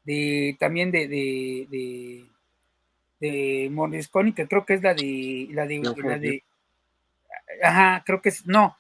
[0.05, 1.67] de también de, de,
[3.21, 6.43] de, de que creo que es la de, la de, la de,
[7.63, 8.77] ajá, creo que es, no,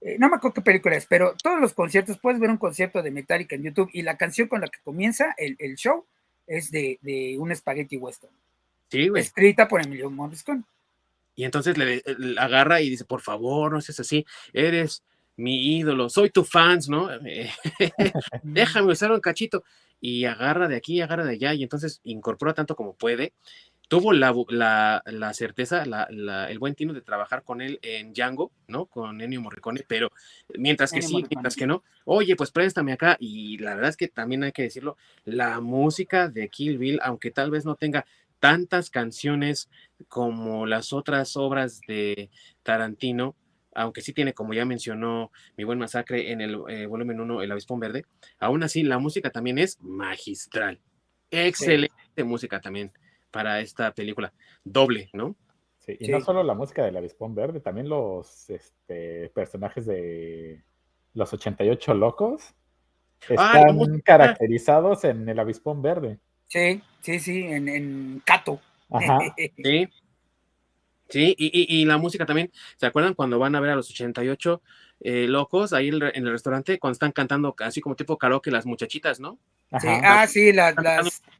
[0.00, 3.02] eh, no me acuerdo qué película es, pero todos los conciertos, puedes ver un concierto
[3.02, 6.04] de Metallica en YouTube y la canción con la que comienza el, show
[6.46, 8.32] es de, un spaghetti western.
[8.90, 9.22] Sí, güey.
[9.22, 10.62] Escrita por Emilio Morricone.
[11.38, 12.02] Y entonces le,
[12.36, 15.04] agarra y dice, por favor, no seas así, eres
[15.36, 17.08] mi ídolo, soy tu fans, ¿no?
[18.42, 19.62] Déjame usar un cachito.
[20.00, 23.34] Y agarra de aquí, agarra de allá, y entonces incorpora tanto como puede
[23.88, 25.02] tuvo la,
[25.32, 28.86] certeza, el buen tino de trabajar con él en Django, ¿no?
[28.86, 30.10] Con Ennio Morricone, pero
[30.58, 33.16] mientras que sí, mientras que no, oye, pues préstame acá.
[33.18, 37.30] Y la verdad es que también hay que decirlo, la música de Kill Bill, aunque
[37.30, 38.04] tal vez no tenga
[38.40, 39.68] tantas canciones
[40.08, 42.30] como las otras obras de
[42.62, 43.36] Tarantino,
[43.74, 47.52] aunque sí tiene, como ya mencionó mi buen masacre en el eh, volumen 1, El
[47.52, 48.04] Avispón Verde,
[48.38, 50.80] aún así la música también es magistral.
[51.30, 52.92] Excelente música también
[53.30, 54.32] para esta película.
[54.64, 55.36] Doble, ¿no?
[55.78, 60.62] Sí, y no solo la música del Avispón Verde, también los este, personajes de
[61.14, 62.54] los 88 locos
[63.36, 66.18] ah, están caracterizados en el Avispón Verde.
[66.48, 68.60] Sí, sí, sí, en, en Cato.
[68.90, 69.18] Ajá.
[69.62, 69.88] sí.
[71.10, 74.60] Sí, y, y, la música también, ¿se acuerdan cuando van a ver a los 88
[75.00, 79.20] eh, locos ahí en el restaurante cuando están cantando así como tipo karaoke las muchachitas,
[79.20, 79.38] ¿no?
[79.80, 80.74] Sí, ah, sí, las,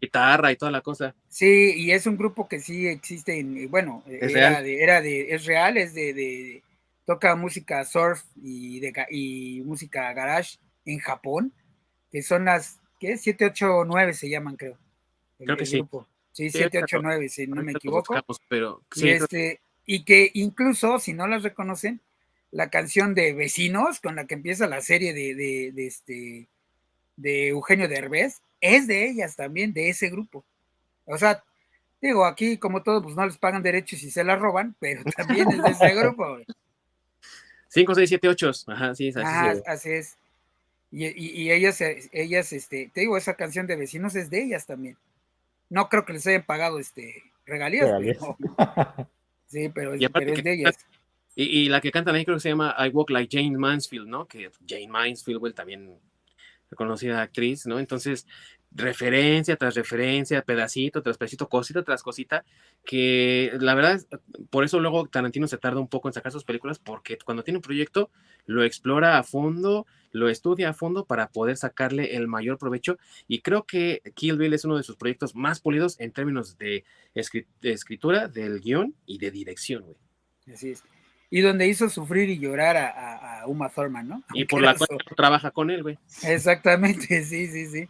[0.00, 1.14] guitarra y toda la cosa.
[1.28, 4.64] Sí, y es un grupo que sí existe, en, bueno, ¿Es era, real?
[4.64, 6.62] De, era de, es real, es de, de
[7.04, 11.52] toca música surf y, de, y música garage en Japón,
[12.10, 13.16] que son las, ¿qué?
[13.18, 14.78] 7, 8, 9 se llaman, creo.
[15.38, 15.82] Creo que sí.
[16.32, 18.14] Sí, 7, 8, 9, si no me equivoco.
[18.48, 22.00] pero, y, este, y que incluso, si no las reconocen,
[22.50, 26.48] la canción de Vecinos, con la que empieza la serie de, de, de este
[27.18, 30.44] de Eugenio Derbez es de ellas también, de ese grupo.
[31.04, 31.42] O sea,
[32.00, 35.50] digo, aquí como todos, pues no les pagan derechos y se la roban, pero también
[35.50, 36.38] es de ese grupo.
[37.68, 38.50] 5, 6, 7, 8.
[38.68, 40.16] Ajá, sí, así, Ajá, así es.
[40.90, 41.82] Y, y, ellas,
[42.12, 44.96] ellas, este, te digo, esa canción de vecinos es de ellas también.
[45.70, 47.90] No creo que les hayan pagado este regalías.
[49.46, 50.76] sí, pero, es, es de ellas.
[51.34, 54.08] Y, y, la que cantan ahí creo que se llama I Walk Like Jane Mansfield,
[54.08, 54.26] ¿no?
[54.26, 55.98] Que Jane Mansfield, también
[56.70, 57.78] reconocida actriz, ¿no?
[57.78, 58.26] Entonces,
[58.70, 62.44] referencia tras referencia, pedacito tras pedacito, cosita tras cosita,
[62.84, 64.00] que la verdad,
[64.50, 67.58] por eso luego Tarantino se tarda un poco en sacar sus películas, porque cuando tiene
[67.58, 68.10] un proyecto,
[68.46, 73.40] lo explora a fondo, lo estudia a fondo para poder sacarle el mayor provecho, y
[73.40, 76.84] creo que Kill Bill es uno de sus proyectos más polidos en términos de,
[77.14, 79.96] escritura, del guion y de dirección, güey.
[80.52, 80.82] Así es
[81.30, 84.22] y donde hizo sufrir y llorar a, Uma Thurman, ¿no?
[84.32, 85.98] Y por la cual trabaja con él, güey.
[86.22, 87.88] Exactamente, sí, sí, sí.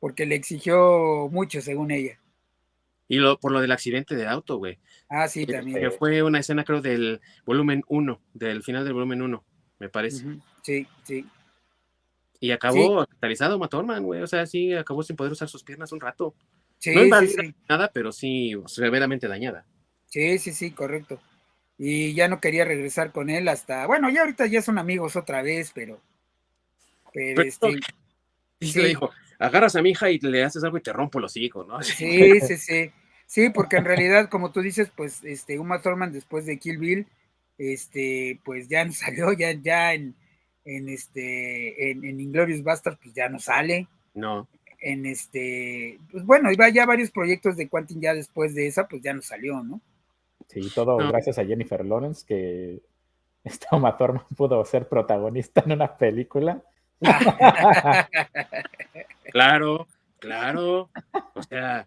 [0.00, 2.18] Porque le exigió mucho, según ella.
[3.08, 4.78] Y lo, por lo del accidente de auto, güey.
[5.08, 5.90] Ah, sí, también.
[5.92, 9.44] fue una escena, creo, del volumen 1, del final del volumen 1,
[9.78, 10.24] me parece.
[10.62, 11.26] Sí, sí.
[12.40, 14.22] Y acabó hospitalizado Uma Thurman, güey.
[14.22, 16.34] O sea, sí, acabó sin poder usar sus piernas un rato.
[16.78, 19.64] Sí, no sí, nada, pero sí severamente dañada.
[20.06, 21.18] Sí, sí, sí, correcto
[21.78, 25.42] y ya no quería regresar con él hasta, bueno, ya ahorita ya son amigos otra
[25.42, 26.02] vez, pero,
[27.14, 27.78] pero, este,
[28.60, 28.80] sí.
[28.80, 31.66] le dijo, agarras a mi hija y le haces algo y te rompo los hijos,
[31.66, 31.82] ¿no?
[31.82, 32.90] Sí, sí, sí,
[33.26, 37.06] sí, porque en realidad, como tú dices, pues, este, Uma Thurman después de Kill Bill,
[37.56, 40.14] este, pues ya no salió, ya, ya en,
[40.64, 43.88] en este, en, en Inglorious Bastard, pues ya no sale.
[44.14, 44.48] No.
[44.80, 49.02] En este, pues bueno, iba ya varios proyectos de Quantin ya después de esa, pues
[49.02, 49.80] ya no salió, ¿no?
[50.46, 52.80] Sí, todo gracias a Jennifer Lawrence, que
[53.42, 56.62] esta Uma pudo ser protagonista en una película.
[59.30, 59.86] claro,
[60.18, 60.90] claro.
[61.34, 61.86] O sea,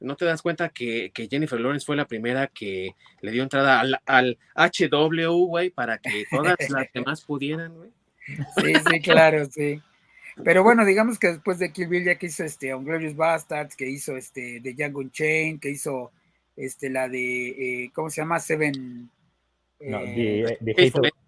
[0.00, 4.00] ¿no te das cuenta que, Jennifer Lawrence fue la primera que le dio entrada al,
[4.06, 7.90] al HW, güey, para que todas las demás pudieran, güey?
[8.26, 9.80] Sí, sí, claro, sí.
[10.44, 13.88] Pero bueno, digamos que después de Kill Bill ya que hizo este Unglorious Bastards, que
[13.88, 16.12] hizo este The Django Chain, que hizo
[16.56, 17.48] este, la de,
[17.84, 18.38] eh, ¿cómo se llama?
[18.38, 19.10] Seven.
[19.80, 20.74] no, eh, the,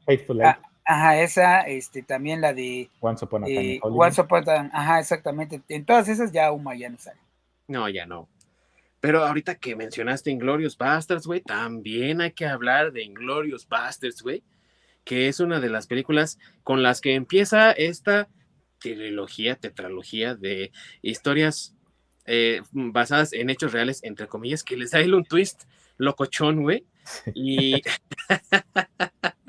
[0.06, 3.74] Hateful, ah, ajá, esa, este, también la de Once Upon a Time.
[3.74, 5.62] Eh, Once Upon a Time, ajá, exactamente.
[5.68, 7.20] En todas esas ya Uma ya no sale.
[7.68, 8.28] No, ya no.
[9.00, 14.44] Pero ahorita que mencionaste Inglorious Bastards, güey, también hay que hablar de Inglorious Bastards, güey,
[15.04, 18.28] que es una de las películas con las que empieza esta
[18.78, 20.70] trilogía, tetralogía de
[21.02, 21.74] historias
[22.26, 25.64] eh, basadas en hechos reales, entre comillas, que les da un twist
[25.98, 26.84] locochón, güey.
[27.34, 27.82] Y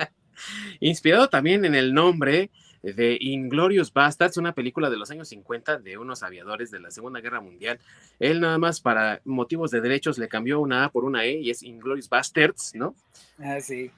[0.79, 2.49] inspirado también en el nombre
[2.83, 7.21] de Inglorious Bastards, una película de los años 50 de unos aviadores de la Segunda
[7.21, 7.79] Guerra Mundial.
[8.19, 11.49] Él nada más para motivos de derechos le cambió una A por una E y
[11.49, 12.93] es Inglorious Bastards, ¿no?
[13.39, 13.89] Ah, sí.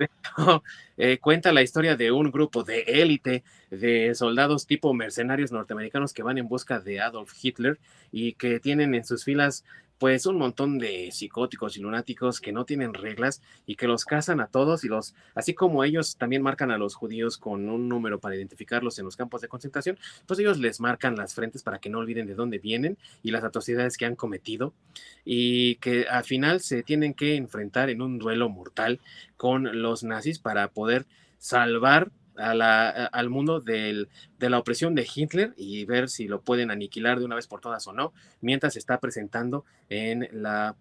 [0.97, 6.23] Eh, cuenta la historia de un grupo de élite de soldados tipo mercenarios norteamericanos que
[6.23, 7.77] van en busca de Adolf Hitler
[8.13, 9.65] y que tienen en sus filas
[9.97, 14.39] pues un montón de psicóticos y lunáticos que no tienen reglas y que los cazan
[14.39, 18.19] a todos y los, así como ellos también marcan a los judíos con un número
[18.19, 21.89] para identificarlos en los campos de concentración, pues ellos les marcan las frentes para que
[21.89, 24.73] no olviden de dónde vienen y las atrocidades que han cometido
[25.23, 28.99] y que al final se tienen que enfrentar en un duelo mortal
[29.37, 31.05] con los nazis para poder
[31.37, 34.07] salvar al mundo de
[34.39, 37.85] la opresión de Hitler y ver si lo pueden aniquilar de una vez por todas
[37.87, 40.75] o no, mientras se está presentando en la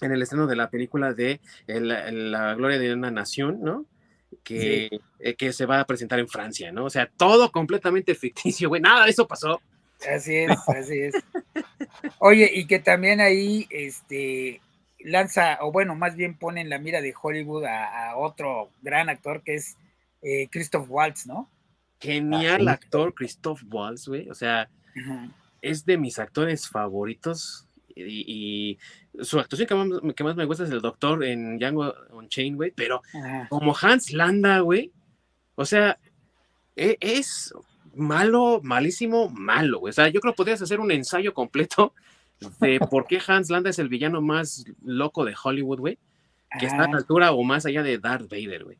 [0.00, 3.86] en el estreno de la película de la, gloria de una nación, ¿no?
[4.42, 4.90] Que,
[5.20, 6.84] eh, que se va a presentar en Francia, ¿no?
[6.84, 9.60] O sea, todo completamente ficticio, güey, nada de eso pasó.
[10.12, 11.14] Así es, así es.
[12.18, 14.60] Oye, y que también ahí, este,
[14.98, 19.42] lanza, o bueno, más bien pone en la mira de Hollywood a otro gran actor
[19.42, 19.76] que es
[20.24, 21.50] eh, Christoph Waltz, ¿no?
[22.00, 24.28] Genial actor Christoph Waltz, güey.
[24.30, 24.70] O sea,
[25.60, 27.68] es de mis actores favoritos.
[27.94, 28.78] Y,
[29.20, 29.68] su actuación
[30.16, 31.94] que más, me gusta es el doctor en Django
[32.28, 32.72] Chain, güey.
[32.74, 33.02] Pero
[33.50, 34.92] como Hans Landa, güey.
[35.56, 35.98] O sea,
[36.74, 37.54] e, es
[37.94, 39.90] malo, malísimo, malo, güey.
[39.90, 41.92] O sea, yo creo que podrías hacer un ensayo completo
[42.60, 45.98] de por qué Hans Landa es el villano más loco de Hollywood, güey.
[46.58, 48.78] Que está a la altura o más allá de Darth Vader, güey.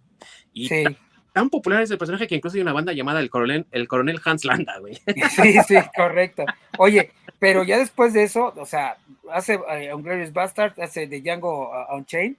[0.53, 0.85] Y sí
[1.35, 4.21] tan popular es el personaje que incluso hay una banda llamada el coronel, el coronel
[4.25, 4.95] Hans Landa, güey.
[5.35, 6.45] Sí, sí, correcto.
[6.79, 8.99] Oye, pero ya después de eso, o sea,
[9.33, 12.37] hace uh, Glorious Bastard, hace de Django uh, Unchained,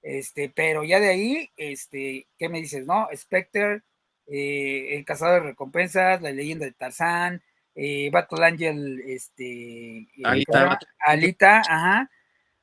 [0.00, 3.06] este, pero ya de ahí, este, ¿qué me dices, no?
[3.14, 3.82] Spectre,
[4.26, 7.42] eh, El Cazador de Recompensas, La Leyenda de Tarzán,
[7.74, 12.10] eh, Battle Angel, este, Alita, Alita, ajá.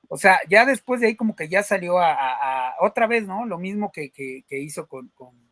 [0.07, 3.45] O sea, ya después de ahí como que ya salió a, otra vez, ¿no?
[3.45, 5.48] Lo mismo que, que, hizo con con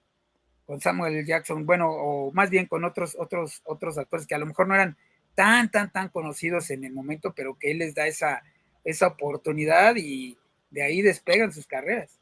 [0.79, 4.67] Samuel Jackson, bueno, o más bien con otros, otros, otros actores que a lo mejor
[4.67, 4.97] no eran
[5.33, 8.43] tan, tan, tan conocidos en el momento, pero que él les da esa,
[8.83, 10.37] esa oportunidad y
[10.71, 12.19] de ahí despegan sus carreras.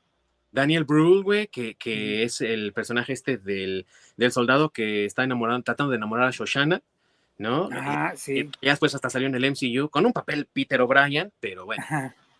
[0.52, 3.86] Daniel Brühl, güey, que, que es el personaje este del,
[4.16, 6.82] del, soldado que está enamorado, tratando de enamorar a Shoshana,
[7.38, 7.70] ¿no?
[7.72, 8.40] Ajá, sí.
[8.40, 11.84] Y, ya después hasta salió en el MCU con un papel Peter O'Brien, pero bueno.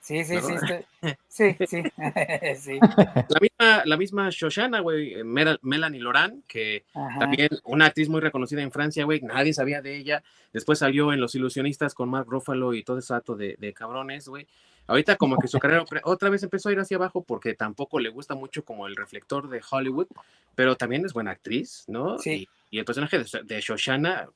[0.06, 0.54] Sí, sí, sí,
[1.28, 1.84] sí, sí,
[2.60, 2.80] sí.
[2.80, 6.86] La misma, la misma Shoshana, güey, Melanie Loran, que
[7.20, 10.22] también una actriz muy reconocida en Francia, güey, nadie sabía de ella.
[10.54, 14.28] Después salió en Los Ilusionistas con Mark Ruffalo y todo ese acto de, de cabrones,
[14.28, 14.46] güey.
[14.86, 18.10] Ahorita como que su carrera otra vez empezó a ir hacia abajo porque tampoco le
[18.10, 20.08] gusta mucho como el reflector de Hollywood,
[20.54, 22.20] pero también es buena actriz, ¿no?
[22.20, 22.48] Sí.
[22.70, 24.30] Y, el personaje de, de Shoshana,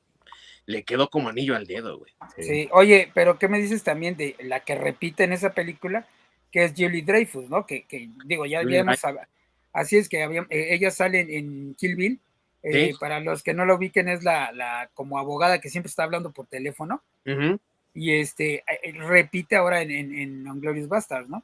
[0.69, 2.13] le quedó como anillo al dedo, güey.
[2.37, 2.69] Sí.
[2.71, 6.05] oye, pero ¿qué me dices también de la que repite en esa película?
[6.51, 7.65] Que es Julie Dreyfus, ¿no?
[7.65, 7.87] Que,
[8.25, 9.01] digo, ya habíamos
[9.73, 12.19] así es que había, eh, ella sale en Kill Bill.
[12.61, 16.03] Eh, para los que no lo ubiquen, es la, la, como abogada que siempre está
[16.03, 17.01] hablando por teléfono.
[17.95, 21.43] Y este eh, repite ahora en, en, en Glorious Bastards, ¿no?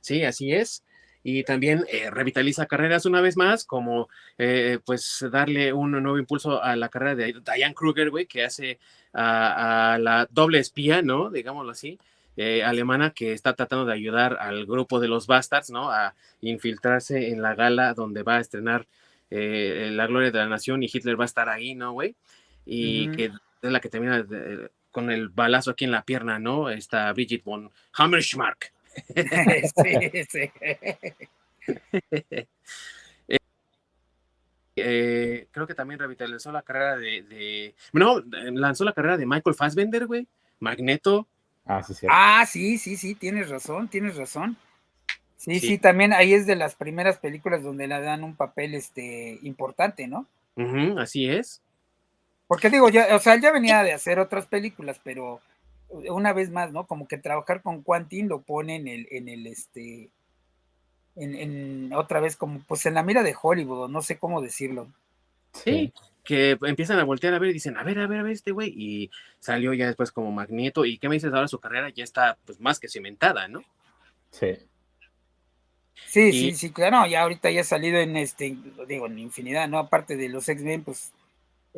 [0.00, 0.84] Sí, así es
[1.22, 4.08] y también eh, revitaliza carreras una vez más, como
[4.38, 8.78] eh, pues darle un nuevo impulso a la carrera de Diane Kruger, güey, que hace
[9.12, 11.30] a, la doble espía, ¿no?
[11.30, 11.98] Digámoslo así.
[12.36, 15.90] Eh, alemana que está tratando de ayudar al grupo de los Bastards, ¿no?
[15.90, 18.86] A infiltrarse en la gala donde va a estrenar
[19.30, 22.14] La Gloria de la Nación y Hitler va a estar ahí, ¿no, güey?
[22.64, 24.24] Y que es la que termina
[24.92, 26.70] con el balazo aquí en la pierna, ¿no?
[26.70, 28.72] Está Bridget von Hammerschmark.
[29.76, 30.50] sí, sí.
[34.80, 40.06] Eh, creo que también revitalizó la carrera de, No, lanzó la carrera de Michael Fassbender,
[40.06, 40.28] güey.
[40.60, 41.26] Magneto.
[41.66, 42.06] Ah, sí, sí.
[42.08, 44.56] Ah, sí, sí, sí, tienes razón, tienes razón.
[45.36, 49.38] Sí, sí, también ahí es de las primeras películas donde le dan un papel este
[49.42, 50.26] importante, ¿no?
[50.98, 51.62] así es.
[52.48, 55.40] Porque digo, ya, o sea, él ya venía de hacer otras películas, pero
[55.88, 56.86] una vez más, ¿no?
[56.86, 60.10] Como que trabajar con Quantin lo pone en el, en el este,
[61.16, 64.88] en, otra vez como, pues en la mira de Hollywood, no sé cómo decirlo.
[65.52, 65.92] Sí,
[66.24, 68.52] que empiezan a voltear a ver y dicen, a ver, a ver, a ver este
[68.52, 69.10] güey, y
[69.40, 71.48] salió ya después como Magneto, y ¿qué me dices ahora?
[71.48, 73.62] Su carrera ya está pues más que cimentada, ¿no?
[74.30, 74.58] Sí.
[76.06, 78.56] Sí, sí, sí, claro, ya ahorita ya ha salido en este,
[78.86, 79.78] digo, en infinidad, ¿no?
[79.78, 81.12] Aparte de los X-Men, pues,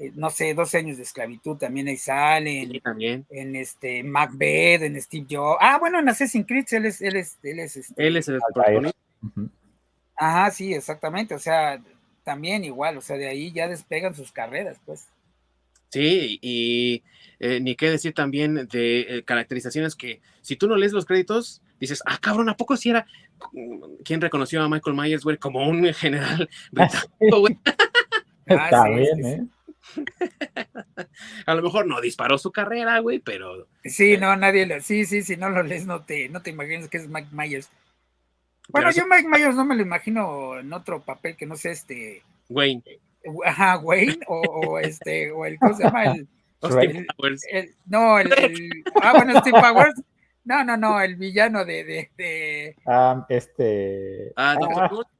[0.00, 2.72] eh, no sé, 12 años de esclavitud también ahí salen.
[2.72, 3.26] Sí, también.
[3.28, 5.58] En este, Macbeth, en Steve Jobs.
[5.60, 8.40] Ah, bueno, en Assassin's Creed, él es, él es, él es, este, él es el
[8.54, 8.98] protagonista.
[10.16, 11.82] Ajá, sí, exactamente, o sea,
[12.24, 15.06] también igual, o sea, de ahí ya despegan sus carreras, pues.
[15.90, 17.02] Sí, y
[17.38, 21.60] eh, ni qué decir también de eh, caracterizaciones que si tú no lees los créditos,
[21.78, 23.06] dices, ah, cabrón, ¿a poco si era?
[24.04, 26.48] ¿Quién reconoció a Michael Myers, güey, como un general
[27.20, 27.58] güey?
[28.46, 29.46] Está ah, bien, ¿eh?
[31.46, 33.66] A lo mejor no disparó su carrera, güey, pero.
[33.84, 34.80] Sí, no, nadie lo.
[34.80, 37.70] Sí, sí, si no lo lees, no te, no te imaginas que es Mike Myers.
[38.68, 42.22] Bueno, yo Mike Myers no me lo imagino en otro papel que no sé, este.
[42.48, 42.82] Wayne.
[43.44, 46.04] Ajá, Wayne, o, este, o el, ¿cómo se llama?
[46.04, 46.28] El,
[47.16, 47.42] Powers.
[47.86, 48.32] no, el,
[49.02, 50.02] Ah, bueno, Steve Powers.
[50.44, 51.84] No, no, no, el villano de.
[51.84, 52.76] de, de...
[52.86, 54.32] Ah, este.
[54.36, 55.19] Ah, Doctor ah.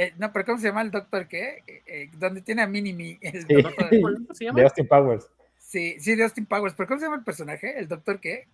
[0.00, 1.64] Eh, no, pero ¿cómo se llama el doctor qué?
[1.66, 3.18] Eh, eh, donde tiene a Minimi.
[3.20, 3.54] El sí.
[3.62, 4.60] doctor, ¿cómo se llama?
[4.60, 5.28] De Austin Powers.
[5.58, 6.74] Sí, sí, de Austin Powers.
[6.76, 7.76] ¿Pero cómo se llama el personaje?
[7.76, 8.46] ¿El doctor qué?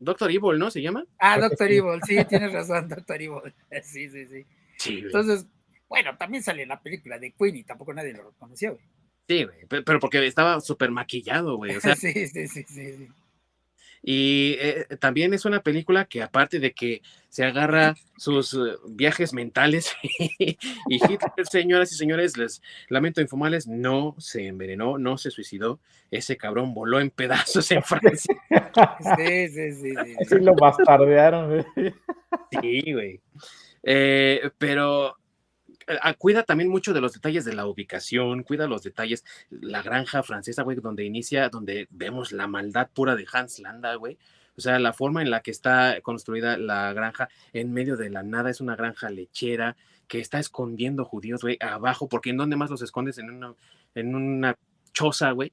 [0.00, 0.72] Doctor Evil, ¿no?
[0.72, 1.06] ¿Se llama?
[1.20, 3.54] Ah, Doctor Evil, sí, tienes razón, Doctor Evil.
[3.84, 4.44] Sí, sí, sí.
[4.76, 5.46] sí Entonces,
[5.88, 8.84] bueno, también sale la película de Queen y tampoco nadie lo reconoció, güey.
[9.28, 11.76] Sí, güey, pero porque estaba súper maquillado, güey.
[11.76, 13.08] O sea, sí, sí, sí, sí, sí.
[14.02, 19.32] Y eh, también es una película que aparte de que se agarra sus eh, viajes
[19.32, 20.56] mentales y
[20.88, 25.80] Hitler, señoras y señores, les lamento informales, no se envenenó, no se suicidó,
[26.10, 28.36] ese cabrón voló en pedazos en Francia.
[29.16, 29.94] Sí, sí, sí.
[30.28, 31.66] Sí, lo bastardearon.
[32.50, 33.20] Sí, güey.
[33.82, 35.16] Eh, pero
[36.18, 40.62] cuida también mucho de los detalles de la ubicación, cuida los detalles, la granja francesa,
[40.62, 44.18] güey, donde inicia, donde vemos la maldad pura de Hans Landa, güey.
[44.56, 48.24] O sea, la forma en la que está construida la granja en medio de la
[48.24, 49.76] nada es una granja lechera
[50.08, 53.18] que está escondiendo judíos, güey, abajo, porque ¿en dónde más los escondes?
[53.18, 53.54] En una,
[53.94, 54.56] en una
[54.92, 55.52] choza, güey.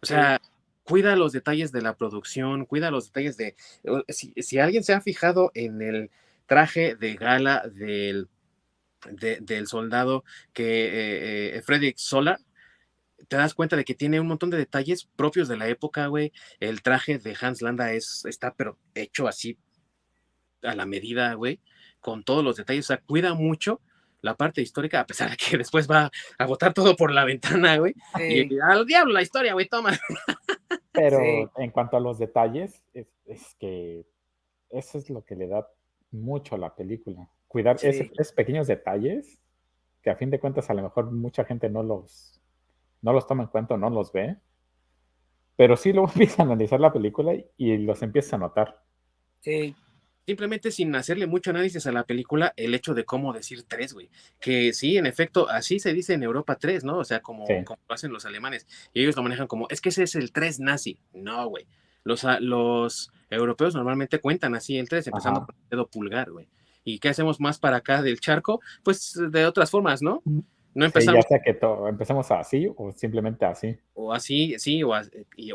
[0.00, 0.40] O sea,
[0.84, 3.56] cuida los detalles de la producción, cuida los detalles de...
[4.08, 6.10] Si, si alguien se ha fijado en el
[6.46, 8.28] traje de gala del
[9.12, 12.38] del soldado que eh, eh, Frederick Sola,
[13.28, 16.32] te das cuenta de que tiene un montón de detalles propios de la época, güey.
[16.60, 19.58] El traje de Hans Landa es, está pero hecho así
[20.62, 21.60] a la medida, güey,
[22.00, 22.86] con todos los detalles.
[22.86, 23.80] O sea, cuida mucho
[24.20, 27.78] la parte histórica, a pesar de que después va a botar todo por la ventana,
[27.78, 27.94] güey.
[28.18, 29.92] Y al diablo la historia, güey, toma.
[30.92, 31.20] Pero
[31.56, 34.06] en cuanto a los detalles, es, es, que
[34.70, 35.68] eso es lo que le da
[36.10, 39.38] mucho a la película cuidar esos, pequeños detalles
[40.02, 42.38] que a fin de cuentas a lo mejor mucha gente no los,
[43.00, 44.36] no los toma en cuenta no los ve,
[45.56, 48.82] pero sí luego empieza a analizar la película y los empieza a notar.
[49.40, 49.74] Sí.
[50.26, 54.10] Simplemente sin hacerle mucho análisis a la película, el hecho de cómo decir tres, güey.
[54.38, 56.98] Que sí, en efecto, así se dice en Europa tres, ¿no?
[56.98, 58.66] O sea, como, como lo hacen los alemanes.
[58.92, 60.98] Y ellos lo manejan como, es que ese es el tres nazi.
[61.14, 61.66] No, güey.
[62.04, 66.48] Los, los europeos normalmente cuentan así el tres, empezando por el dedo pulgar, güey.
[66.86, 68.60] ¿Y qué hacemos más para acá del charco?
[68.84, 70.22] Pues de otras formas, ¿no?
[70.24, 70.38] Mm.
[70.72, 71.24] No empezamos.
[71.24, 71.58] ya sea que
[71.88, 73.76] empezamos así o simplemente así.
[73.94, 74.92] O así, sí, o,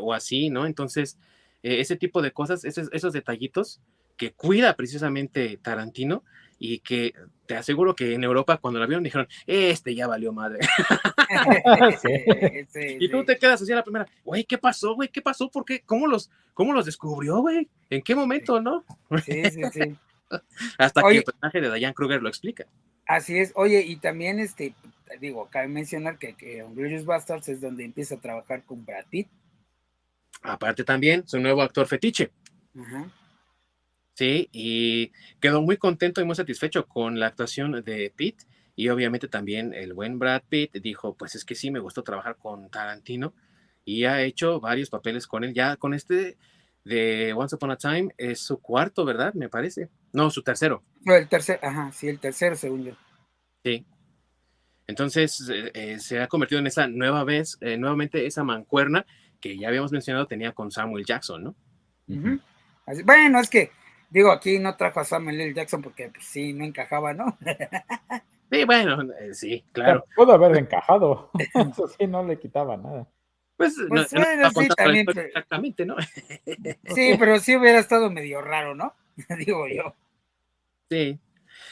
[0.00, 0.66] o así, ¿no?
[0.66, 1.16] Entonces,
[1.62, 3.80] eh, ese tipo de cosas, esos, esos detallitos
[4.16, 6.22] que cuida precisamente Tarantino
[6.58, 7.14] y que
[7.46, 10.58] te aseguro que en Europa cuando la vieron dijeron, este ya valió madre.
[13.00, 15.08] y tú te quedas así a la primera, güey, ¿qué pasó, güey?
[15.08, 15.50] ¿Qué pasó?
[15.50, 15.80] ¿Por qué?
[15.86, 17.70] ¿Cómo los, cómo los descubrió, güey?
[17.88, 18.84] ¿En qué momento, no?
[19.24, 19.96] Sí, sí, sí.
[20.78, 22.66] Hasta que el personaje de Diane Kruger lo explica.
[23.06, 23.52] Así es.
[23.54, 24.74] Oye, y también, este,
[25.20, 29.28] digo, cabe mencionar que, que Glorious Bastards es donde empieza a trabajar con Brad Pitt.
[30.42, 32.30] Aparte también, su nuevo actor fetiche.
[34.14, 38.42] Sí, y quedó muy contento y muy satisfecho con la actuación de Pitt.
[38.74, 42.36] Y obviamente también el buen Brad Pitt dijo, pues es que sí, me gustó trabajar
[42.36, 43.34] con Tarantino
[43.84, 45.54] y ha hecho varios papeles con él.
[45.54, 46.36] Ya con este
[46.84, 49.34] de Once Upon a Time es su cuarto, ¿verdad?
[49.34, 49.88] Me parece.
[50.12, 50.82] No, su tercero.
[51.04, 52.92] No, el tercero, ajá, sí, el tercero, según yo.
[53.64, 53.86] Sí.
[54.86, 59.06] Entonces eh, eh, se ha convertido en esa nueva vez, eh, nuevamente esa mancuerna
[59.40, 61.54] que ya habíamos mencionado tenía con Samuel Jackson, ¿no?
[63.04, 63.70] bueno, es que,
[64.10, 65.54] digo, aquí no trajo a Samuel L.
[65.54, 67.38] Jackson porque pues, sí, no encajaba, ¿no?
[68.50, 68.98] sí, bueno,
[69.32, 70.04] sí, claro.
[70.14, 73.08] pudo haber encajado, eso sí, no le quitaba nada.
[73.56, 74.16] Pues, pues sí,
[74.76, 75.06] también.
[75.08, 75.96] Exactamente, ¿no?
[76.94, 78.94] sí, pero sí hubiera estado medio raro, ¿no?
[79.38, 79.94] Digo yo.
[80.90, 81.18] Sí.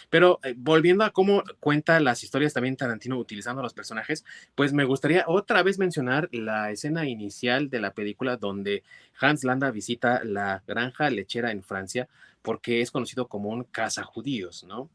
[0.09, 4.24] Pero eh, volviendo a cómo cuenta las historias también Tarantino utilizando los personajes,
[4.55, 8.82] pues me gustaría otra vez mencionar la escena inicial de la película donde
[9.20, 12.09] Hans Landa visita la granja lechera en Francia
[12.43, 13.66] porque es conocido como un
[14.05, 14.90] judíos, ¿no?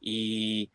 [0.00, 0.70] Y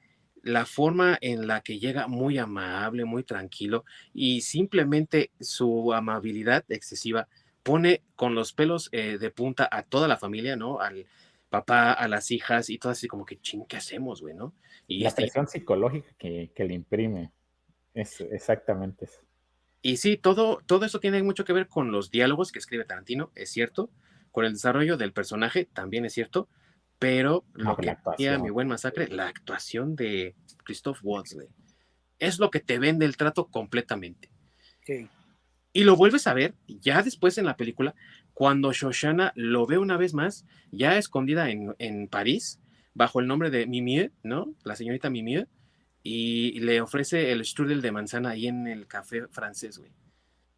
[0.47, 7.27] la forma en la que llega muy amable, muy tranquilo y simplemente su amabilidad excesiva
[7.63, 10.79] pone con los pelos eh, de punta a toda la familia, ¿no?
[10.79, 11.05] Al
[11.49, 14.53] papá, a las hijas y todo así como que ching, ¿qué hacemos, güey, no?
[14.87, 17.31] Y la este presión psicológica que, le imprime.
[17.93, 19.19] Es exactamente eso.
[19.81, 23.31] Y sí, todo, todo eso tiene mucho que ver con los diálogos que escribe Tarantino,
[23.35, 23.89] es cierto,
[24.31, 26.47] con el desarrollo del personaje, también es cierto,
[26.99, 31.37] pero lo que hacía mi buen masacre, la actuación de Christoph Waltz,
[32.19, 34.29] es lo que te vende el trato completamente.
[34.85, 35.07] Sí.
[35.73, 37.93] Y lo vuelves a ver ya después en la película,
[38.33, 42.59] cuando Shoshana lo ve una vez más, ya escondida en, París,
[42.93, 44.53] bajo el nombre de Mimie, ¿no?
[44.63, 45.47] La señorita Mimie,
[46.01, 49.91] y le ofrece el strudel de manzana ahí en el café francés, güey.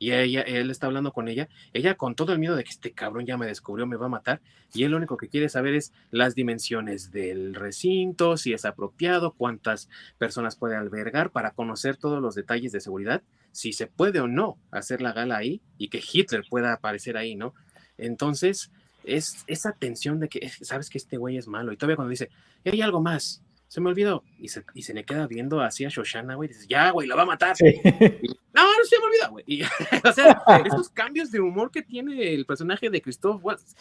[0.02, 2.94] Y ella, él está hablando con ella, ella con todo el miedo de que este
[2.94, 4.42] cabrón ya me descubrió, me va a matar,
[4.74, 9.34] y él lo único que quiere saber es las dimensiones del recinto, si es apropiado,
[9.34, 14.28] cuántas personas puede albergar, para conocer todos los detalles de seguridad, si se puede o
[14.28, 17.54] no hacer la gala ahí y que Hitler pueda aparecer ahí, ¿no?
[17.98, 18.72] Entonces,
[19.04, 22.30] es esa tensión de que sabes que este güey es malo, y todavía cuando dice,
[22.64, 24.24] hay algo más, se me olvidó.
[24.40, 26.50] Y se, y se le queda viendo así a Shoshana, güey.
[26.50, 27.56] Dices, ya, güey, la va a matar.
[27.62, 29.62] no, no se me olvidó, güey.
[30.10, 33.76] o sea, esos cambios de humor que tiene el personaje de Christoph Waltz.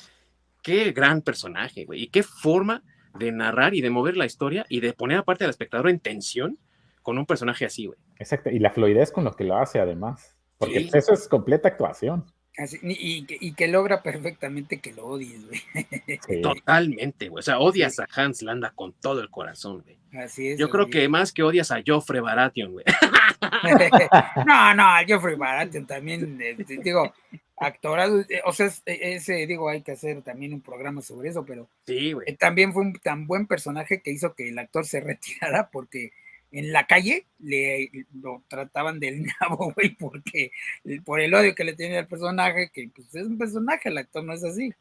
[0.63, 2.03] Qué gran personaje, güey.
[2.03, 2.85] Y qué forma
[3.19, 6.59] de narrar y de mover la historia y de poner aparte al espectador en tensión
[7.03, 7.99] con un personaje así, güey.
[8.19, 8.51] Exacto.
[8.51, 10.37] Y la fluidez con lo que lo hace, además.
[10.59, 12.27] Porque eso es completa actuación
[12.83, 16.43] y, que logra perfectamente que lo odies, güey.
[16.43, 17.41] Totalmente, güey.
[17.41, 19.97] O sea, odias a Hans Landa con todo el corazón, güey.
[20.25, 20.59] Así es.
[20.59, 22.85] Yo creo que más que odias a Joffrey Baratheon, güey.
[24.47, 27.13] no, no, a Joffrey Baratheon también, eh, digo,
[27.57, 31.45] actorado, eh, o sea, e, ese, digo, hay que hacer también un programa sobre eso,
[31.45, 32.29] pero sí, güey.
[32.29, 36.13] Eh, también fue un tan buen personaje que hizo que el actor se retirara porque
[36.51, 40.51] en la calle le lo trataban del nabo, güey, porque
[41.05, 44.25] por el odio que le tenía al personaje, que pues es un personaje, el actor
[44.25, 44.73] no es así.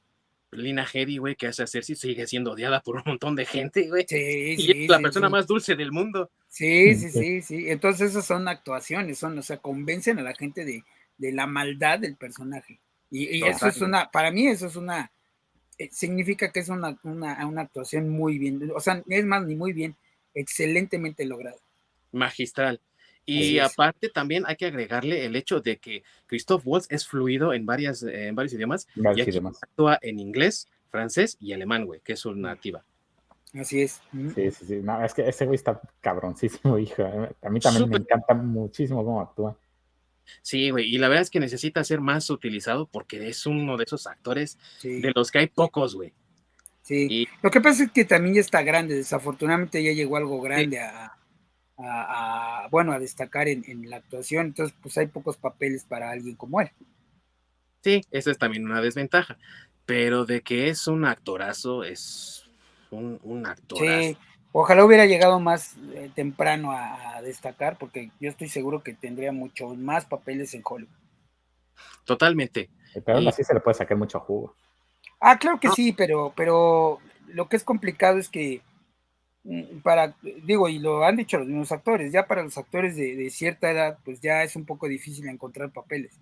[0.52, 3.88] Lina Headey, güey, que hace hacer si sigue siendo odiada por un montón de gente,
[3.90, 4.06] güey.
[4.08, 6.32] Sí, y es la persona más dulce del mundo.
[6.48, 7.70] Sí, sí, sí, sí.
[7.70, 10.84] Entonces esas son actuaciones, son, o sea, convencen a la gente de,
[11.34, 12.80] la maldad del personaje.
[13.12, 15.12] Y, eso es una, para mí eso es una,
[15.78, 19.56] eh, significa que es una, una, una actuación muy bien, o sea, es más, ni
[19.56, 19.96] muy bien,
[20.38, 21.60] excelentemente logrado.
[22.12, 22.80] Magistral.
[23.26, 27.66] Y aparte también hay que agregarle el hecho de que Christoph Waltz es fluido en,
[27.66, 28.88] varias, en varios idiomas.
[28.96, 32.86] y actúa en inglés, francés y alemán, güey, que es su nativa.
[33.54, 34.02] Así es.
[34.34, 34.76] Sí, sí, sí.
[34.82, 37.04] No, es que ese güey está cabroncísimo, hijo.
[37.42, 39.58] A mí también me encanta muchísimo cómo actúa.
[40.42, 43.86] Sí, güey, y la verdad es que necesita ser más utilizado porque es uno de
[43.86, 46.14] esos actores de los que hay pocos, güey.
[46.88, 47.28] Sí.
[47.42, 51.18] Lo que pasa es que también ya está grande, desafortunadamente ya llegó algo grande a,
[51.78, 56.62] a, bueno, a destacar en, la actuación, entonces pues hay pocos papeles para alguien como
[56.62, 56.72] él.
[57.84, 59.38] Sí, esa es también una desventaja,
[59.86, 62.50] pero de que es un actorazo, es
[62.90, 64.00] un, un actorazo.
[64.00, 64.18] Sí,
[64.54, 69.78] ojalá hubiera llegado más eh, temprano a, destacar, porque yo estoy seguro que tendría muchos
[69.78, 70.96] más papeles en Hollywood.
[72.06, 72.70] Totalmente.
[72.94, 74.56] Pero aún así se le puede sacar mucho jugo.
[75.20, 78.62] Ah, claro que sí, pero, pero lo que es complicado es que
[79.48, 80.14] Mm, para,
[80.44, 83.98] digo, y lo han dicho los mismos actores, ya para los actores de, cierta edad,
[84.04, 86.20] pues ya es un poco difícil encontrar papeles.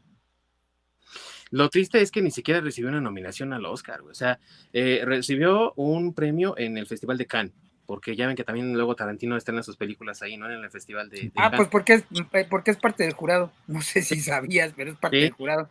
[1.50, 4.40] Lo triste es que ni siquiera recibió una nominación al Oscar, o sea,
[4.74, 7.54] eh, recibió un premio en el Festival de Cannes,
[7.88, 10.52] porque ya ven que también luego Tarantino está en sus películas ahí, ¿no?
[10.52, 12.04] En el Festival de, Ah, pues porque es,
[12.34, 15.68] eh, porque es parte del jurado, no sé si sabías, pero es parte del jurado.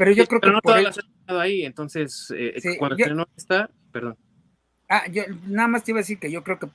[0.00, 0.50] Pero yo creo que...
[0.50, 4.16] No todas las ahí, entonces, eh, cuando no está, perdón.
[4.88, 6.68] Ah, yo nada más te iba a decir que yo creo que.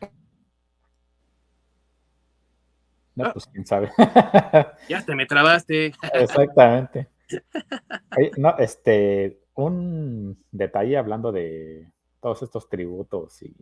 [3.16, 3.90] No, pues quién sabe.
[4.90, 5.88] ya te me trabaste.
[6.14, 7.10] Exactamente.
[8.38, 11.92] No, este, un detalle hablando de
[12.22, 13.56] todos estos tributos y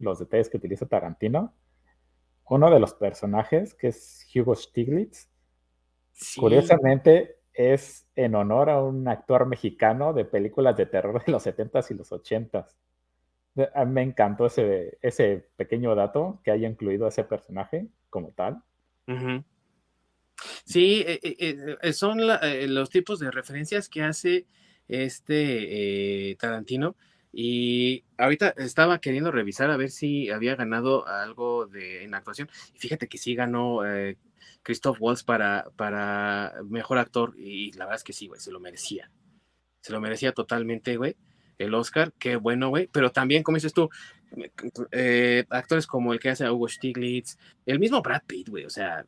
[0.00, 1.54] los detalles que utiliza Tarantino.
[2.46, 5.28] Uno de los personajes, que es Hugo Stiglitz,
[6.36, 11.90] curiosamente es en honor a un actor mexicano de películas de terror de los 70s
[11.90, 12.76] y los 80s.
[13.86, 18.62] Me encantó ese, ese pequeño dato que haya incluido a ese personaje como tal.
[20.64, 24.46] Sí, eh, eh, eh, son los tipos de referencias que hace
[24.88, 26.96] este Tarantino
[27.38, 32.48] Y ahorita estaba queriendo revisar a ver si había ganado algo de, en actuación.
[32.74, 34.16] Y fíjate que sí ganó eh,
[34.62, 37.34] Christoph Waltz para, para mejor actor.
[37.36, 39.10] Y la verdad es que sí, güey, se lo merecía.
[39.82, 41.14] Se lo merecía totalmente, güey.
[41.58, 42.88] El Oscar, qué bueno, güey.
[42.90, 43.90] Pero también, como dices tú,
[44.92, 47.36] eh, actores como el que hace a Hugo Stiglitz,
[47.66, 49.04] el mismo Brad Pitt, güey, o sea,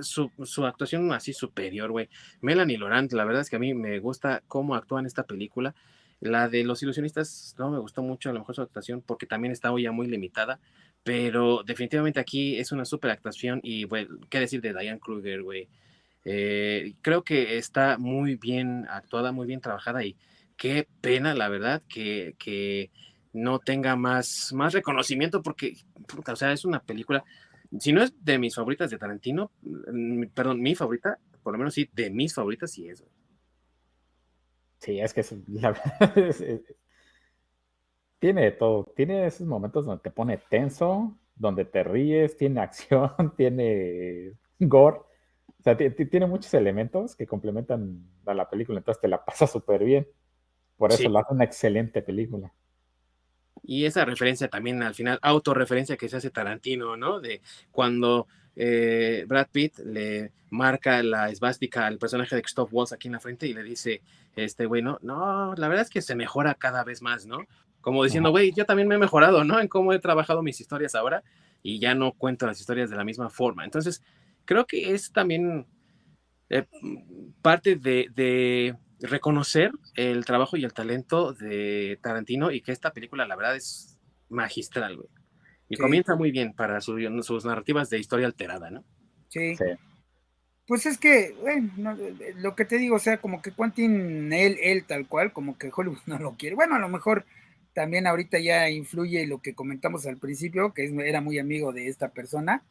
[0.00, 2.08] su, su, actuación así superior, güey.
[2.40, 5.74] Melanie Laurent, la verdad es que a mí me gusta cómo actúa en esta película.
[6.20, 9.52] La de los ilusionistas no me gustó mucho, a lo mejor su actuación, porque también
[9.52, 10.60] está ya muy limitada,
[11.04, 15.68] pero definitivamente aquí es una super actuación y, güey, qué decir de Diane Kruger, güey.
[16.24, 20.16] Eh, creo que está muy bien actuada, muy bien trabajada y
[20.56, 22.90] qué pena, la verdad, que, que
[23.32, 25.76] no tenga más, más reconocimiento porque,
[26.26, 27.22] o sea, es una película,
[27.78, 31.74] si no es de mis favoritas de Tarantino, mm, perdón, mi favorita, por lo menos
[31.74, 33.04] sí, de mis favoritas sí es.
[34.78, 36.60] Sí, es que es, la verdad
[38.18, 43.34] tiene de todo, tiene esos momentos donde te pone tenso, donde te ríes, tiene acción,
[43.36, 49.24] tiene gore, o sea, tiene muchos elementos que complementan a la película, entonces te la
[49.24, 50.06] pasa súper bien.
[50.76, 52.52] Por eso la hace una excelente película.
[53.62, 57.18] Y esa referencia también al final, autorreferencia que se hace Tarantino, ¿no?
[57.18, 57.40] De
[57.72, 63.12] cuando eh, Brad Pitt le marca la esvástica al personaje de Christoph Waltz aquí en
[63.12, 64.02] la frente y le dice,
[64.34, 67.40] este güey, no, no, la verdad es que se mejora cada vez más, ¿no?
[67.82, 69.60] Como diciendo, güey, yo también me he mejorado, ¿no?
[69.60, 71.22] En cómo he trabajado mis historias ahora
[71.62, 73.64] y ya no cuento las historias de la misma forma.
[73.64, 74.02] Entonces,
[74.44, 75.66] creo que es también
[76.48, 76.66] eh,
[77.42, 83.36] parte de reconocer el trabajo y el talento de Tarantino y que esta película, la
[83.36, 85.08] verdad, es magistral, güey.
[85.68, 88.84] Y comienza muy bien para sus narrativas de historia alterada, ¿no?
[89.28, 89.56] Sí.
[90.66, 91.96] Pues es que, bueno,
[92.36, 95.70] lo que te digo, o sea, como que Quentin, él, él tal cual, como que
[95.74, 96.56] Hollywood no lo quiere.
[96.56, 97.24] Bueno, a lo mejor
[97.72, 102.08] también ahorita ya influye lo que comentamos al principio, que era muy amigo de esta
[102.08, 102.62] persona,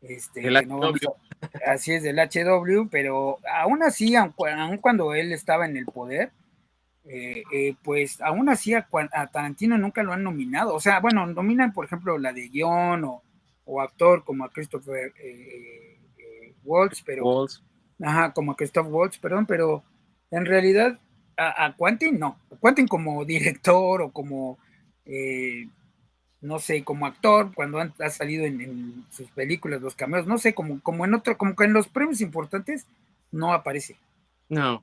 [0.00, 0.42] este,
[1.64, 4.32] así es del HW, pero aún así, aun,
[4.80, 6.32] cuando él estaba en el poder,
[7.04, 8.86] eh, eh, pues aún así a,
[9.32, 10.74] Tarantino nunca lo han nominado.
[10.74, 13.22] O sea, bueno, nominan, por ejemplo, la de guion o,
[13.80, 15.98] actor como a Christopher eh,
[16.64, 17.46] Waltz, pero.
[18.02, 19.82] Ajá, como a Christopher Waltz, perdón, pero
[20.30, 20.98] en realidad
[21.36, 22.38] a, a Quentin no.
[22.50, 24.58] A Quentin como director o como
[26.42, 30.80] no sé, como actor, cuando ha salido en, sus películas, los cameos, no sé, como,
[30.80, 32.86] como en otro, como que en los premios importantes
[33.30, 33.96] no aparece.
[34.48, 34.82] No.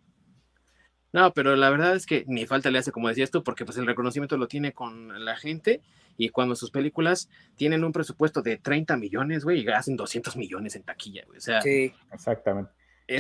[1.11, 3.77] No, pero la verdad es que ni falta le hace, como decías tú, porque pues
[3.77, 5.81] el reconocimiento lo tiene con la gente
[6.17, 10.75] y cuando sus películas tienen un presupuesto de 30 millones, güey, y hacen 200 millones
[10.75, 11.37] en taquilla, güey.
[11.37, 12.71] O sea, sí, exactamente.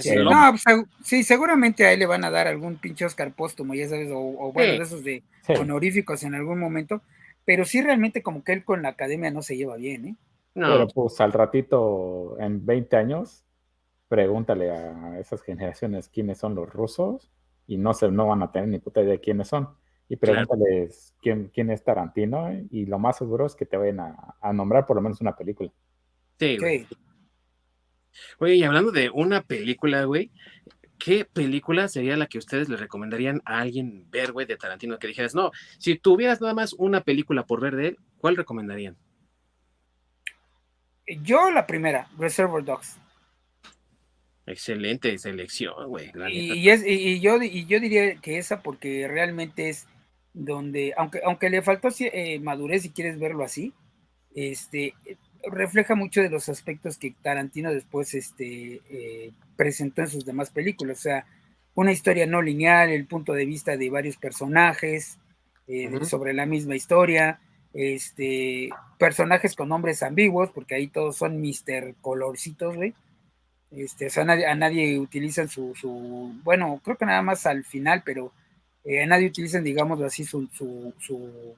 [0.01, 3.73] sí, no, pues, sí, seguramente a él le van a dar algún pinche Oscar póstumo,
[3.73, 7.01] ya sabes, o, bueno, de esos de honoríficos en algún momento,
[7.43, 10.15] pero sí realmente como que él con la academia no se lleva bien, ¿eh?
[10.53, 13.45] Pero pues al ratito, en 20 años,
[14.09, 17.31] pregúntale a esas generaciones quiénes son los rusos
[17.69, 19.69] y no, se, no van a tener ni puta idea de quiénes son.
[20.09, 24.53] Y pregúntales quién, quién es Tarantino y lo más seguro es que te vayan a,
[24.53, 25.71] nombrar por lo menos una película.
[26.39, 26.87] Sí, güey.
[28.39, 30.31] Oye, y hablando de una película, güey,
[30.97, 34.97] ¿qué película sería la que ustedes le recomendarían a alguien ver, güey, de Tarantino?
[34.97, 38.97] Que dijeras, no, si tuvieras nada más una película por ver de él, ¿cuál recomendarían?
[41.21, 42.99] Yo la primera, Reservoir Dogs.
[44.49, 46.11] Excelente selección, güey.
[46.31, 49.85] Y, y, yo, y yo diría que esa porque realmente es
[50.33, 53.73] donde, aunque, aunque le faltó eh, madurez, si quieres verlo así,
[54.33, 54.95] este,
[55.43, 60.97] refleja mucho de los aspectos que Tarantino después este, eh, presentó en sus demás películas.
[60.97, 61.27] O sea,
[61.75, 65.19] una historia no lineal, el punto de vista de varios personajes
[65.67, 67.39] eh, sobre la misma historia,
[67.71, 71.93] este, personajes con nombres ambiguos, porque ahí todos son Mr.
[72.01, 72.95] Colorcitos, güey.
[73.71, 78.01] Este, o sea, a nadie, utilizan su, su, bueno, creo que nada más al final,
[78.03, 78.31] pero
[78.83, 81.55] eh, a nadie utilizan, digamos así, su, su, su,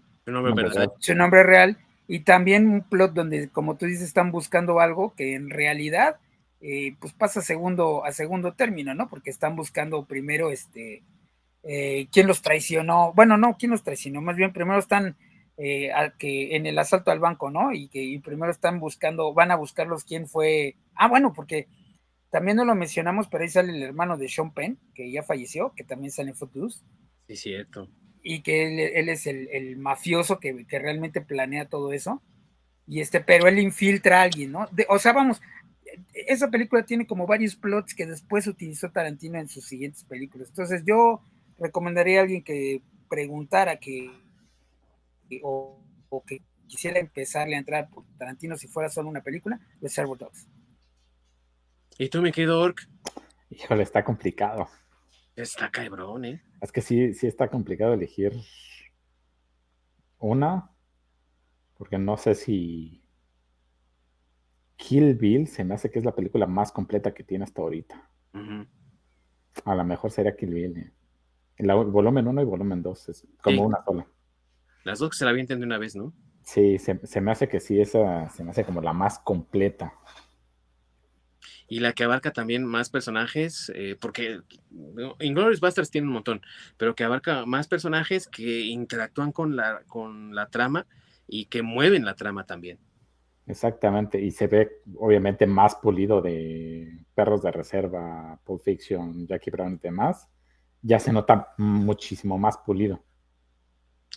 [1.00, 1.78] su nombre real
[2.08, 6.18] y también un plot donde, como tú dices, están buscando algo que en realidad
[6.60, 9.10] eh, pues pasa a segundo, a segundo término, ¿no?
[9.10, 11.02] Porque están buscando primero este
[11.64, 15.16] eh, quién los traicionó, bueno, no, quién los traicionó, más bien primero están
[15.58, 17.72] eh, que en el asalto al banco, ¿no?
[17.74, 20.76] Y que primero están buscando, van a buscarlos quién fue.
[20.96, 21.68] Ah, bueno, porque
[22.32, 25.74] también no lo mencionamos, pero ahí sale el hermano de Sean Penn, que ya falleció,
[25.76, 26.84] que también sale en Footloose.
[27.28, 27.88] Sí, cierto
[28.24, 32.22] y que él, es el, mafioso que, realmente planea todo eso.
[32.88, 34.68] Y este, pero él infiltra a alguien, ¿no?
[34.90, 35.42] o sea, vamos,
[36.14, 40.50] esa película tiene como varios plots que después utilizó Tarantino en sus siguientes películas.
[40.50, 41.22] Entonces yo
[41.58, 44.10] recomendaría a alguien que preguntara que
[45.42, 45.80] o,
[46.26, 50.48] que quisiera empezarle a entrar por Tarantino si fuera solo una película, Reservoir Dogs.
[51.98, 52.88] ¿Y tú, mi querido Ork?
[53.50, 54.68] Híjole, está complicado.
[55.36, 56.44] Está cabrón, ¿eh?
[56.62, 58.34] Es que sí, sí está complicado elegir
[60.20, 60.72] una,
[61.78, 63.04] porque no sé si
[64.76, 68.10] Kill Bill se me hace que es la película más completa que tiene hasta ahorita.
[69.66, 70.78] A lo mejor sería Kill Bill.
[70.78, 70.92] ¿eh?
[71.58, 74.08] El, volumen 1 y volumen 2 es como una sola.
[74.84, 76.14] Las dos que se la avienten de una vez, ¿no?
[76.44, 79.94] Sí, se, me hace que sí, esa se me hace como la más completa.
[81.72, 84.42] Y la que abarca también más personajes, eh, porque
[85.22, 86.42] Inglourious Basterds tiene un montón,
[86.76, 90.86] pero que abarca más personajes que interactúan con la, con la trama
[91.28, 92.78] y que mueven la trama también.
[93.48, 99.76] Exactamente, y se ve obviamente más pulido de Perros de Reserva, Pulp Fiction, Jackie Brown
[99.76, 100.28] y demás.
[100.82, 103.02] Ya se nota muchísimo más pulido.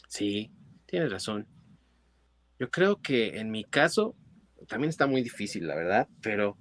[0.08, 0.50] Sí,
[0.86, 1.46] tienes razón.
[2.58, 4.16] Yo creo que en mi caso
[4.66, 6.58] también está muy difícil, la verdad, pero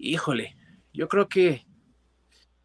[0.00, 0.56] híjole,
[0.92, 1.66] yo creo que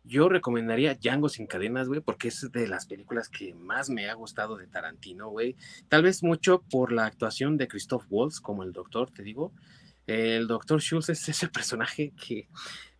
[0.03, 4.13] yo recomendaría Django sin cadenas, güey, porque es de las películas que más me ha
[4.13, 5.55] gustado de Tarantino, güey.
[5.89, 9.51] Tal vez mucho por la actuación de Christoph Waltz como el doctor, te digo.
[10.05, 12.47] El doctor Schultz es ese personaje que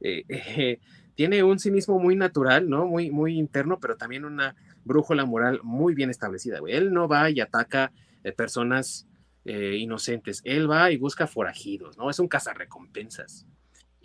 [0.02, 0.80] eh, eh,
[1.14, 2.88] tiene un cinismo muy natural, ¿no?
[2.88, 6.74] Muy, muy interno, pero también una brújula moral muy bien establecida, güey.
[6.74, 7.92] Él no va y ataca
[8.24, 9.08] eh, personas
[9.48, 10.42] inocentes.
[10.44, 12.10] Él va y busca forajidos, ¿no?
[12.10, 13.46] Es un cazarrecompensas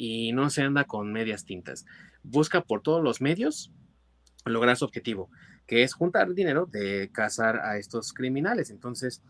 [0.03, 1.85] y no se anda con medias tintas
[2.23, 3.71] busca por todos los medios
[4.45, 5.31] lograr su objetivo,
[5.67, 8.71] que es juntar dinero de cazar a estos criminales.
[8.71, 9.23] Entonces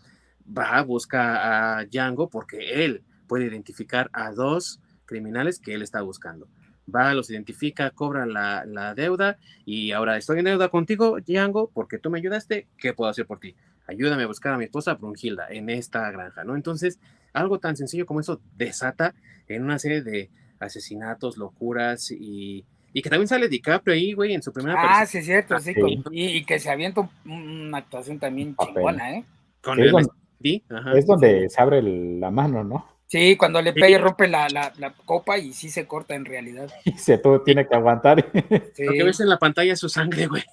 [0.47, 6.49] va, busca a Django porque él puede identificar a dos criminales que él está buscando.
[6.93, 11.99] Va, los identifica, cobra la, la deuda y ahora estoy en deuda contigo, Django, porque
[11.99, 13.57] tú me ayudaste, ¿qué puedo hacer por ti?
[13.87, 16.55] Ayúdame a buscar a mi esposa Brunhilda en esta granja, ¿no?
[16.55, 17.01] Entonces,
[17.33, 19.15] algo tan sencillo como eso desata
[19.49, 20.31] en una serie de
[20.61, 25.19] asesinatos, locuras y, y que también sale DiCaprio ahí, güey, en su primera Ah, sí,
[25.19, 25.75] es cierto, sí.
[26.11, 29.25] y, que se avienta una actuación también chingona, ¿eh?
[29.63, 29.95] Con el
[30.43, 32.87] es, donde, se abre la mano, ¿no?
[33.07, 34.73] Sí, cuando le pega y rompe la,
[35.05, 36.71] copa y sí se corta en realidad.
[36.85, 38.25] Y se todo tiene que aguantar.
[38.75, 38.85] Sí.
[38.85, 40.45] Lo que ves en la pantalla es su sangre, güey.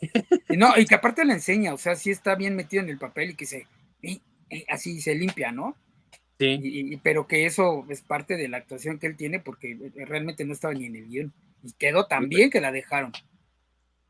[0.49, 2.97] Y no, y que aparte le enseña, o sea, sí está bien metido en el
[2.97, 3.67] papel y que se,
[4.69, 5.75] así se limpia, ¿no?
[6.39, 6.59] Sí.
[6.61, 10.53] Y, pero que eso es parte de la actuación que él tiene porque realmente no
[10.53, 11.33] estaba ni en el guion.
[11.63, 13.11] Y quedó tan bien que la dejaron.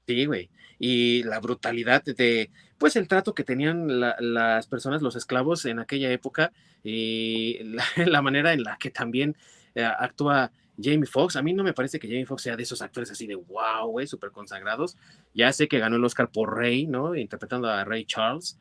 [0.08, 0.50] Sí, güey.
[0.80, 6.12] Y la brutalidad de, pues, el trato que tenían las personas, los esclavos en aquella
[6.12, 6.52] época,
[6.84, 7.60] y
[8.06, 9.36] la, manera en la que también
[9.76, 10.52] eh, actúa
[10.82, 11.36] Jamie Foxx.
[11.36, 13.90] A mí no me parece que Jamie Foxx sea de esos actores así de wow,
[13.90, 14.96] güey, súper consagrados.
[15.34, 17.16] Ya sé que ganó el Oscar por Rey, ¿no?
[17.16, 18.60] Interpretando a Ray Charles,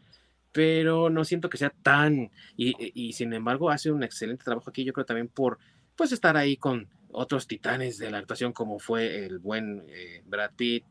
[0.57, 2.31] pero no siento que sea tan.
[2.57, 5.59] Y, y sin embargo, hace un excelente trabajo aquí, yo creo también por,
[5.95, 10.53] pues, estar ahí con otros titanes de la actuación como fue el buen eh, Brad
[10.57, 10.87] Pitt,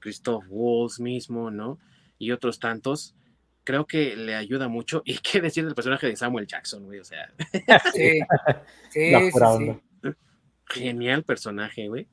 [0.00, 1.80] Christoph Waltz mismo, ¿no?
[2.16, 3.16] Y otros tantos,
[3.64, 5.02] creo que le ayuda mucho.
[5.04, 7.28] Y qué decir del personaje de Samuel Jackson, güey, o sea.
[7.92, 8.20] Sí,
[8.90, 10.12] sí, sí,
[10.66, 12.06] Genial personaje, güey.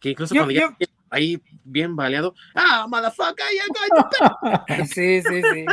[0.00, 0.76] Que incluso cuando ya
[1.12, 3.44] ahí bien baleado, ¡ah, motherfucker!
[3.54, 5.66] Ya sí, sí, sí.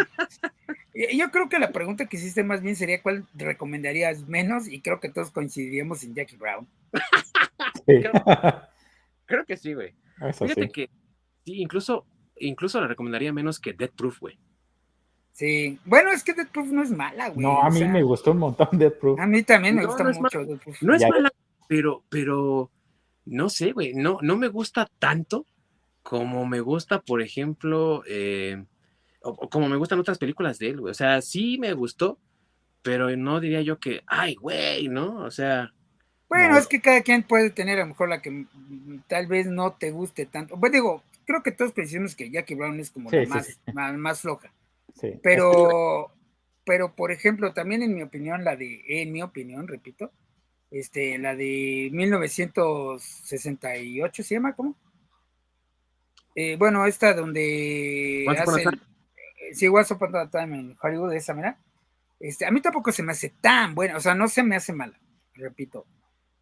[1.18, 5.00] Yo creo que la pregunta que hiciste más bien sería cuál recomendarías menos y creo
[5.00, 6.68] que todos coincidiríamos en Jackie Brown.
[9.26, 9.96] Creo, que sí, güey.
[10.34, 10.90] Fíjate que
[11.46, 12.06] sí, incluso,
[12.38, 14.38] incluso la recomendaría menos que Dead Proof, güey.
[15.32, 17.46] Sí, bueno, es que Dead Proof no es mala, güey.
[17.46, 19.20] No, a mí me gustó un montón Dead Proof.
[19.20, 20.82] A mí también me gusta mucho Dead Proof.
[20.82, 21.32] No es mala,
[21.68, 22.70] pero, pero,
[23.30, 25.46] no sé, güey, no, no me gusta tanto
[26.04, 28.64] como me gusta, por ejemplo, eh,
[29.22, 30.92] o, como me gustan otras películas de él, güey.
[30.92, 32.20] O sea, sí me gustó,
[32.82, 35.20] pero no diría yo que, ay, güey, ¿no?
[35.20, 35.72] O sea,
[36.30, 38.46] bueno, es que cada quien puede tener a lo mejor la que
[39.08, 40.60] tal vez no te guste tanto.
[40.60, 43.60] Pues digo, creo que todos pensamos que Jackie Brown es como la más,
[43.98, 44.54] más, floja.
[45.24, 46.12] Pero,
[46.66, 50.12] pero por ejemplo, también en mi opinión, la de, en mi opinión, repito,
[50.72, 54.76] este, la de 1968 se llama, ¿cómo?
[56.36, 58.64] Eh, bueno, esta donde hace,
[59.54, 61.58] sí, What's Upon a Time en Hollywood, esa, mira.
[62.20, 64.74] Este, a mí tampoco se me hace tan buena, o sea, no se me hace
[64.74, 65.00] mala,
[65.34, 65.86] repito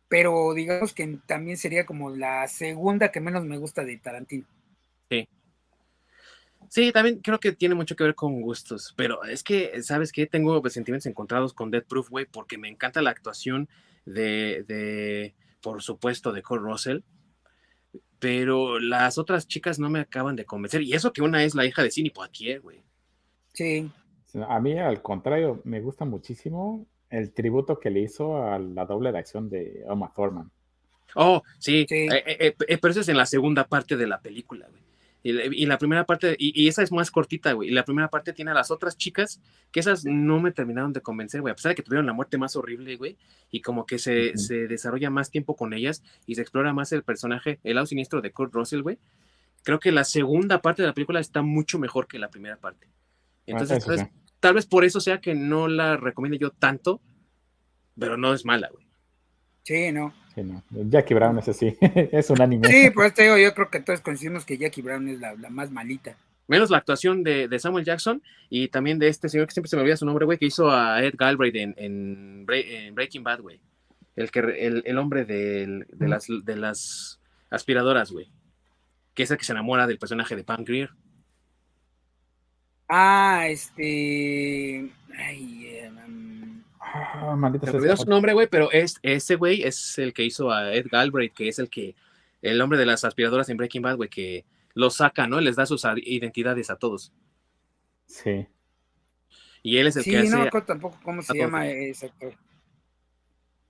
[0.08, 4.46] pero digamos que también sería como la segunda que menos me gusta de Tarantino.
[5.10, 5.28] Sí.
[6.70, 10.26] Sí, también creo que tiene mucho que ver con gustos, pero es que, ¿sabes qué?
[10.26, 13.70] Tengo sentimientos encontrados con Dead Proof, güey, porque me encanta la actuación
[14.08, 17.00] de, de, por supuesto, de Cole Russell.
[18.20, 20.82] pero las otras chicas no me acaban de convencer.
[20.82, 22.82] Y eso que una es la hija de Cindy Poitier, güey.
[23.54, 23.90] Sí.
[24.48, 29.12] A mí, al contrario, me gusta muchísimo el tributo que le hizo a la doble
[29.12, 30.52] de acción de Oma Thurman.
[31.16, 34.68] Oh, sí, eh, eh, eh, pero eso es en la segunda parte de la película,
[34.70, 34.82] güey.
[35.30, 37.68] Y, la primera parte, y, esa es más cortita, güey.
[37.68, 39.42] Y la primera parte tiene a las otras chicas,
[39.72, 41.52] que esas no me terminaron de convencer, güey.
[41.52, 43.18] A pesar de que tuvieron la muerte más horrible, güey.
[43.52, 47.04] Y como que se, se, desarrolla más tiempo con ellas y se explora más el
[47.04, 49.00] personaje, el lado siniestro de Kurt Russell, güey.
[49.64, 52.88] Creo que la segunda parte de la película está mucho mejor que la primera parte.
[52.88, 54.08] Ah, Entonces,
[54.40, 57.02] tal vez por eso sea que no la recomiendo yo tanto,
[58.00, 58.88] pero no es mala, güey.
[59.64, 60.14] Sí, no.
[60.90, 62.68] Jackie Brown es así, es un anime.
[62.68, 65.72] Sí, pues te digo, yo creo que todos coincidimos que Jackie Brown es la, más
[65.72, 66.16] malita.
[66.48, 69.82] Menos la actuación de, Samuel Jackson y también de este señor que siempre se me
[69.82, 73.60] olvida su nombre, güey, que hizo a Ed Galbraith en, Breaking Bad, güey.
[74.16, 77.20] El, que, el, hombre de, las, de las
[77.50, 78.32] aspiradoras, güey.
[79.14, 80.90] Que es el que se enamora del personaje de Pam Greer.
[82.90, 84.90] Ah, este.
[85.18, 85.77] Ay, eh,
[86.94, 90.52] Ah, maldita Me olvidó su nombre, güey, pero es, ese güey es el que hizo
[90.52, 91.96] a Ed Galbraith, que es el que,
[92.42, 95.42] el hombre de las aspiradoras en Breaking Bad, güey, que lo saca, ¿no?
[95.42, 97.12] Les da sus identidades a todos.
[98.06, 98.48] Sí.
[99.64, 100.30] Y él es el que hace.
[100.30, 102.34] no tampoco cómo se llama ese actor.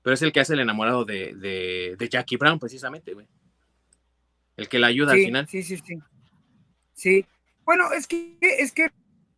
[0.02, 1.34] Pero es el que hace el enamorado de,
[1.98, 3.28] de, Jackie Brown, precisamente, güey.
[4.56, 5.48] El que la ayuda al final.
[5.48, 5.98] Sí, sí, sí.
[6.94, 7.26] Sí.
[7.66, 8.90] Bueno, es que, es que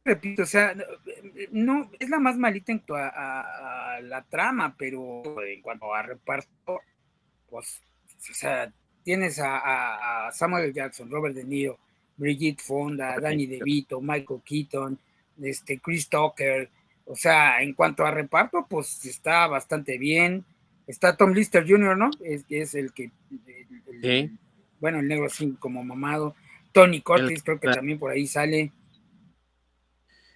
[0.04, 0.76] repito, o sea,
[1.52, 6.82] no, es la más malita en cuanto a, la trama, pero en cuanto a reparto,
[7.50, 7.82] pues,
[8.32, 8.72] o sea,
[9.04, 11.78] tienes a, Samuel Jackson, Robert De Niro,
[12.18, 15.00] Brigitte Fonda, Danny DeVito, Michael Keaton,
[15.42, 16.70] este, Chris Tucker,
[17.12, 20.46] o sea, en cuanto a reparto, pues está bastante bien.
[20.86, 22.12] Está Tom Lister Jr., ¿no?
[22.24, 23.10] Es, es el que,
[24.80, 26.36] bueno, el negro así como mamado.
[26.72, 28.72] Tony Curtis, creo que también por ahí sale.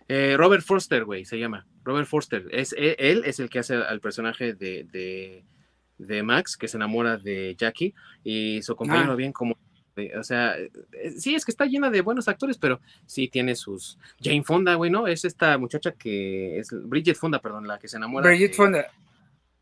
[0.08, 1.66] Eh, Robert Forster, güey, se llama.
[1.84, 2.48] Robert Forster.
[2.52, 5.44] Es, e, él es el que hace al personaje de,
[5.98, 7.94] de, Max, que se enamora de Jackie,
[8.24, 9.16] y su compañero ah.
[9.16, 9.58] bien como...
[10.18, 10.72] o sea, eh,
[11.18, 13.98] sí, es que está llena de buenos actores, pero sí tiene sus...
[14.22, 15.08] Jane Fonda, güey, ¿no?
[15.08, 16.70] Es esta muchacha que es...
[16.72, 18.28] Bridget Fonda, perdón, la que se enamora.
[18.28, 18.88] Bridget Fonda.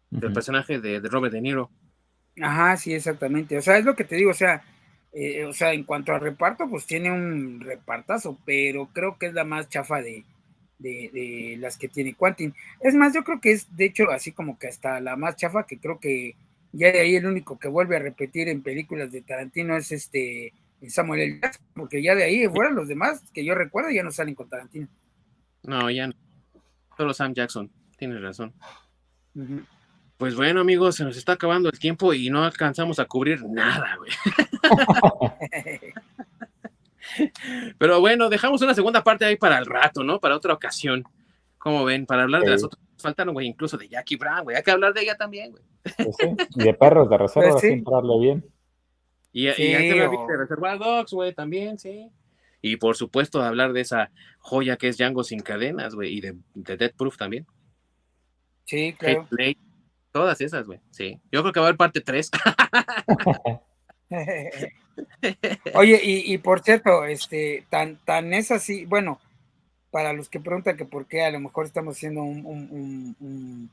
[0.10, 1.70] Del personaje de, Robert De Niro.
[2.42, 3.58] Ajá, sí, exactamente.
[3.58, 4.62] O sea, es lo que te digo, o sea,
[5.14, 9.34] eh, o sea, en cuanto a reparto, pues tiene un repartazo, pero creo que es
[9.34, 10.26] la más chafa de,
[10.82, 12.54] de, las que tiene Quantin.
[12.80, 15.66] Es más, yo creo que es, de hecho, así como que hasta la más chafa,
[15.66, 16.36] que creo que
[16.72, 20.54] ya de ahí el único que vuelve a repetir en películas de Tarantino es este
[20.88, 21.40] Samuel L.
[21.42, 24.50] Jackson, porque ya de ahí fuera los demás que yo recuerdo ya no salen con
[24.50, 24.88] Tarantino.
[25.64, 26.14] No, ya no.
[26.98, 28.54] Solo Sam Jackson, tienes razón.
[30.18, 33.98] Pues bueno, amigos, se nos está acabando el tiempo y no alcanzamos a cubrir nada,
[33.98, 34.12] güey.
[37.78, 40.20] Pero bueno, dejamos una segunda parte ahí para el rato, ¿no?
[40.20, 41.04] Para otra ocasión.
[41.58, 42.82] Como ven, para hablar de las otras.
[42.98, 44.56] Faltaron, güey, incluso de Jackie Brown, güey.
[44.56, 45.64] Hay que hablar de ella también, güey.
[45.98, 46.16] Pues
[46.56, 48.46] y de perros de reserva, pues sin darle bien.
[49.32, 52.12] Y, hay que hablar de Reservoir Dogs, güey, también, sí.
[52.62, 56.36] Y por supuesto, hablar de esa joya que es Django sin cadenas, güey, y de,
[56.54, 57.48] Dead Proof también.
[58.66, 59.28] Sí, claro.
[60.12, 61.20] todas esas, güey, sí.
[61.32, 62.30] Yo creo que va a haber parte 3.
[65.76, 69.20] Oye, y, por cierto, este, tan, tan es así, bueno,
[69.90, 73.70] para los que preguntan que por qué a lo mejor estamos haciendo un,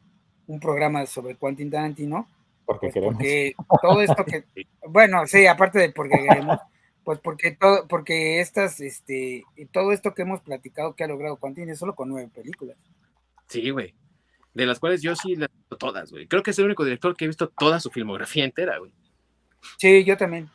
[0.60, 2.28] programa sobre Quentin Tarantino,
[2.65, 3.15] porque, pues queremos.
[3.16, 4.44] porque todo esto que,
[4.89, 6.59] bueno, sí, aparte de porque queremos,
[7.05, 11.70] pues porque todo, porque estas, este, todo esto que hemos platicado que ha logrado Quentin
[11.70, 12.77] es solo con nueve películas.
[13.48, 13.94] Sí, güey.
[14.55, 15.48] De las cuales yo sí las
[15.78, 16.27] todas, güey.
[16.27, 18.93] Creo que es el único director que he visto toda su filmografía entera, güey.
[19.78, 20.51] Sí, yo también.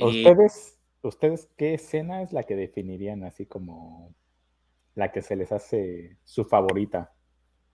[0.00, 4.14] ¿Ustedes, ¿Ustedes qué escena es la que definirían así como
[4.94, 7.12] la que se les hace su favorita?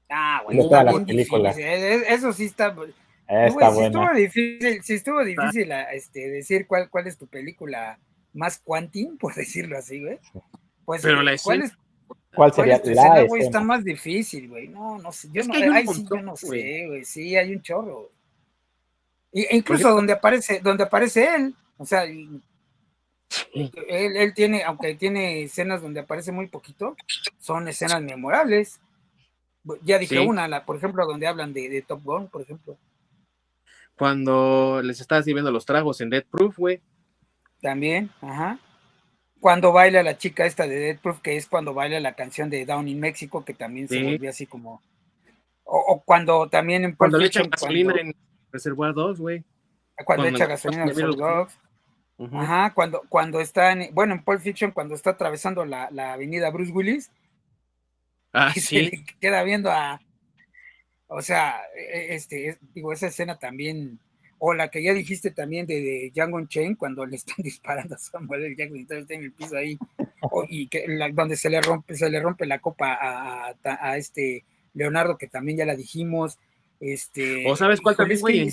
[0.08, 0.62] Ah, bueno,
[1.06, 2.74] Eso sí está.
[3.28, 8.00] Está si estuvo difícil, si estuvo difícil este, decir cuál, cuál es tu película
[8.32, 10.18] más Quantin, por decirlo así, güey.
[10.84, 11.72] Pues, Pero la ¿cuál, es,
[12.34, 13.42] ¿Cuál sería la escena, güey?
[13.42, 14.68] Está más difícil, güey.
[14.68, 15.28] No, no sé.
[15.32, 17.04] Yo no, sí, yo no sé, güey.
[17.04, 18.10] Sí, hay un chorro.
[19.32, 22.42] E incluso donde aparece, donde aparece él, o sea, él,
[24.16, 26.96] él, tiene, aunque tiene escenas donde aparece muy poquito,
[27.38, 28.80] son escenas memorables.
[29.82, 32.76] Ya dije una, la, por ejemplo, donde hablan de, Top Gun, por ejemplo.
[33.96, 36.80] Cuando les está sirviendo los tragos en Dead Proof, güey.
[37.60, 38.58] También, ajá.
[39.38, 42.64] Cuando baila la chica esta de Dead Proof, que es cuando baila la canción de
[42.64, 44.82] Down in México, que también se volvió así como.
[45.64, 48.14] O, cuando también en Cuando le echan gasolina en
[48.52, 49.44] Reservoir 2, güey.
[50.04, 51.58] Cuando, echa gasolina a los dogs.
[52.32, 56.50] Ajá, cuando, cuando está en, bueno, en Pulp Fiction, cuando está atravesando la, la avenida
[56.50, 57.10] Bruce Willis.
[58.32, 58.88] Ah, y sí.
[58.88, 60.00] Se queda viendo a,
[61.12, 63.98] o sea, e, este, digo, esa escena también,
[64.38, 67.98] o la que ya dijiste también de, de Django Chain, cuando le están disparando a
[67.98, 68.56] Samuel L.
[68.56, 69.78] Jackson, entonces está en el piso ahí,
[70.48, 75.18] y que donde se le rompe, se le rompe la copa a, a, este Leonardo,
[75.18, 76.38] que también ya la dijimos.
[76.80, 78.50] Este, o sabes cuál también, güey,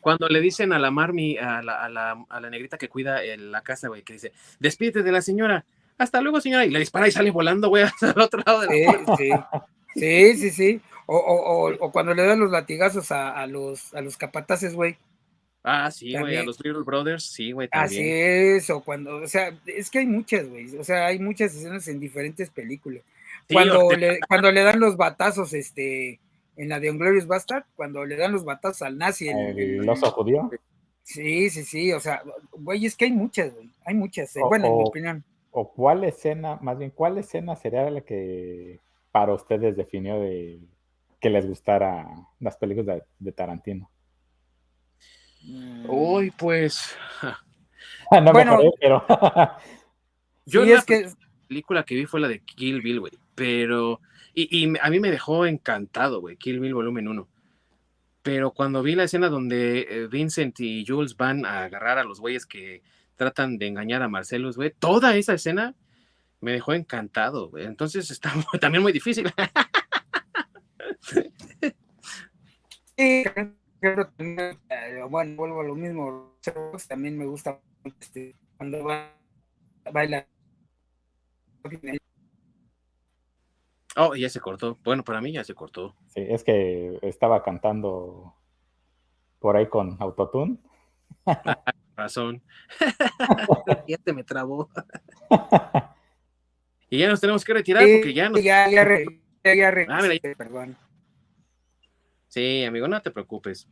[0.00, 3.20] cuando le dicen a la Marmi, a la, a la, a la negrita que cuida
[3.36, 5.66] la casa, güey, que dice, despídete de la señora,
[5.98, 8.86] hasta luego, señora, y le dispara y sale volando, güey, hasta el otro lado de
[8.86, 9.30] la sí,
[9.94, 14.00] sí, sí, sí, o, o, o, cuando le dan los latigazos a, a los, a
[14.00, 14.96] los capataces, güey.
[15.62, 18.02] Ah, sí, güey, a los Little Brothers, sí, güey, también.
[18.02, 21.54] Así es, o cuando, o sea, es que hay muchas, güey, o sea, hay muchas
[21.54, 23.02] escenas en diferentes películas.
[23.52, 26.18] cuando, le, cuando le dan los batazos, este,
[26.60, 29.28] en la de Unglorious Bastard, cuando le dan los batazos al nazi.
[29.28, 30.50] El, el, oso judío.
[31.02, 32.22] Sí, sí, sí, o sea,
[32.52, 35.24] güey, es que hay muchas, güey, hay muchas, eh, bueno, en mi opinión.
[35.52, 38.78] O cuál escena, más bien, ¿cuál escena sería la que
[39.10, 40.60] para ustedes definió de
[41.18, 42.06] que les gustara
[42.40, 43.90] las películas de, Tarantino?
[45.88, 46.94] Uy, pues.
[48.12, 49.02] no bueno, me pero.
[50.44, 51.08] yo la que...
[51.48, 53.12] película que vi fue la de Kill Bill, güey.
[53.34, 54.00] Pero.
[54.34, 56.36] Y, a mí me dejó encantado, güey.
[56.36, 57.28] Kill Bill volumen 1.
[58.22, 62.20] Pero cuando vi la escena donde eh, Vincent y Jules van a agarrar a los
[62.20, 62.82] güeyes que
[63.16, 65.74] tratan de engañar a Marcelus, güey, toda esa escena
[66.40, 67.64] me dejó encantado, güey.
[67.64, 69.32] Entonces está también muy difícil.
[72.96, 73.24] Sí,
[75.08, 76.36] bueno, vuelvo a lo mismo.
[76.88, 78.84] También me gusta este, cuando
[79.90, 80.26] baila.
[83.96, 84.78] Oh, ya se cortó.
[84.84, 85.96] Bueno, para mí ya se cortó.
[86.08, 88.34] Sí, es que estaba cantando
[89.38, 90.58] por ahí con autotune.
[91.96, 92.42] Razón.
[93.88, 94.70] ya te me trabó.
[96.90, 98.42] y ya nos tenemos que retirar porque ya nos.
[98.42, 98.86] Ya, ya,
[99.44, 100.76] ya, ya, ah, perdón.
[102.28, 103.68] Sí, amigo, no te preocupes.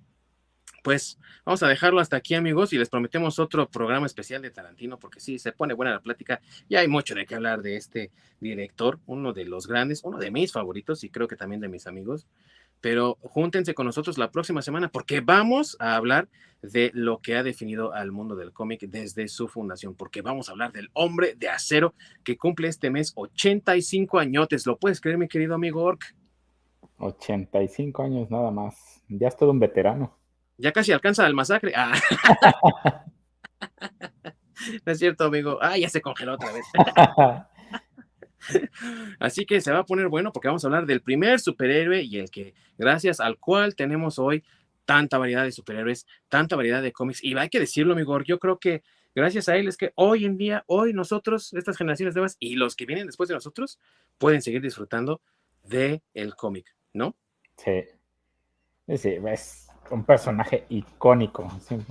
[0.89, 4.98] Pues vamos a dejarlo hasta aquí, amigos, y les prometemos otro programa especial de Tarantino,
[4.98, 6.40] porque sí, se pone buena la plática.
[6.66, 8.10] Y hay mucho de qué hablar de este
[8.40, 11.86] director, uno de los grandes, uno de mis favoritos y creo que también de mis
[11.86, 12.27] amigos.
[12.81, 16.31] Pero júntense con nosotros la próxima semana porque vamos a hablar
[16.62, 20.52] de lo que ha definido al mundo del cómic desde su fundación, porque vamos a
[20.52, 21.93] hablar del hombre de acero
[22.24, 24.66] que cumple este mes 85 añotes.
[24.66, 26.16] ¿Lo puedes creer, mi querido amigo Ork?
[26.97, 29.02] 85 años nada más.
[29.10, 30.19] Ya es todo un veterano.
[30.59, 31.72] Ya casi alcanza el masacre.
[31.74, 31.94] Ah.
[34.85, 35.59] no es cierto, amigo.
[35.62, 36.66] Ah, ya se congeló otra vez.
[39.20, 42.18] Así que se va a poner bueno porque vamos a hablar del primer superhéroe y
[42.18, 44.43] el que, gracias al cual tenemos hoy
[44.85, 47.22] tanta variedad de superhéroes, tanta variedad de cómics.
[47.22, 48.82] Y hay que decirlo, amigo, yo creo que
[49.14, 52.74] gracias a él es que hoy en día, hoy nosotros, estas generaciones nuevas y los
[52.74, 53.78] que vienen después de nosotros,
[54.16, 55.20] pueden seguir disfrutando
[55.62, 56.74] del el cómic.
[56.93, 57.16] ¿no?
[57.56, 57.85] Sí.
[58.97, 59.18] Sí,
[59.90, 61.48] un personaje icónico.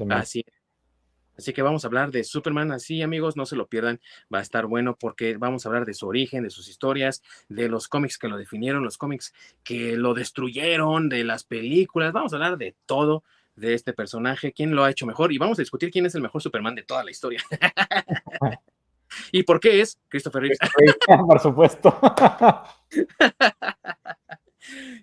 [0.10, 0.44] Así
[1.38, 4.02] Así que vamos a hablar de Superman así, amigos, no se lo pierdan,
[4.34, 7.70] va a estar bueno porque vamos a hablar de su origen, de sus historias, de
[7.70, 9.34] los cómics que lo definieron, los cómics
[9.64, 13.24] que lo destruyeron, de las películas, vamos a hablar de todo
[13.56, 16.22] de este personaje, quién lo ha hecho mejor y vamos a discutir quién es el
[16.22, 17.44] mejor Superman de toda la historia.
[19.32, 20.60] ¿Y por qué es Christopher Reeves?
[21.28, 22.00] por supuesto.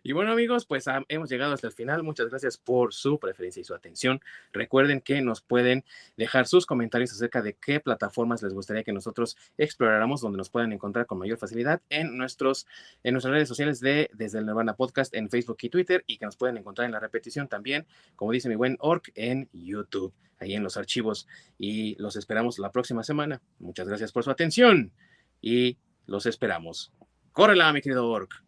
[0.03, 2.03] Y bueno amigos, pues hemos llegado hasta el final.
[2.03, 4.21] Muchas gracias por su preferencia y su atención.
[4.53, 5.85] Recuerden que nos pueden
[6.17, 10.73] dejar sus comentarios acerca de qué plataformas les gustaría que nosotros exploráramos, donde nos puedan
[10.73, 12.67] encontrar con mayor facilidad en, nuestros,
[13.03, 16.27] en nuestras redes sociales de Desde el Nirvana Podcast en Facebook y Twitter y que
[16.27, 17.87] nos pueden encontrar en la repetición también,
[18.17, 21.27] como dice mi buen Orc, en YouTube, ahí en los archivos.
[21.59, 23.41] Y los esperamos la próxima semana.
[23.59, 24.93] Muchas gracias por su atención
[25.41, 26.93] y los esperamos.
[27.33, 28.43] Córrela, mi querido Orc.